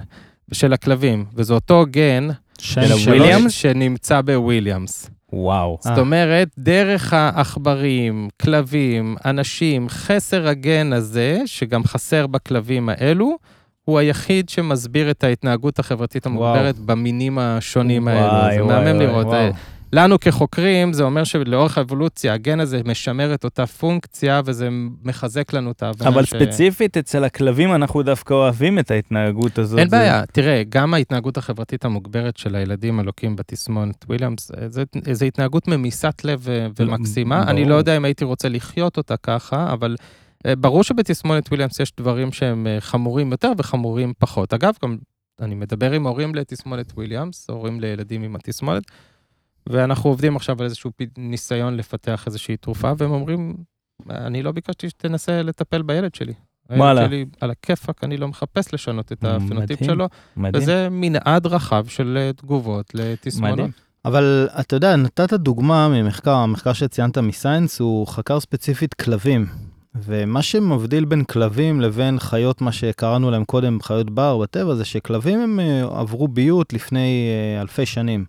של 0.52 0.72
הכלבים, 0.72 1.24
וזה 1.34 1.54
אותו 1.54 1.84
גן 1.90 2.28
של 2.58 2.86
שלו. 2.86 2.96
הוויליאמס? 2.96 3.52
שנמצא 3.52 4.20
בוויליאמס. 4.20 5.10
וואו. 5.32 5.78
זאת 5.80 5.98
אומרת, 5.98 6.48
דרך 6.58 7.12
העכברים, 7.12 8.28
כלבים, 8.42 9.16
אנשים, 9.24 9.88
חסר 9.88 10.48
הגן 10.48 10.92
הזה, 10.92 11.40
שגם 11.46 11.84
חסר 11.84 12.26
בכלבים 12.26 12.88
האלו, 12.88 13.36
הוא 13.84 13.98
היחיד 13.98 14.48
שמסביר 14.48 15.10
את 15.10 15.24
ההתנהגות 15.24 15.78
החברתית 15.78 16.26
המוגברת 16.26 16.78
במינים 16.78 17.38
השונים 17.38 18.08
האלו. 18.08 18.20
וואי, 18.20 18.54
זה 18.56 18.64
וואי, 18.64 18.74
מהמם 18.84 18.96
וואי, 18.96 19.06
לראות. 19.06 19.26
וואו. 19.26 19.50
לנו 19.94 20.20
כחוקרים, 20.20 20.92
זה 20.92 21.02
אומר 21.02 21.24
שלאורך 21.24 21.78
האבולוציה, 21.78 22.34
הגן 22.34 22.60
הזה 22.60 22.80
משמר 22.84 23.34
את 23.34 23.44
אותה 23.44 23.66
פונקציה, 23.66 24.40
וזה 24.44 24.68
מחזק 25.04 25.52
לנו 25.52 25.70
את 25.70 25.82
ההבנה 25.82 26.08
אבל 26.08 26.24
ש... 26.24 26.30
ספציפית 26.30 26.96
אצל 26.96 27.24
הכלבים 27.24 27.74
אנחנו 27.74 28.02
דווקא 28.02 28.34
אוהבים 28.34 28.78
את 28.78 28.90
ההתנהגות 28.90 29.58
הזאת. 29.58 29.78
אין 29.78 29.88
זה- 29.88 29.96
בעיה, 29.96 30.22
תראה, 30.32 30.62
גם 30.68 30.94
ההתנהגות 30.94 31.36
החברתית 31.36 31.84
המוגברת 31.84 32.36
של 32.36 32.56
הילדים 32.56 33.00
הלוקים 33.00 33.36
בתסמונת 33.36 34.04
וויליאמס, 34.08 34.50
זה, 34.66 34.82
זה 35.12 35.24
התנהגות 35.24 35.68
ממיסת 35.68 36.24
לב 36.24 36.40
ו- 36.42 36.66
ומקסימה. 36.78 37.42
אני 37.42 37.64
לא 37.64 37.74
יודע 37.74 37.96
אם 37.96 38.04
הייתי 38.04 38.24
רוצה 38.24 38.48
לחיות 38.48 38.96
אותה 38.96 39.16
ככה, 39.16 39.72
אבל 39.72 39.96
אה, 40.00 40.21
ברור 40.46 40.84
שבתסמונת 40.84 41.48
וויליאמס 41.48 41.80
יש 41.80 41.92
דברים 41.96 42.32
שהם 42.32 42.66
אה, 42.66 42.80
חמורים 42.80 43.32
יותר 43.32 43.52
וחמורים 43.58 44.12
פחות. 44.18 44.54
אגב, 44.54 44.74
גם 44.82 44.96
אני 45.40 45.54
מדבר 45.54 45.92
עם 45.92 46.06
הורים 46.06 46.34
לתסמונת 46.34 46.92
וויליאמס, 46.92 47.50
הורים 47.50 47.80
לילדים 47.80 48.22
עם 48.22 48.36
התסמונת, 48.36 48.82
ואנחנו 49.66 50.10
עובדים 50.10 50.36
עכשיו 50.36 50.56
על 50.58 50.64
איזשהו 50.64 50.90
ניסיון 51.18 51.76
לפתח 51.76 52.26
איזושהי 52.26 52.56
תרופה, 52.56 52.92
והם 52.98 53.10
אומרים, 53.10 53.54
אני 54.10 54.42
לא 54.42 54.52
ביקשתי 54.52 54.88
שתנסה 54.88 55.42
לטפל 55.42 55.82
בילד 55.82 56.14
שלי. 56.14 56.32
וואלה. 56.70 57.00
הילד 57.00 57.10
שלי 57.10 57.24
על 57.40 57.50
הכיפאק, 57.50 58.04
אני 58.04 58.16
לא 58.16 58.28
מחפש 58.28 58.74
לשנות 58.74 59.12
את 59.12 59.24
הפנוטיפ 59.24 59.80
מדהים. 59.80 59.90
שלו, 59.94 60.08
מדהים. 60.36 60.62
וזה 60.62 60.88
מנעד 60.90 61.46
רחב 61.46 61.86
של 61.86 62.18
אה, 62.20 62.32
תגובות 62.32 62.94
לתסמונות. 62.94 63.58
מדהים. 63.58 63.70
אבל 64.04 64.48
אתה 64.60 64.76
יודע, 64.76 64.96
נתת 64.96 65.32
דוגמה 65.32 65.88
ממחקר, 65.88 66.34
המחקר 66.34 66.72
שציינת 66.72 67.18
מסיינס 67.18 67.80
הוא 67.80 68.06
חקר 68.06 68.40
ספציפית 68.40 68.94
כלבים. 68.94 69.46
ומה 69.94 70.42
שמבדיל 70.42 71.04
בין 71.04 71.24
כלבים 71.24 71.80
לבין 71.80 72.18
חיות, 72.18 72.60
מה 72.60 72.72
שקראנו 72.72 73.30
להם 73.30 73.44
קודם, 73.44 73.78
חיות 73.82 74.10
בר 74.10 74.38
בטבע, 74.38 74.74
זה 74.74 74.84
שכלבים 74.84 75.40
הם 75.40 75.60
אה, 75.60 75.82
עברו 76.00 76.28
ביות 76.28 76.72
לפני 76.72 77.28
אה, 77.56 77.60
אלפי 77.60 77.86
שנים. 77.86 78.24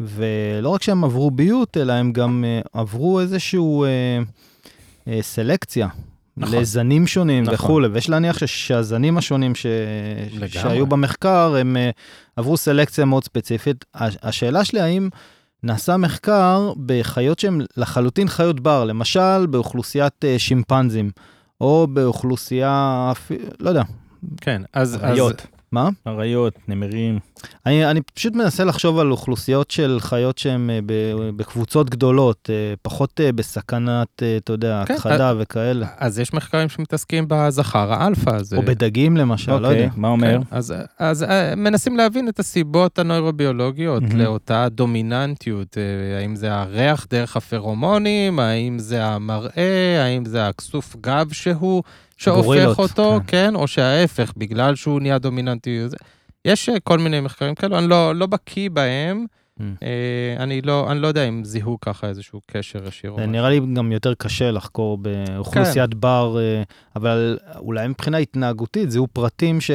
ולא 0.00 0.68
רק 0.68 0.82
שהם 0.82 1.04
עברו 1.04 1.30
ביות, 1.30 1.76
אלא 1.76 1.92
הם 1.92 2.12
גם 2.12 2.44
אה, 2.46 2.60
עברו 2.80 3.20
איזשהו 3.20 3.84
אה, 3.84 3.88
אה, 5.08 5.18
סלקציה. 5.22 5.88
נכון. 6.36 6.58
לזנים 6.58 7.06
שונים 7.06 7.42
נכון. 7.44 7.54
וכולי, 7.54 7.86
ויש 7.88 8.10
להניח 8.10 8.46
שהזנים 8.46 9.18
השונים 9.18 9.54
ש... 9.54 9.66
לגמרי. 10.32 10.48
שהיו 10.48 10.86
במחקר, 10.86 11.54
הם 11.60 11.76
עברו 12.36 12.56
סלקציה 12.56 13.04
מאוד 13.04 13.24
ספציפית. 13.24 13.84
הש- 13.94 14.16
השאלה 14.22 14.64
שלי, 14.64 14.80
האם 14.80 15.08
נעשה 15.62 15.96
מחקר 15.96 16.72
בחיות 16.86 17.38
שהן 17.38 17.60
לחלוטין 17.76 18.28
חיות 18.28 18.60
בר, 18.60 18.84
למשל 18.84 19.46
באוכלוסיית 19.46 20.24
אה, 20.24 20.38
שימפנזים, 20.38 21.10
או 21.60 21.86
באוכלוסייה, 21.92 23.12
לא 23.60 23.68
יודע, 23.68 23.82
כן, 24.40 24.62
אז... 24.72 24.94
אז- 24.94 25.04
אריות. 25.04 25.46
מה? 25.72 25.88
אריות, 26.06 26.54
נמרים. 26.68 27.18
אני, 27.66 27.90
אני 27.90 28.00
פשוט 28.14 28.34
מנסה 28.34 28.64
לחשוב 28.64 28.98
על 28.98 29.10
אוכלוסיות 29.10 29.70
של 29.70 29.98
חיות 30.00 30.38
שהן 30.38 30.70
אה, 30.70 30.78
בקבוצות 31.36 31.90
גדולות, 31.90 32.50
אה, 32.52 32.74
פחות 32.82 33.20
אה, 33.20 33.32
בסכנת, 33.32 34.22
אתה 34.36 34.52
יודע, 34.52 34.82
כן, 34.86 34.94
הכחדה 34.94 35.32
וכאלה. 35.38 35.86
אז 35.96 36.18
יש 36.18 36.34
מחקרים 36.34 36.68
שמתעסקים 36.68 37.24
בזכר 37.28 37.92
האלפא 37.92 38.30
הזה. 38.30 38.56
או 38.56 38.62
בדגים 38.62 39.16
למשל, 39.16 39.58
לא 39.58 39.66
אוקיי, 39.66 39.82
יודע. 39.82 39.94
מה 39.96 40.08
אומר? 40.08 40.38
כן, 40.38 40.56
אז, 40.56 40.74
אז 40.98 41.26
מנסים 41.56 41.96
להבין 41.96 42.28
את 42.28 42.38
הסיבות 42.38 42.98
הנוירוביולוגיות 42.98 44.02
מהמם. 44.02 44.16
לאותה 44.16 44.68
דומיננטיות, 44.68 45.76
האם 46.20 46.36
זה 46.36 46.54
הריח 46.54 47.06
דרך 47.10 47.36
הפרומונים, 47.36 48.38
האם 48.38 48.78
זה 48.78 49.04
המראה, 49.04 50.04
האם 50.04 50.24
זה 50.24 50.48
הכסוף 50.48 50.96
גב 51.00 51.32
שהוא, 51.32 51.82
שהופך 52.18 52.44
גורילות, 52.44 52.78
אותו, 52.78 53.20
כן. 53.26 53.48
כן. 53.48 53.54
או 53.54 53.68
שההפך, 53.68 54.32
בגלל 54.36 54.74
שהוא 54.74 55.00
נהיה 55.00 55.18
דומיננטי. 55.18 55.80
יש 56.44 56.68
אה, 56.68 56.80
כל 56.80 56.98
מיני 56.98 57.20
מחקרים 57.20 57.54
כאלו, 57.54 57.78
אני 57.78 57.88
לא, 57.88 58.14
לא 58.14 58.26
בקיא 58.26 58.70
בהם, 58.70 59.26
Mm. 59.58 59.62
אה, 59.82 60.42
אני 60.42 60.62
לא, 60.62 60.92
אני 60.92 61.00
לא 61.00 61.06
יודע 61.06 61.28
אם 61.28 61.44
זיהו 61.44 61.78
ככה 61.80 62.08
איזשהו 62.08 62.40
קשר 62.46 62.86
ישיר. 62.88 63.26
נראה 63.26 63.50
לי 63.50 63.60
גם 63.74 63.92
יותר 63.92 64.14
קשה 64.14 64.50
לחקור 64.50 64.98
באוכלוסיית 64.98 65.94
בר, 65.94 66.38
אה, 66.38 66.62
אבל 66.96 67.38
אולי 67.56 67.88
מבחינה 67.88 68.16
התנהגותית, 68.18 68.90
זהו 68.90 69.06
פרטים 69.12 69.60
ש... 69.60 69.70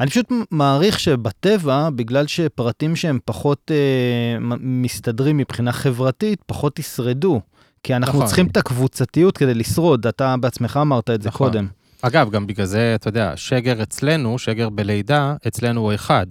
אני 0.00 0.10
פשוט 0.10 0.32
מעריך 0.50 1.00
שבטבע, 1.00 1.90
בגלל 1.90 2.26
שפרטים 2.26 2.96
שהם 2.96 3.18
פחות 3.24 3.70
אה, 3.70 4.38
מסתדרים 4.60 5.36
מבחינה 5.36 5.72
חברתית, 5.72 6.42
פחות 6.46 6.78
ישרדו. 6.78 7.40
כי 7.82 7.96
אנחנו 7.96 8.18
נכון. 8.18 8.26
צריכים 8.26 8.46
את 8.46 8.56
הקבוצתיות 8.56 9.36
כדי 9.36 9.54
לשרוד, 9.54 10.06
אתה 10.06 10.34
בעצמך 10.40 10.78
אמרת 10.82 11.10
את 11.10 11.22
זה 11.22 11.28
נכון. 11.28 11.48
קודם. 11.48 11.66
אגב, 12.02 12.30
גם 12.30 12.46
בגלל 12.46 12.66
זה, 12.66 12.92
אתה 12.94 13.08
יודע, 13.08 13.32
שגר 13.36 13.82
אצלנו, 13.82 14.38
שגר 14.38 14.68
בלידה, 14.68 15.34
אצלנו 15.46 15.80
הוא 15.80 15.94
אחד. 15.94 16.26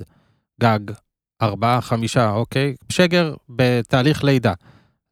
גג, 0.62 0.80
ארבעה, 1.42 1.82
חמישה, 1.82 2.32
אוקיי? 2.32 2.76
שגר 2.90 3.34
בתהליך 3.50 4.24
לידה. 4.24 4.54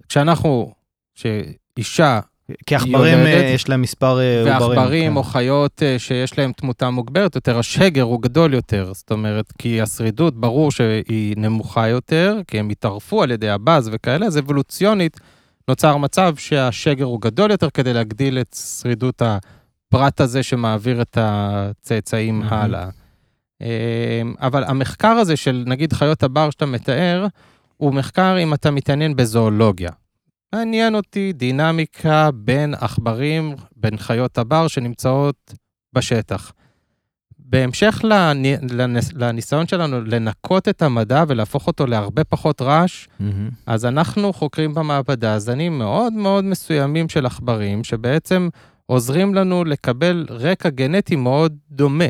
כשאנחנו, 0.10 0.74
שאישה 1.16 2.20
כי 2.66 2.76
עכברים, 2.76 3.18
אה, 3.18 3.52
יש 3.56 3.70
להם 3.70 3.82
מספר 3.82 4.20
אה, 4.20 4.40
עוברים. 4.40 4.70
ועכברים 4.70 5.12
כן. 5.12 5.18
או 5.18 5.24
חיות 5.24 5.84
אה, 5.84 6.00
שיש 6.00 6.38
להם 6.38 6.52
תמותה 6.52 6.90
מוגברת 6.90 7.36
יותר, 7.36 7.60
השגר 7.60 8.04
הוא 8.04 8.22
גדול 8.22 8.54
יותר. 8.54 8.92
זאת 8.94 9.12
אומרת, 9.12 9.54
כי 9.58 9.82
השרידות, 9.82 10.36
ברור 10.36 10.72
שהיא 10.72 11.36
נמוכה 11.38 11.88
יותר, 11.88 12.38
כי 12.48 12.60
הם 12.60 12.70
התערפו 12.70 13.24
על 13.24 13.32
ידי 13.32 13.50
הבאז 13.50 13.90
וכאלה, 13.94 14.26
אז 14.26 14.38
אבולוציונית 14.38 15.20
נוצר 15.68 15.98
מצב 15.98 16.36
שהשגר 16.38 17.06
הוא 17.06 17.22
גדול 17.22 17.52
יותר 17.52 17.70
כדי 17.70 17.94
להגדיל 17.94 18.40
את 18.40 18.56
שרידות 18.82 19.22
הפרט 19.90 20.22
הזה 20.22 20.44
שמעביר 20.44 21.02
את 21.02 21.18
הצאצאים 21.22 22.40
מהמם. 22.40 22.54
הלאה. 22.54 22.90
אה, 23.62 24.22
אבל 24.42 24.64
המחקר 24.64 25.08
הזה 25.08 25.38
של 25.38 25.64
נגיד 25.68 25.94
חיות 25.94 26.24
הבר 26.24 26.50
שאתה 26.50 26.66
מתאר, 26.66 27.28
הוא 27.78 27.94
מחקר 27.94 28.36
אם 28.44 28.54
אתה 28.54 28.72
מתעניין 28.72 29.16
בזואולוגיה. 29.16 29.90
מעניין 30.56 30.96
אותי 30.96 31.34
דינמיקה 31.34 32.30
בין 32.34 32.74
עכברים, 32.74 33.56
בין 33.76 33.98
חיות 33.98 34.38
הבר 34.38 34.68
שנמצאות 34.68 35.54
בשטח. 35.94 36.52
בהמשך 37.40 38.02
לני- 38.04 38.56
לנס- 38.72 39.14
לניסיון 39.16 39.68
שלנו 39.68 40.02
לנקות 40.02 40.68
את 40.68 40.82
המדע 40.82 41.24
ולהפוך 41.28 41.68
אותו 41.68 41.86
להרבה 41.88 42.24
פחות 42.24 42.62
רעש, 42.62 43.08
מהמם. 43.20 43.50
אז 43.66 43.86
אנחנו 43.86 44.34
חוקרים 44.34 44.74
במעבדה 44.74 45.40
זנים 45.40 45.78
מאוד 45.78 46.14
מאוד 46.14 46.44
מסוימים 46.44 47.10
של 47.10 47.26
עכברים, 47.26 47.84
שבעצם 47.84 48.50
עוזרים 48.90 49.36
לנו 49.36 49.64
לקבל 49.64 50.26
רקע 50.30 50.70
גנטי 50.70 51.16
מאוד 51.16 51.58
דומה. 51.72 52.06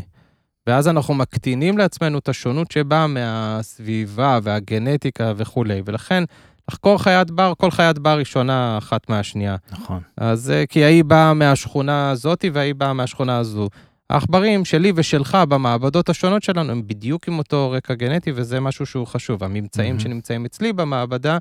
ואז 0.68 0.88
אנחנו 0.88 1.14
מקטינים 1.14 1.78
לעצמנו 1.78 2.18
את 2.18 2.30
השונות 2.30 2.72
שבאה 2.72 3.08
מהסביבה 3.08 4.40
והגנטיקה 4.44 5.34
וכולי, 5.38 5.82
ולכן 5.86 6.24
לחקור 6.70 6.98
חיית 6.98 7.32
בר, 7.32 7.54
כל 7.58 7.72
חיית 7.72 8.00
בר 8.00 8.18
היא 8.18 8.26
שונה 8.26 8.78
אחת 8.78 9.10
מהשנייה. 9.10 9.56
נכון. 9.72 10.02
אז 10.18 10.52
אה, 10.52 10.66
כי 10.66 10.84
ההיא 10.84 11.04
באה 11.04 11.34
מהשכונה 11.34 12.10
הזאתי 12.10 12.50
וההיא 12.50 12.76
באה 12.76 12.94
מהשכונה 12.94 13.38
הזו. 13.38 13.70
העכברים 14.10 14.66
שלי 14.66 14.92
ושלך 14.96 15.38
במעבדות 15.50 16.10
השונות 16.10 16.44
שלנו 16.44 16.72
הם 16.72 16.88
בדיוק 16.88 17.28
עם 17.28 17.38
אותו 17.38 17.72
רקע 17.72 17.94
גנטי, 17.94 18.32
וזה 18.36 18.60
משהו 18.60 18.86
שהוא 18.86 19.08
חשוב. 19.08 19.44
הממצאים 19.44 19.88
מהמם. 19.88 20.00
שנמצאים 20.00 20.46
אצלי 20.46 20.74
במעבדה, 20.74 21.38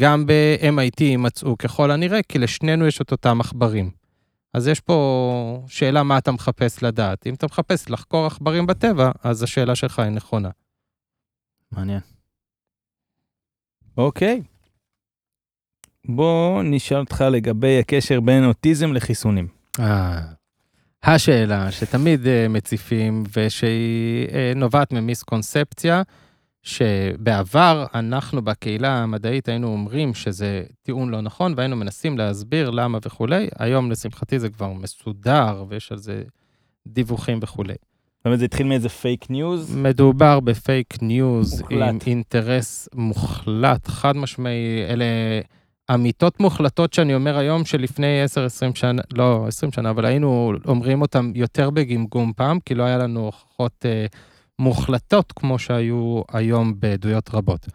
גם 0.00 0.26
ב-MIT 0.26 1.04
יימצאו 1.04 1.58
ככל 1.58 1.90
הנראה, 1.90 2.20
כי 2.28 2.38
לשנינו 2.38 2.86
יש 2.86 3.00
את 3.00 3.12
אותם 3.12 3.40
עכברים. 3.40 4.03
אז 4.54 4.68
יש 4.68 4.80
פה 4.80 5.64
שאלה 5.68 6.02
מה 6.02 6.18
אתה 6.18 6.32
מחפש 6.32 6.82
לדעת. 6.82 7.26
אם 7.26 7.34
אתה 7.34 7.46
מחפש 7.46 7.90
לחקור 7.90 8.26
עכברים 8.26 8.66
בטבע, 8.66 9.10
אז 9.22 9.42
השאלה 9.42 9.74
שלך 9.74 9.98
היא 9.98 10.10
נכונה. 10.10 10.50
מעניין. 11.72 12.00
אוקיי. 13.96 14.42
בוא 16.08 16.62
נשאל 16.62 16.96
אותך 16.96 17.24
לגבי 17.32 17.80
הקשר 17.80 18.20
בין 18.20 18.44
אוטיזם 18.44 18.92
לחיסונים. 18.92 19.48
אה, 19.80 20.20
השאלה 21.02 21.70
שתמיד 21.70 22.26
אה, 22.26 22.46
מציפים 22.48 23.24
ושהיא 23.36 24.28
אה, 24.32 24.52
נובעת 24.56 24.92
ממיסקונספציה, 24.92 26.02
שבעבר 26.64 27.86
אנחנו 27.94 28.42
בקהילה 28.42 29.02
המדעית 29.02 29.48
היינו 29.48 29.68
אומרים 29.68 30.14
שזה 30.14 30.62
טיעון 30.82 31.10
לא 31.10 31.20
נכון 31.20 31.54
והיינו 31.56 31.76
מנסים 31.76 32.18
להסביר 32.18 32.70
למה 32.70 32.98
וכולי, 33.04 33.48
היום 33.58 33.90
לשמחתי 33.90 34.38
זה 34.38 34.48
כבר 34.48 34.72
מסודר 34.72 35.64
ויש 35.68 35.92
על 35.92 35.98
זה 35.98 36.22
דיווחים 36.86 37.38
וכולי. 37.42 37.74
זאת 38.16 38.26
אומרת, 38.26 38.38
זה 38.38 38.44
התחיל 38.44 38.66
מאיזה 38.66 38.88
פייק 38.88 39.30
ניוז? 39.30 39.76
מדובר 39.76 40.40
בפייק 40.40 41.02
ניוז 41.02 41.60
מוחלט. 41.60 41.88
עם 41.88 41.98
אינטרס 42.06 42.88
מוחלט, 42.94 43.88
חד 43.88 44.16
משמעי, 44.16 44.84
אלה 44.88 45.04
אמיתות 45.94 46.40
מוחלטות 46.40 46.92
שאני 46.92 47.14
אומר 47.14 47.38
היום 47.38 47.64
שלפני 47.64 48.24
10-20 48.24 48.74
שנה, 48.74 49.02
לא 49.12 49.44
20 49.48 49.72
שנה, 49.72 49.90
אבל 49.90 50.04
היינו 50.04 50.52
אומרים 50.66 51.02
אותם 51.02 51.32
יותר 51.34 51.70
בגמגום 51.70 52.32
פעם, 52.36 52.58
כי 52.60 52.74
לא 52.74 52.82
היה 52.82 52.98
לנו 52.98 53.24
הוכחות 53.24 53.86
אה, 53.86 54.06
מוחלטות 54.58 55.32
כמו 55.32 55.58
שהיו 55.58 56.22
היום 56.32 56.80
בעדויות 56.80 57.30
רבות. 57.34 57.68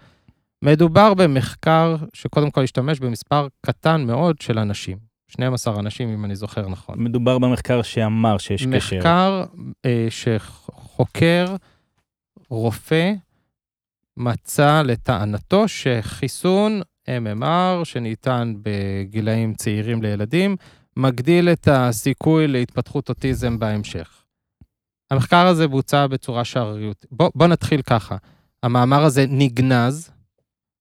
מדובר 0.62 1.14
במחקר 1.14 1.96
שקודם 2.14 2.52
כל 2.52 2.64
השתמש 2.64 3.00
במספר 3.00 3.48
קטן 3.66 4.04
מאוד 4.06 4.42
של 4.42 4.60
אנשים, 4.60 4.98
12 5.28 5.80
אנשים 5.80 6.10
אם 6.10 6.26
אני 6.26 6.36
זוכר 6.36 6.70
נכון. 6.70 7.04
מדובר 7.04 7.40
במחקר 7.40 7.82
שאמר 7.82 8.38
שיש 8.38 8.66
קשר. 8.66 8.98
מחקר 8.98 9.44
אה, 9.86 10.08
שחוקר 10.10 11.56
רופא 12.50 13.14
מצא 14.18 14.82
לטענתו 14.82 15.68
שחיסון 15.68 16.82
MMR 17.10 17.84
שניתן 17.86 18.54
בגילאים 18.62 19.54
צעירים 19.54 20.02
לילדים, 20.02 20.56
מגדיל 20.98 21.50
את 21.50 21.68
הסיכוי 21.72 22.48
להתפתחות 22.48 23.10
אוטיזם 23.10 23.60
בהמשך. 23.60 24.19
המחקר 25.12 25.48
הזה 25.48 25.68
בוצע 25.68 26.08
בצורה 26.08 26.44
שערוריות. 26.46 27.06
בוא, 27.12 27.30
בוא 27.36 27.48
נתחיל 27.48 27.82
ככה. 27.82 28.16
המאמר 28.64 29.04
הזה 29.04 29.26
נגנז, 29.30 30.12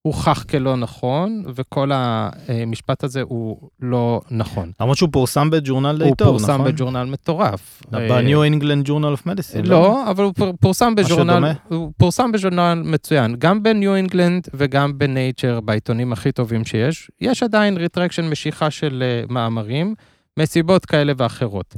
הוכח 0.02 0.42
כלא 0.50 0.76
נכון, 0.76 1.42
וכל 1.54 1.90
המשפט 1.94 3.04
הזה 3.04 3.22
הוא 3.22 3.68
לא 3.80 4.20
נכון. 4.30 4.72
למרות 4.80 4.96
שהוא 4.96 5.08
פורסם 5.12 5.50
בג'ורנל 5.50 5.98
די 5.98 6.04
הוא 6.04 6.16
טוב, 6.16 6.28
פורסם 6.28 6.52
נכון? 6.54 6.64
בג'ורנל 6.72 7.04
מטורף. 7.04 7.82
אה, 7.94 8.08
ב-New 8.08 8.60
England 8.62 8.88
Journal 8.88 9.20
of 9.20 9.26
Medicine. 9.26 9.68
לא, 9.68 10.10
אבל 10.10 10.24
הוא 10.24 10.32
פור- 10.34 10.52
פורסם 10.60 10.94
דומה? 11.16 11.52
הוא 11.68 11.92
פורסם 11.96 12.32
בז'ורנל 12.32 12.82
מצוין, 12.84 13.34
גם 13.38 13.62
ב 13.62 13.70
New 13.70 13.94
England 13.94 14.48
וגם 14.54 14.98
ב 14.98 15.06
Nature, 15.06 15.60
בעיתונים 15.60 16.12
הכי 16.12 16.32
טובים 16.32 16.64
שיש. 16.64 17.10
יש 17.20 17.42
עדיין 17.42 17.76
retraction, 17.76 18.28
משיכה 18.28 18.70
של 18.70 19.02
אה, 19.06 19.24
מאמרים, 19.34 19.94
מסיבות 20.38 20.86
כאלה 20.86 21.12
ואחרות. 21.16 21.74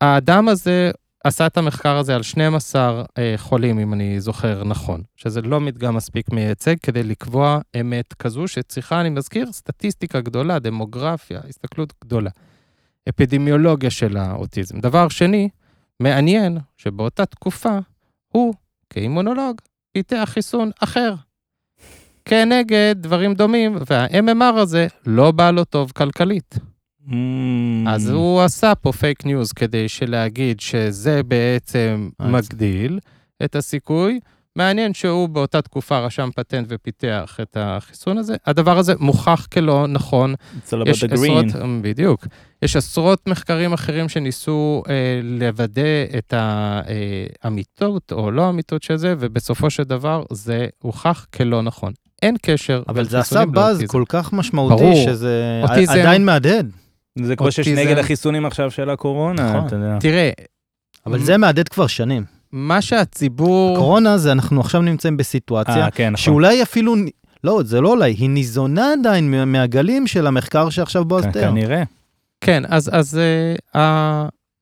האדם 0.00 0.48
הזה 0.48 0.90
עשה 1.26 1.46
את 1.46 1.56
המחקר 1.56 1.96
הזה 1.96 2.14
על 2.14 2.22
12 2.22 3.04
אה, 3.18 3.34
חולים, 3.36 3.78
אם 3.78 3.92
אני 3.92 4.20
זוכר 4.20 4.64
נכון, 4.64 5.02
שזה 5.16 5.42
לא 5.42 5.60
מדגם 5.60 5.96
מספיק 5.96 6.30
מייצג 6.30 6.74
כדי 6.82 7.02
לקבוע 7.02 7.60
אמת 7.80 8.14
כזו, 8.14 8.48
שצריכה, 8.48 9.00
אני 9.00 9.10
מזכיר, 9.10 9.52
סטטיסטיקה 9.52 10.20
גדולה, 10.20 10.58
דמוגרפיה, 10.58 11.40
הסתכלות 11.48 11.92
גדולה. 12.04 12.30
אפידמיולוגיה 13.08 13.90
של 13.90 14.16
האוטיזם. 14.16 14.80
דבר 14.80 15.08
שני, 15.08 15.48
מעניין 16.00 16.58
שבאותה 16.76 17.26
תקופה 17.26 17.78
הוא, 18.28 18.54
כאימונולוג, 18.90 19.60
פיתח 19.92 20.24
חיסון 20.24 20.70
אחר. 20.80 21.14
כנגד 22.24 22.94
דברים 22.98 23.34
דומים, 23.34 23.78
וה-MMR 23.90 24.60
הזה 24.60 24.86
לא 25.06 25.30
בא 25.30 25.50
לו 25.50 25.64
טוב 25.64 25.92
כלכלית. 25.96 26.54
אמ, 27.08 27.12
אז 27.88 28.10
הוא 28.10 28.40
עשה 28.42 28.74
פה 28.74 28.92
פייק 28.92 29.26
ניוז 29.26 29.52
כדי 29.52 29.88
שלהגיד 29.88 30.60
שזה 30.60 31.22
בעצם 31.22 32.08
אה, 32.20 32.26
מגדיל 32.28 32.98
את 33.44 33.56
הסיכוי. 33.56 34.20
מעניין 34.56 34.94
שהוא 34.94 35.28
באותה 35.28 35.62
תקופה 35.62 35.98
רשם 35.98 36.28
פטנט 36.36 36.66
ופיתח 36.70 37.38
את 37.42 37.56
החיסון 37.60 38.18
הזה. 38.18 38.36
הדבר 38.46 38.78
הזה 38.78 38.92
מוכח 38.98 39.46
כלא 39.52 39.86
נכון 39.88 40.34
יש 40.86 41.04
עשרות, 41.04 41.44
green. 41.46 41.56
בדיוק, 41.82 42.26
יש 42.62 42.76
עשרות 42.76 43.28
מחקרים 43.28 43.72
אחרים 43.72 44.08
שניסו 44.08 44.82
אה, 44.88 44.94
לוודא 45.22 45.82
את 46.18 46.34
האמיתות 47.42 48.12
או 48.12 48.30
לא 48.30 48.48
אמיתות 48.50 48.82
של 48.82 48.96
זה, 48.96 49.14
ובסופו 49.18 49.70
של 49.70 49.82
דבר 49.82 50.22
זה 50.32 50.66
הוכח 50.82 51.26
כלא 51.36 51.62
נכון. 51.62 51.92
אין 52.22 52.36
קשר 52.42 52.82
אבל 52.88 53.04
זה 53.04 53.18
עשה 53.18 53.46
באז. 53.46 53.82
כל 53.86 54.04
כך 54.08 54.32
משמעותי, 54.32 54.74
ברור. 54.82 55.04
שזה 55.04 55.60
אוטיזם- 55.62 55.92
עדיין 55.92 56.24
מהדהד. 56.24 56.70
זה 57.24 57.36
כמו 57.36 57.52
שיש. 57.52 57.68
נגד 57.68 57.98
החיסונים 57.98 58.46
עכשיו 58.46 58.70
של 58.70 58.90
הקורונה, 58.90 59.50
נכון. 59.50 59.66
אתה 59.66 59.76
יודע. 59.76 59.98
תראה, 60.00 60.30
אבל 61.06 61.18
זה 61.18 61.36
מהדהד 61.36 61.68
כבר 61.68 61.86
שנים. 61.86 62.24
מה 62.52 62.82
שהציבור... 62.82 63.76
קורונה 63.76 64.18
זה 64.18 64.32
אנחנו 64.32 64.60
עכשיו 64.60 64.82
נמצאים 64.82 65.16
בסיטואציה 65.16 65.84
אה, 65.84 65.90
כן, 65.90 66.12
נכון. 66.12 66.24
שאולי 66.24 66.62
אפילו, 66.62 66.94
לא, 67.44 67.60
זה 67.64 67.80
לא 67.80 67.88
אולי, 67.90 68.12
היא 68.12 68.30
ניזונה 68.30 68.92
עדיין 69.00 69.30
מה- 69.30 69.44
מהגלים 69.44 70.06
של 70.06 70.26
המחקר 70.26 70.70
שעכשיו 70.70 71.04
בועז 71.04 71.24
תיאר. 71.32 71.50
כנראה. 71.50 71.82
כן, 72.40 72.62
אז, 72.68 72.90
אז 72.92 73.18
uh, 73.72 73.76
uh, 73.76 73.78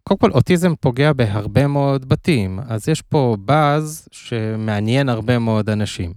קודם 0.02 0.18
כל, 0.18 0.30
אוטיזם 0.30 0.74
פוגע 0.80 1.12
בהרבה 1.12 1.66
מאוד 1.66 2.08
בתים, 2.08 2.58
אז 2.68 2.88
יש 2.88 3.02
פה 3.02 3.36
באז 3.44 4.08
שמעניין 4.12 5.08
הרבה 5.08 5.38
מאוד 5.38 5.70
אנשים. 5.70 6.12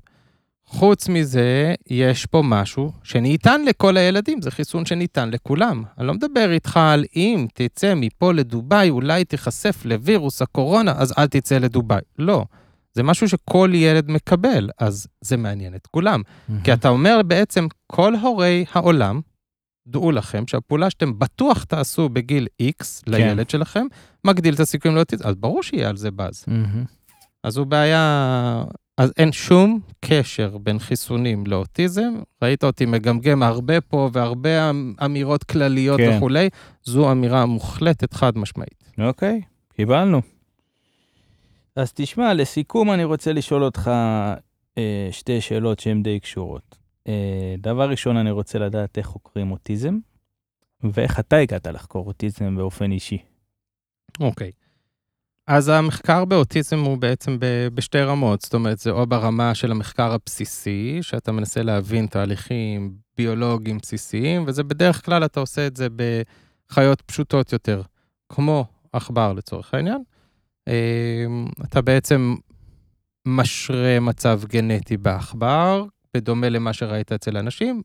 חוץ 0.67 1.09
מזה, 1.09 1.75
יש 1.89 2.25
פה 2.25 2.41
משהו 2.45 2.91
שניתן 3.03 3.65
לכל 3.65 3.97
הילדים, 3.97 4.41
זה 4.41 4.51
חיסון 4.51 4.85
שניתן 4.85 5.29
לכולם. 5.29 5.83
אני 5.97 6.07
לא 6.07 6.13
מדבר 6.13 6.51
איתך 6.51 6.77
על 6.77 7.05
אם 7.15 7.47
תצא 7.53 7.93
מפה 7.95 8.33
לדובאי, 8.33 8.89
אולי 8.89 9.25
תיחשף 9.25 9.81
לווירוס 9.85 10.41
הקורונה, 10.41 10.93
אז 10.97 11.13
אל 11.17 11.27
תצא 11.27 11.57
לדובאי. 11.57 12.01
לא. 12.19 12.45
זה 12.93 13.03
משהו 13.03 13.29
שכל 13.29 13.71
ילד 13.73 14.11
מקבל, 14.11 14.69
אז 14.79 15.07
זה 15.21 15.37
מעניין 15.37 15.75
את 15.75 15.87
כולם. 15.87 16.21
כי 16.63 16.73
אתה 16.73 16.89
אומר 16.89 17.21
בעצם, 17.27 17.67
כל 17.87 18.15
הורי 18.15 18.65
העולם, 18.71 19.21
דעו 19.87 20.11
לכם 20.11 20.43
שהפעולה 20.47 20.89
שאתם 20.89 21.19
בטוח 21.19 21.63
תעשו 21.63 22.09
בגיל 22.09 22.47
X 22.61 22.85
לילד 23.07 23.49
שלכם, 23.49 23.85
מגדיל 24.23 24.53
את 24.53 24.59
הסיכויים 24.59 24.95
לאוטיזם, 24.95 25.27
אז 25.27 25.35
ברור 25.35 25.63
שיהיה 25.63 25.89
על 25.89 25.97
זה 25.97 26.11
באז. 26.11 26.43
מהמם. 26.47 26.85
אז 27.43 27.57
הוא 27.57 27.67
בעיה, 27.67 28.63
אז 28.97 29.13
אין 29.17 29.31
שום 29.31 29.79
קשר 30.05 30.57
בין 30.57 30.79
חיסונים 30.79 31.43
לאוטיזם. 31.47 32.13
ראית 32.41 32.63
אותי 32.63 32.85
מגמגם 32.85 33.43
הרבה 33.43 33.81
פה 33.81 34.09
והרבה 34.13 34.69
אמ- 34.69 34.93
אמירות 35.05 35.43
כלליות 35.43 35.99
כן. 35.99 36.15
וכולי, 36.17 36.49
זו 36.83 37.11
אמירה 37.11 37.45
מוחלטת 37.45 38.13
חד 38.13 38.37
משמעית. 38.37 38.91
אוקיי, 38.99 39.41
קיבלנו. 39.73 40.21
אז 41.75 41.93
תשמע, 41.93 42.33
לסיכום 42.33 42.91
אני 42.91 43.03
רוצה 43.03 43.33
לשאול 43.33 43.63
אותך 43.63 43.91
אה, 44.77 45.07
שתי 45.11 45.41
שאלות 45.41 45.79
שהן 45.79 46.03
די 46.03 46.19
קשורות. 46.19 46.77
אה, 47.07 47.55
דבר 47.57 47.89
ראשון, 47.89 48.17
אני 48.17 48.31
רוצה 48.31 48.59
לדעת 48.59 48.97
איך 48.97 49.07
חוקרים 49.07 49.51
אוטיזם, 49.51 49.97
ואיך 50.83 51.19
אתה 51.19 51.37
הגעת 51.37 51.67
לחקור 51.67 52.07
אוטיזם 52.07 52.55
באופן 52.55 52.91
אישי. 52.91 53.17
אוקיי. 54.19 54.51
אז 55.47 55.69
המחקר 55.69 56.25
באוטיזם 56.25 56.79
הוא 56.79 56.97
בעצם 56.97 57.37
ב- 57.39 57.67
בשתי 57.73 58.01
רמות, 58.01 58.41
זאת 58.41 58.53
אומרת, 58.53 58.79
זה 58.79 58.91
או 58.91 59.07
ברמה 59.07 59.55
של 59.55 59.71
המחקר 59.71 60.11
הבסיסי, 60.13 60.99
שאתה 61.01 61.31
מנסה 61.31 61.63
להבין 61.63 62.07
תהליכים 62.07 62.93
ביולוגיים 63.17 63.77
בסיסיים, 63.77 64.43
וזה 64.47 64.63
בדרך 64.63 65.05
כלל 65.05 65.25
אתה 65.25 65.39
עושה 65.39 65.67
את 65.67 65.77
זה 65.77 65.87
בחיות 66.69 67.01
פשוטות 67.01 67.53
יותר, 67.53 67.81
כמו 68.29 68.65
עכבר 68.93 69.33
לצורך 69.33 69.73
העניין. 69.73 70.03
אמ, 70.67 71.47
אתה 71.63 71.81
בעצם 71.81 72.35
משרה 73.27 73.99
מצב 73.99 74.41
גנטי 74.45 74.97
בעכבר, 74.97 75.85
בדומה 76.13 76.49
למה 76.49 76.73
שראית 76.73 77.11
אצל 77.11 77.37
אנשים, 77.37 77.81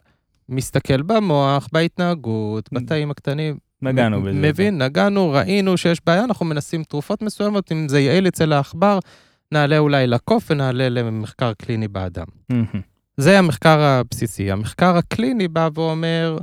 מסתכל 0.48 1.02
במוח, 1.02 1.68
בהתנהגות, 1.72 2.68
בתאים 2.72 3.10
הקטנים, 3.10 3.58
נגענו 3.82 4.22
בזה. 4.22 4.32
מבין, 4.32 4.82
נגענו, 4.82 5.30
ראינו 5.30 5.76
שיש 5.76 6.00
בעיה, 6.06 6.24
אנחנו 6.24 6.46
מנסים 6.46 6.84
תרופות 6.84 7.22
מסוימות, 7.22 7.72
אם 7.72 7.88
זה 7.88 8.00
יעיל 8.00 8.28
אצל 8.28 8.52
העכבר, 8.52 8.98
נעלה 9.52 9.78
אולי 9.78 10.06
לקוף 10.06 10.50
ונעלה 10.50 10.88
למחקר 10.88 11.52
קליני 11.52 11.88
באדם. 11.88 12.26
זה 13.16 13.38
המחקר 13.38 13.80
הבסיסי. 13.80 14.50
המחקר 14.50 14.96
הקליני 14.96 15.48
בא 15.48 15.68
ואומר, 15.74 16.38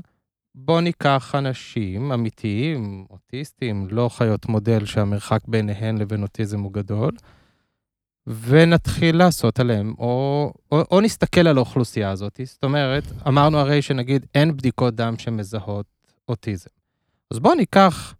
בוא 0.56 0.82
ניקח 0.82 1.36
אנשים 1.36 2.12
אמיתיים, 2.12 3.06
אוטיסטים, 3.10 3.88
לא 3.92 4.10
חיות 4.10 4.50
מודל 4.50 4.86
שהמרחק 4.86 5.40
ביניהן 5.48 5.98
לבין 5.98 6.22
אוטיזם 6.22 6.60
הוא 6.60 6.74
גדול, 6.74 7.12
ונתחיל 8.28 9.18
לעשות 9.18 9.60
עליהם, 9.60 9.94
או, 10.00 10.54
או, 10.72 10.84
או 10.92 11.02
נסתכל 11.02 11.48
על 11.48 11.58
האוכלוסייה 11.58 12.12
הזאת. 12.12 12.40
זאת 12.44 12.64
אומרת, 12.64 13.04
אמרנו 13.28 13.60
הרי 13.60 13.82
שנגיד 13.82 14.26
אין 14.36 14.58
בדיקות 14.58 14.96
דם 14.96 15.14
שמזהות 15.18 15.86
אוטיזם. 16.30 16.79
אז 17.32 17.40
בואו 17.40 17.56
ניקח 17.56 18.14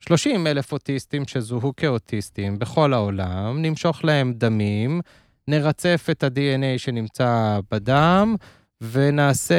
30 0.00 0.46
אלף 0.46 0.72
אוטיסטים 0.72 1.26
שזוהו 1.26 1.72
כאוטיסטים 1.76 2.58
בכל 2.58 2.92
העולם, 2.92 3.62
נמשוך 3.62 4.04
להם 4.04 4.32
דמים, 4.32 5.00
נרצף 5.48 6.06
את 6.10 6.24
ה-DNA 6.24 6.78
שנמצא 6.78 7.58
בדם, 7.70 8.34
ונעשה 8.80 9.54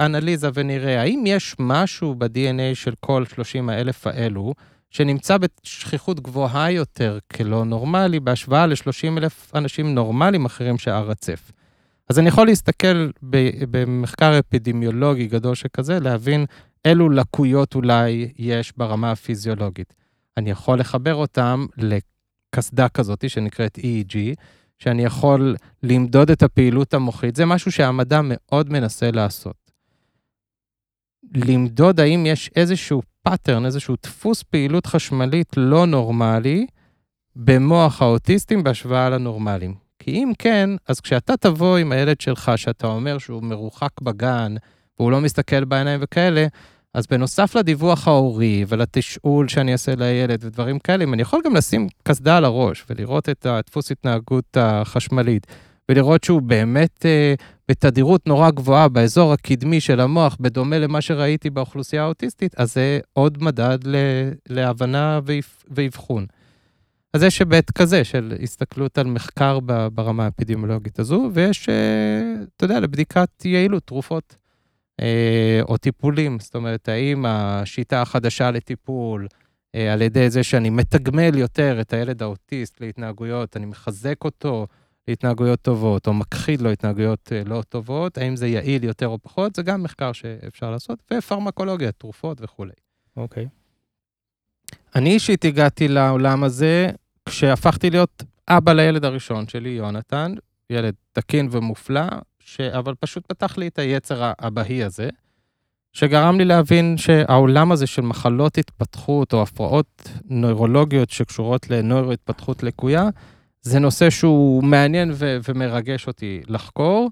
אנליזה 0.00 0.48
ונראה 0.54 1.00
האם 1.00 1.24
יש 1.26 1.56
משהו 1.58 2.14
ב-DNA 2.14 2.74
של 2.74 2.94
כל 3.00 3.24
30 3.26 3.68
האלף 3.68 4.06
האלו, 4.06 4.54
שנמצא 4.90 5.36
בשכיחות 5.38 6.20
גבוהה 6.20 6.70
יותר 6.70 7.18
כלא 7.36 7.64
נורמלי, 7.64 8.20
בהשוואה 8.20 8.66
ל-30 8.66 9.18
אלף 9.18 9.54
אנשים 9.54 9.94
נורמליים 9.94 10.44
אחרים 10.44 10.78
שהיה 10.78 11.00
רצף. 11.00 11.52
אז 12.08 12.18
אני 12.18 12.28
יכול 12.28 12.46
להסתכל 12.46 13.10
במחקר 13.70 14.38
אפידמיולוגי 14.38 15.26
גדול 15.26 15.54
שכזה, 15.54 16.00
להבין 16.00 16.46
אילו 16.84 17.10
לקויות 17.10 17.74
אולי 17.74 18.32
יש 18.38 18.72
ברמה 18.76 19.12
הפיזיולוגית. 19.12 19.94
אני 20.36 20.50
יכול 20.50 20.80
לחבר 20.80 21.14
אותם 21.14 21.66
לקסדה 21.76 22.88
כזאת 22.88 23.30
שנקראת 23.30 23.78
EEG, 23.78 24.16
שאני 24.78 25.04
יכול 25.04 25.56
למדוד 25.82 26.30
את 26.30 26.42
הפעילות 26.42 26.94
המוחית, 26.94 27.36
זה 27.36 27.46
משהו 27.46 27.72
שהמדע 27.72 28.20
מאוד 28.24 28.72
מנסה 28.72 29.10
לעשות. 29.10 29.56
למדוד 31.34 32.00
האם 32.00 32.26
יש 32.26 32.50
איזשהו 32.56 33.02
pattern, 33.22 33.66
איזשהו 33.66 33.96
דפוס 34.02 34.42
פעילות 34.42 34.86
חשמלית 34.86 35.56
לא 35.56 35.86
נורמלי 35.86 36.66
במוח 37.36 38.02
האוטיסטים 38.02 38.62
בהשוואה 38.62 39.10
לנורמלים. 39.10 39.74
כי 39.98 40.10
אם 40.10 40.32
כן, 40.38 40.70
אז 40.88 41.00
כשאתה 41.00 41.36
תבוא 41.36 41.76
עם 41.76 41.92
הילד 41.92 42.20
שלך, 42.20 42.52
שאתה 42.56 42.86
אומר 42.86 43.18
שהוא 43.18 43.42
מרוחק 43.42 44.00
בגן, 44.00 44.54
והוא 44.98 45.10
לא 45.10 45.20
מסתכל 45.20 45.64
בעיניים 45.64 46.00
וכאלה, 46.02 46.46
אז 46.94 47.06
בנוסף 47.06 47.54
לדיווח 47.56 48.08
ההורי 48.08 48.64
ולתשאול 48.68 49.48
שאני 49.48 49.72
אעשה 49.72 49.94
לילד 49.96 50.44
ודברים 50.44 50.78
כאלה, 50.78 51.04
אם 51.04 51.14
אני 51.14 51.22
יכול 51.22 51.40
גם 51.44 51.56
לשים 51.56 51.88
קסדה 52.02 52.36
על 52.36 52.44
הראש 52.44 52.84
ולראות 52.90 53.28
את 53.28 53.46
הדפוס 53.46 53.92
התנהגות 53.92 54.56
החשמלית, 54.60 55.46
ולראות 55.88 56.24
שהוא 56.24 56.42
באמת 56.42 57.06
אה, 57.06 57.34
בתדירות 57.68 58.26
נורא 58.26 58.50
גבוהה 58.50 58.88
באזור 58.88 59.32
הקדמי 59.32 59.80
של 59.80 60.00
המוח, 60.00 60.36
בדומה 60.40 60.78
למה 60.78 61.00
שראיתי 61.00 61.50
באוכלוסייה 61.50 62.02
האוטיסטית, 62.02 62.54
אז 62.58 62.74
זה 62.74 62.98
עוד 63.12 63.42
מדד 63.42 63.78
ל, 63.86 63.96
להבנה 64.48 65.20
ואבח- 65.24 65.64
ואבחון. 65.70 66.26
אז 67.14 67.22
יש 67.22 67.38
היבט 67.38 67.70
כזה 67.70 68.04
של 68.04 68.34
הסתכלות 68.42 68.98
על 68.98 69.06
מחקר 69.06 69.58
ברמה 69.92 70.24
האפידמיולוגית 70.24 70.98
הזו, 70.98 71.30
ויש, 71.34 71.68
אה, 71.68 71.74
אתה 72.56 72.64
יודע, 72.64 72.80
לבדיקת 72.80 73.44
יעילות, 73.44 73.82
תרופות. 73.86 74.36
אה, 75.00 75.60
או 75.62 75.76
טיפולים, 75.76 76.38
זאת 76.40 76.54
אומרת, 76.54 76.88
האם 76.88 77.26
השיטה 77.26 78.02
החדשה 78.02 78.50
לטיפול, 78.50 79.26
אה, 79.74 79.92
על 79.92 80.02
ידי 80.02 80.30
זה 80.30 80.42
שאני 80.42 80.70
מתגמל 80.70 81.38
יותר 81.38 81.80
את 81.80 81.92
הילד 81.92 82.22
האוטיסט 82.22 82.80
להתנהגויות, 82.80 83.56
אני 83.56 83.66
מחזק 83.66 84.24
אותו 84.24 84.66
להתנהגויות 85.08 85.60
טובות, 85.60 86.06
או 86.06 86.14
מכחיד 86.14 86.60
לו 86.60 86.70
התנהגויות 86.70 87.32
אה, 87.32 87.42
לא 87.46 87.62
טובות, 87.68 88.18
האם 88.18 88.36
זה 88.36 88.46
יעיל 88.46 88.84
יותר 88.84 89.06
או 89.08 89.18
פחות, 89.22 89.56
זה 89.56 89.62
גם 89.62 89.82
מחקר 89.82 90.12
שאפשר 90.12 90.70
לעשות, 90.70 91.02
ופרמקולוגיה, 91.12 91.92
תרופות 91.92 92.38
וכולי. 92.40 92.72
אוקיי. 93.16 93.48
אני 94.94 95.10
אישית 95.10 95.44
הגעתי 95.44 95.88
לעולם 95.88 96.44
הזה 96.44 96.90
כשהפכתי 97.28 97.90
להיות 97.90 98.22
אבא 98.48 98.72
לילד 98.72 99.04
הראשון 99.04 99.48
שלי, 99.48 99.68
יונתן, 99.68 100.34
ילד 100.70 100.94
תקין 101.12 101.48
ומופלא. 101.50 102.06
אבל 102.78 102.94
פשוט 103.00 103.26
פתח 103.26 103.58
לי 103.58 103.68
את 103.68 103.78
היצר 103.78 104.32
האבהי 104.38 104.84
הזה, 104.84 105.08
שגרם 105.92 106.38
לי 106.38 106.44
להבין 106.44 106.96
שהעולם 106.96 107.72
הזה 107.72 107.86
של 107.86 108.02
מחלות 108.02 108.58
התפתחות 108.58 109.32
או 109.32 109.42
הפרעות 109.42 110.08
נוירולוגיות 110.24 111.10
שקשורות 111.10 111.70
לנוירו-התפתחות 111.70 112.62
לקויה, 112.62 113.08
זה 113.62 113.78
נושא 113.78 114.10
שהוא 114.10 114.64
מעניין 114.64 115.10
ו- 115.14 115.36
ומרגש 115.48 116.06
אותי 116.06 116.40
לחקור, 116.48 117.10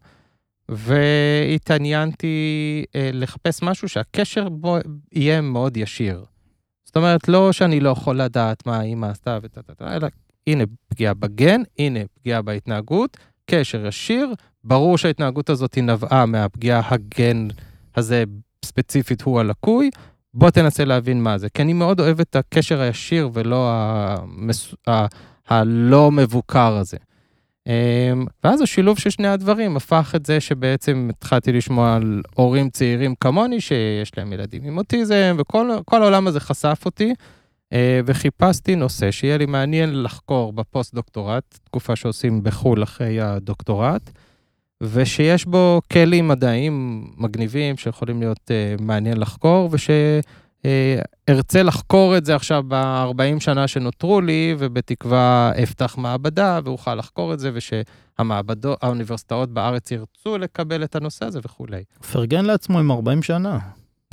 והתעניינתי 0.68 2.36
אה, 2.94 3.10
לחפש 3.12 3.62
משהו 3.62 3.88
שהקשר 3.88 4.48
בו 4.48 4.78
יהיה 5.12 5.40
מאוד 5.40 5.76
ישיר. 5.76 6.24
זאת 6.84 6.96
אומרת, 6.96 7.28
לא 7.28 7.52
שאני 7.52 7.80
לא 7.80 7.90
יכול 7.90 8.20
לדעת 8.20 8.66
מה 8.66 8.76
האמא 8.76 9.06
עשתה 9.06 9.38
וטה-טה-טה, 9.42 9.96
אלא 9.96 10.08
הנה 10.46 10.64
פגיעה 10.88 11.14
בגן, 11.14 11.62
הנה 11.78 12.00
פגיעה 12.14 12.42
בהתנהגות, 12.42 13.16
קשר 13.46 13.86
ישיר, 13.86 14.34
ברור 14.64 14.98
שההתנהגות 14.98 15.50
הזאת 15.50 15.78
נבעה 15.78 16.26
מהפגיעה 16.26 16.82
הגן 16.84 17.48
הזה 17.96 18.24
ספציפית 18.64 19.22
הוא 19.22 19.40
הלקוי, 19.40 19.90
בוא 20.34 20.50
תנסה 20.50 20.84
להבין 20.84 21.22
מה 21.22 21.38
זה. 21.38 21.48
כי 21.48 21.62
אני 21.62 21.72
מאוד 21.72 22.00
אוהב 22.00 22.20
את 22.20 22.36
הקשר 22.36 22.80
הישיר 22.80 23.30
ולא 23.32 23.70
המס... 23.72 24.74
ה... 24.88 25.06
הלא 25.50 26.10
מבוקר 26.10 26.76
הזה. 26.76 26.96
אמ, 27.66 28.26
ואז 28.44 28.60
השילוב 28.60 28.98
של 28.98 29.10
שני 29.10 29.28
הדברים 29.28 29.76
הפך 29.76 30.12
את 30.16 30.26
זה 30.26 30.40
שבעצם 30.40 31.08
התחלתי 31.10 31.52
לשמוע 31.52 31.94
על 31.96 32.22
הורים 32.34 32.70
צעירים 32.70 33.14
כמוני, 33.20 33.60
שיש 33.60 34.18
להם 34.18 34.32
ילדים 34.32 34.64
עם 34.64 34.78
אוטיזם, 34.78 35.36
וכל 35.38 35.70
כל 35.84 36.02
העולם 36.02 36.26
הזה 36.26 36.40
חשף 36.40 36.82
אותי, 36.84 37.14
אה, 37.72 38.00
וחיפשתי 38.06 38.76
נושא 38.76 39.10
שיהיה 39.10 39.38
לי 39.38 39.46
מעניין 39.46 40.02
לחקור 40.02 40.52
בפוסט-דוקטורט, 40.52 41.58
תקופה 41.64 41.96
שעושים 41.96 42.42
בחו"ל 42.42 42.82
אחרי 42.82 43.20
הדוקטורט, 43.20 44.10
ושיש 44.82 45.44
בו 45.44 45.80
כלים 45.92 46.28
מדעיים 46.28 47.04
מגניבים 47.16 47.76
שיכולים 47.76 48.20
להיות 48.20 48.50
אה, 48.50 48.82
מעניין 48.82 49.16
לחקור, 49.20 49.70
אה, 50.64 51.00
ארצה 51.28 51.62
לחקור 51.62 52.16
את 52.16 52.24
זה 52.24 52.34
עכשיו 52.34 52.62
ב-40 52.68 53.40
שנה 53.40 53.68
שנותרו 53.68 54.20
לי, 54.20 54.54
ובתקווה 54.58 55.52
אפתח 55.62 55.94
מעבדה 55.98 56.60
ואוכל 56.64 56.94
לחקור 56.94 57.34
את 57.34 57.38
זה, 57.38 57.50
ושהמעבדות, 57.54 58.78
האוניברסיטאות 58.82 59.50
בארץ 59.50 59.90
ירצו 59.90 60.38
לקבל 60.38 60.84
את 60.84 60.96
הנושא 60.96 61.24
הזה 61.24 61.38
וכולי. 61.44 61.82
פרגן 62.12 62.44
לעצמו 62.44 62.78
עם 62.78 62.90
40 62.90 63.22
שנה. 63.22 63.58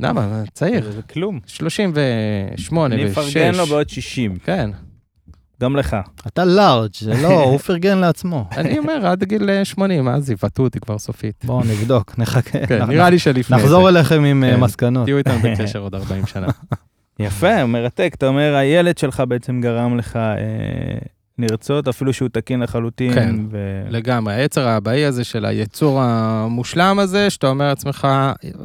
למה? 0.02 0.42
צעיר. 0.52 0.92
זה 0.92 1.02
כלום. 1.02 1.40
38 1.46 2.94
ו-6. 2.94 3.00
אני 3.00 3.10
אפרגן 3.10 3.54
לו 3.54 3.66
בעוד 3.66 3.88
60. 3.88 4.38
כן. 4.44 4.70
גם 5.62 5.76
לך. 5.76 5.96
אתה 6.26 6.44
לארג', 6.44 6.90
זה 7.00 7.22
לא, 7.22 7.42
הוא 7.42 7.58
פרגן 7.58 7.98
לעצמו. 7.98 8.48
אני 8.56 8.78
אומר, 8.78 9.06
עד 9.06 9.24
גיל 9.24 9.64
80, 9.64 10.08
אז 10.08 10.30
יבטאו 10.30 10.64
אותי 10.64 10.80
כבר 10.80 10.98
סופית. 10.98 11.44
בואו 11.44 11.60
נבדוק, 11.60 12.18
נחכה. 12.18 12.66
כן, 12.66 12.84
נראה 12.84 13.10
לי 13.10 13.18
שלפני. 13.18 13.56
נחזור 13.56 13.88
אליכם 13.88 14.24
עם 14.24 14.44
אה, 14.44 14.50
כן. 14.50 14.60
מסקנות. 14.60 15.04
תהיו 15.04 15.18
איתם 15.18 15.36
בקשר 15.42 15.78
עוד 15.84 15.94
40 15.94 16.26
שנה. 16.26 16.46
יפה, 17.18 17.66
מרתק. 17.66 18.12
אתה 18.16 18.28
אומר, 18.28 18.54
הילד 18.54 18.98
שלך 18.98 19.22
בעצם 19.28 19.60
גרם 19.60 19.98
לך 19.98 20.16
אה, 20.16 20.32
לרצות, 21.38 21.88
אפילו 21.88 22.12
שהוא 22.12 22.28
תקין 22.28 22.60
לחלוטין. 22.60 23.14
כן. 23.14 23.34
ו... 23.50 23.82
לגמרי, 23.88 24.34
היצר 24.34 24.68
האבאי 24.68 25.04
הזה 25.04 25.24
של 25.24 25.44
היצור 25.44 26.00
המושלם 26.02 26.98
הזה, 26.98 27.30
שאתה 27.30 27.46
אומר 27.46 27.68
לעצמך, 27.68 28.08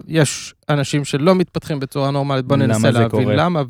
יש 0.08 0.54
אנשים 0.70 1.06
שלא 1.06 1.36
מתפתחים 1.36 1.80
בצורה 1.80 2.12
נורמלית, 2.12 2.46
בוא 2.46 2.56
ננסה 2.56 2.92
להבין 2.92 3.10
קורה? 3.10 3.36
למה, 3.36 3.62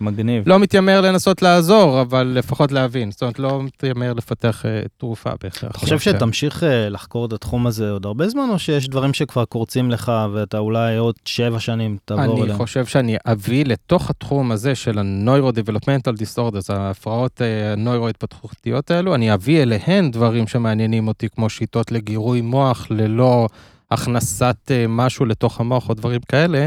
מגניב. 0.00 0.42
ולא 0.46 0.58
מתיימר 0.58 1.00
לנסות 1.00 1.42
לעזור, 1.42 2.00
אבל 2.00 2.32
לפחות 2.36 2.72
להבין. 2.72 3.10
זאת 3.10 3.22
אומרת, 3.22 3.38
לא 3.38 3.62
מתיימר 3.62 4.12
לפתח 4.12 4.66
אה, 4.66 4.82
תרופה 4.98 5.30
בהכרח. 5.42 5.70
אתה 5.70 5.78
חושב 5.78 5.98
כן. 5.98 6.16
שתמשיך 6.16 6.64
אה, 6.64 6.88
לחקור 6.88 7.26
את 7.26 7.32
התחום 7.32 7.66
הזה 7.66 7.90
עוד 7.90 8.06
הרבה 8.06 8.28
זמן, 8.28 8.46
או 8.50 8.58
שיש 8.58 8.88
דברים 8.88 9.14
שכבר 9.14 9.44
קורצים 9.44 9.90
לך 9.90 10.12
ואתה 10.32 10.58
אולי 10.58 10.96
עוד 10.96 11.14
שבע 11.24 11.60
שנים 11.60 11.96
תעבור 12.04 12.24
אני 12.24 12.42
אליהם? 12.42 12.58
חושב 12.58 12.86
שאני 12.86 13.16
אביא 13.26 13.64
לתוך 13.64 14.10
התחום 14.10 14.52
הזה 14.52 14.74
של 14.74 14.98
ה-Neuro-Developmental 14.98 16.12
Disorders, 16.22 16.72
ההפרעות 16.72 17.42
אה, 17.42 17.72
הנוירו-התפתחותיות 17.72 18.90
האלו, 18.90 19.14
אני 19.14 19.34
אביא 19.34 19.62
אליהן 19.62 20.10
דברים 20.10 20.46
שמעניינים 20.46 21.08
אותי, 21.08 21.28
כמו 21.28 21.50
שיטות 21.50 21.92
לגירוי 21.92 22.40
מוח 22.40 22.86
ללא 22.90 23.48
הכנסת 23.90 24.56
אה, 24.70 24.84
משהו 24.88 25.24
לתוך 25.26 25.60
המוח 25.60 25.88
או 25.88 25.94
דברים 25.94 26.20
כאלה. 26.28 26.66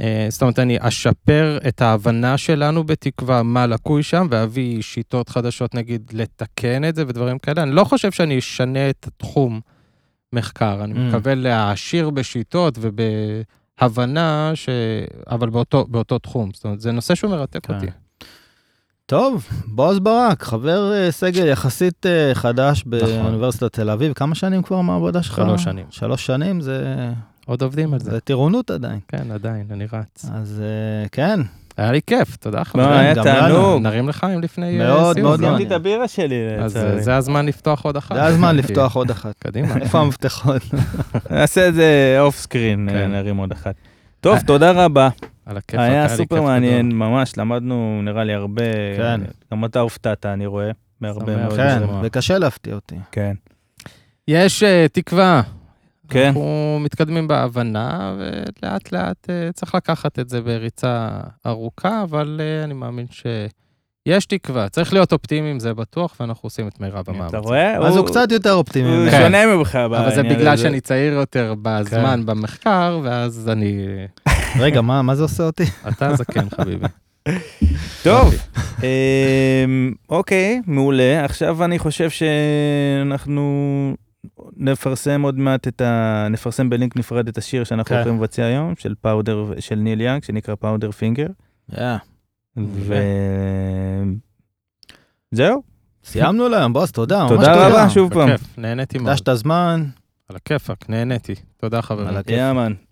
אה, 0.00 0.26
זאת 0.30 0.42
אומרת, 0.42 0.58
אני 0.58 0.76
אשפר 0.80 1.58
את 1.68 1.82
ההבנה 1.82 2.38
שלנו 2.38 2.84
בתקווה 2.84 3.42
מה 3.42 3.66
לקוי 3.66 4.02
שם, 4.02 4.26
ואביא 4.30 4.82
שיטות 4.82 5.28
חדשות, 5.28 5.74
נגיד, 5.74 6.10
לתקן 6.14 6.84
את 6.88 6.94
זה 6.94 7.04
ודברים 7.08 7.38
כאלה. 7.38 7.62
אני 7.62 7.70
לא 7.70 7.84
חושב 7.84 8.12
שאני 8.12 8.38
אשנה 8.38 8.90
את 8.90 9.06
התחום 9.06 9.60
מחקר, 10.32 10.84
אני 10.84 10.94
Mm. 10.94 10.98
מקווה 10.98 11.34
להעשיר 11.34 12.10
בשיטות 12.10 12.78
ובהבנה, 12.80 14.50
ש... 14.54 14.68
אבל 15.30 15.50
באותו, 15.50 15.86
באותו 15.88 16.18
תחום. 16.18 16.50
זאת 16.54 16.64
אומרת, 16.64 16.80
זה 16.80 16.92
נושא 16.92 17.14
שהוא 17.14 17.30
מרתק 17.30 17.66
כן. 17.66 17.74
אותי. 17.74 17.86
טוב, 19.08 19.46
בועז 19.66 19.98
ברק, 19.98 20.42
חבר 20.42 20.92
אה, 20.92 21.10
סגל 21.10 21.46
יחסית 21.46 22.06
אה, 22.06 22.34
חדש 22.34 22.84
באוניברסיטת 22.86 23.72
תל 23.72 23.90
אביב, 23.90 24.12
כמה 24.12 24.34
שנים 24.34 24.62
כבר 24.62 24.76
המעבודה 24.76 25.22
שלך? 25.22 25.36
שלוש 25.36 25.64
שנים. 25.64 25.86
שלוש 25.90 26.26
שנים, 26.26 26.60
זה 26.60 27.08
עוד 27.46 27.62
עובדים 27.62 27.94
על 27.94 28.00
זה. 28.00 28.10
זה 28.10 28.20
טירונות 28.20 28.70
עדיין. 28.70 28.98
כן, 29.08 29.30
עדיין, 29.30 29.66
אני 29.70 29.86
רץ. 29.92 30.24
אז 30.34 30.62
אה, 30.62 31.08
כן, 31.12 31.40
היה 31.76 31.92
לי 31.92 32.00
כיף, 32.06 32.36
תודה 32.36 32.64
חברים. 32.64 32.88
היה 32.88 33.14
גם 33.14 33.24
תענוג. 33.24 33.82
נרים 33.82 34.08
לחיים 34.08 34.40
לפני 34.40 34.78
מאוד, 34.78 35.14
סיום. 35.14 35.26
מאוד 35.26 35.40
לא? 35.40 35.46
מעניין. 35.46 35.58
סיימתי 35.58 35.74
את 35.74 35.80
הבירה 35.80 36.08
שלי, 36.08 36.36
אז. 36.58 36.78
זה 36.98 37.16
הזמן 37.16 37.46
לפתוח 37.46 37.84
עוד 37.84 37.96
אחת. 37.96 38.14
זה 38.16 38.24
הזמן 38.24 38.56
לפתוח 38.56 38.96
עוד 38.96 39.10
אחת. 39.10 39.34
קדימה. 39.38 39.76
איפה 39.76 40.00
המפתחות? 40.00 40.62
נעשה 41.30 41.68
את 41.68 41.74
זה 41.74 42.16
off 42.20 42.36
screen, 42.36 42.88
כן. 42.92 43.10
נרים 43.12 43.36
עוד 43.36 43.52
אחת. 43.52 43.74
טוב, 44.26 44.36
אה, 44.36 44.42
תודה 44.42 44.84
רבה. 44.84 45.08
על 45.46 45.56
הכיף. 45.56 45.80
היה 45.80 46.08
סופר 46.08 46.42
מעניין. 46.42 46.92
ממש, 46.92 47.38
למדנו 47.38 48.00
נראה 48.02 48.24
לי 48.24 48.34
הרבה. 48.34 48.62
כן. 48.96 49.20
גם 49.52 49.64
אתה 49.64 49.80
הופתעת, 49.80 50.26
אני 50.26 50.46
רואה, 50.46 50.70
בהרבה 51.00 51.32
שמח. 51.32 51.38
מאוד. 51.38 51.56
כן. 51.56 51.82
וקשה 52.02 52.38
להפתיע 52.38 52.74
אותי. 52.74 52.96
כן. 53.12 53.34
יש 54.28 54.62
אה, 54.62 54.86
תקווה. 54.92 55.42
כן. 56.08 56.26
אנחנו 56.26 56.78
מתקדמים 56.80 57.28
בהבנה, 57.28 58.16
ולאט 58.18 58.92
לאט 58.92 59.30
אה, 59.30 59.52
צריך 59.52 59.74
לקחת 59.74 60.18
את 60.18 60.28
זה 60.28 60.40
בריצה 60.40 61.20
ארוכה, 61.46 62.02
אבל 62.02 62.40
אני 62.64 62.74
מאמין 62.74 63.06
שיש 64.06 64.26
תקווה. 64.26 64.68
צריך 64.68 64.92
להיות 64.92 65.12
אופטימיים, 65.12 65.60
זה 65.60 65.74
בטוח, 65.74 66.16
ואנחנו 66.20 66.46
עושים 66.46 66.68
את 66.68 66.80
מירב 66.80 67.04
המאמץ. 67.08 67.28
אתה 67.28 67.38
רואה? 67.38 67.86
אז 67.86 67.96
הוא 67.96 68.06
קצת 68.06 68.32
יותר 68.32 68.52
אופטימי. 68.52 68.88
הוא 68.88 68.96
ממני. 68.96 69.10
כן. 69.10 69.22
שונה 69.22 69.46
ממך 69.46 69.76
אבל 69.76 70.10
זה 70.10 70.22
בעניין 70.22 70.38
בגלל. 70.38 70.56
שאני 70.56 70.80
צעיר 70.80 71.12
יותר 71.12 71.54
בזמן 71.62 72.20
כן. 72.20 72.26
במחקר, 72.26 73.00
ואז 73.02 73.48
אני... 73.52 73.86
רגע, 74.64 74.80
מה 74.80 75.02
מה 75.02 75.14
זה 75.14 75.22
עושה 75.22 75.42
אותי? 75.42 75.64
אתה 75.88 76.16
זקן, 76.16 76.50
חביבי. 76.50 76.86
טוב, 78.02 78.34
יופי. 78.34 78.36
אמ, 78.82 79.92
אוקיי, 80.08 80.60
מעולה. 80.66 81.24
עכשיו 81.24 81.64
אני 81.64 81.78
חושב 81.78 82.08
שאנחנו 82.10 83.42
נפרסם 84.56 85.22
עוד 85.22 85.38
מעט 85.38 85.68
את 85.68 85.80
ה... 85.80 86.26
נפרסם 86.30 86.70
בלינק 86.70 86.96
נפרד 86.96 87.28
את 87.28 87.38
השיר 87.38 87.64
שאנחנו 87.64 87.88
כן. 87.88 87.94
הולכים 87.94 88.16
לבצע 88.16 88.44
היום, 88.44 88.74
של 88.78 88.94
Powder, 89.00 89.44
של 89.58 89.74
ניל 89.74 90.00
יאנג, 90.00 90.24
שנקרא 90.24 90.54
Powderfinger. 90.54 91.26
yeah, 92.56 92.66
ו... 92.86 92.94
זהו, 95.30 95.62
סיימנו 96.04 96.48
להיום, 96.48 96.72
בועז, 96.72 96.92
תודה. 96.92 97.22
ממש 97.22 97.30
תודה 97.30 97.68
רבה 97.68 97.90
שוב 97.90 98.14
פעם. 98.14 98.28
נהניתי 98.58 98.98
מאוד. 98.98 99.08
הקדשת 99.08 99.34
זמן. 99.34 99.84
על 100.28 100.36
הכיפאק, 100.36 100.90
נהניתי. 100.90 101.34
תודה 101.56 101.82
חברים. 101.82 102.16
yeah 102.28 102.50
man. 102.50 102.72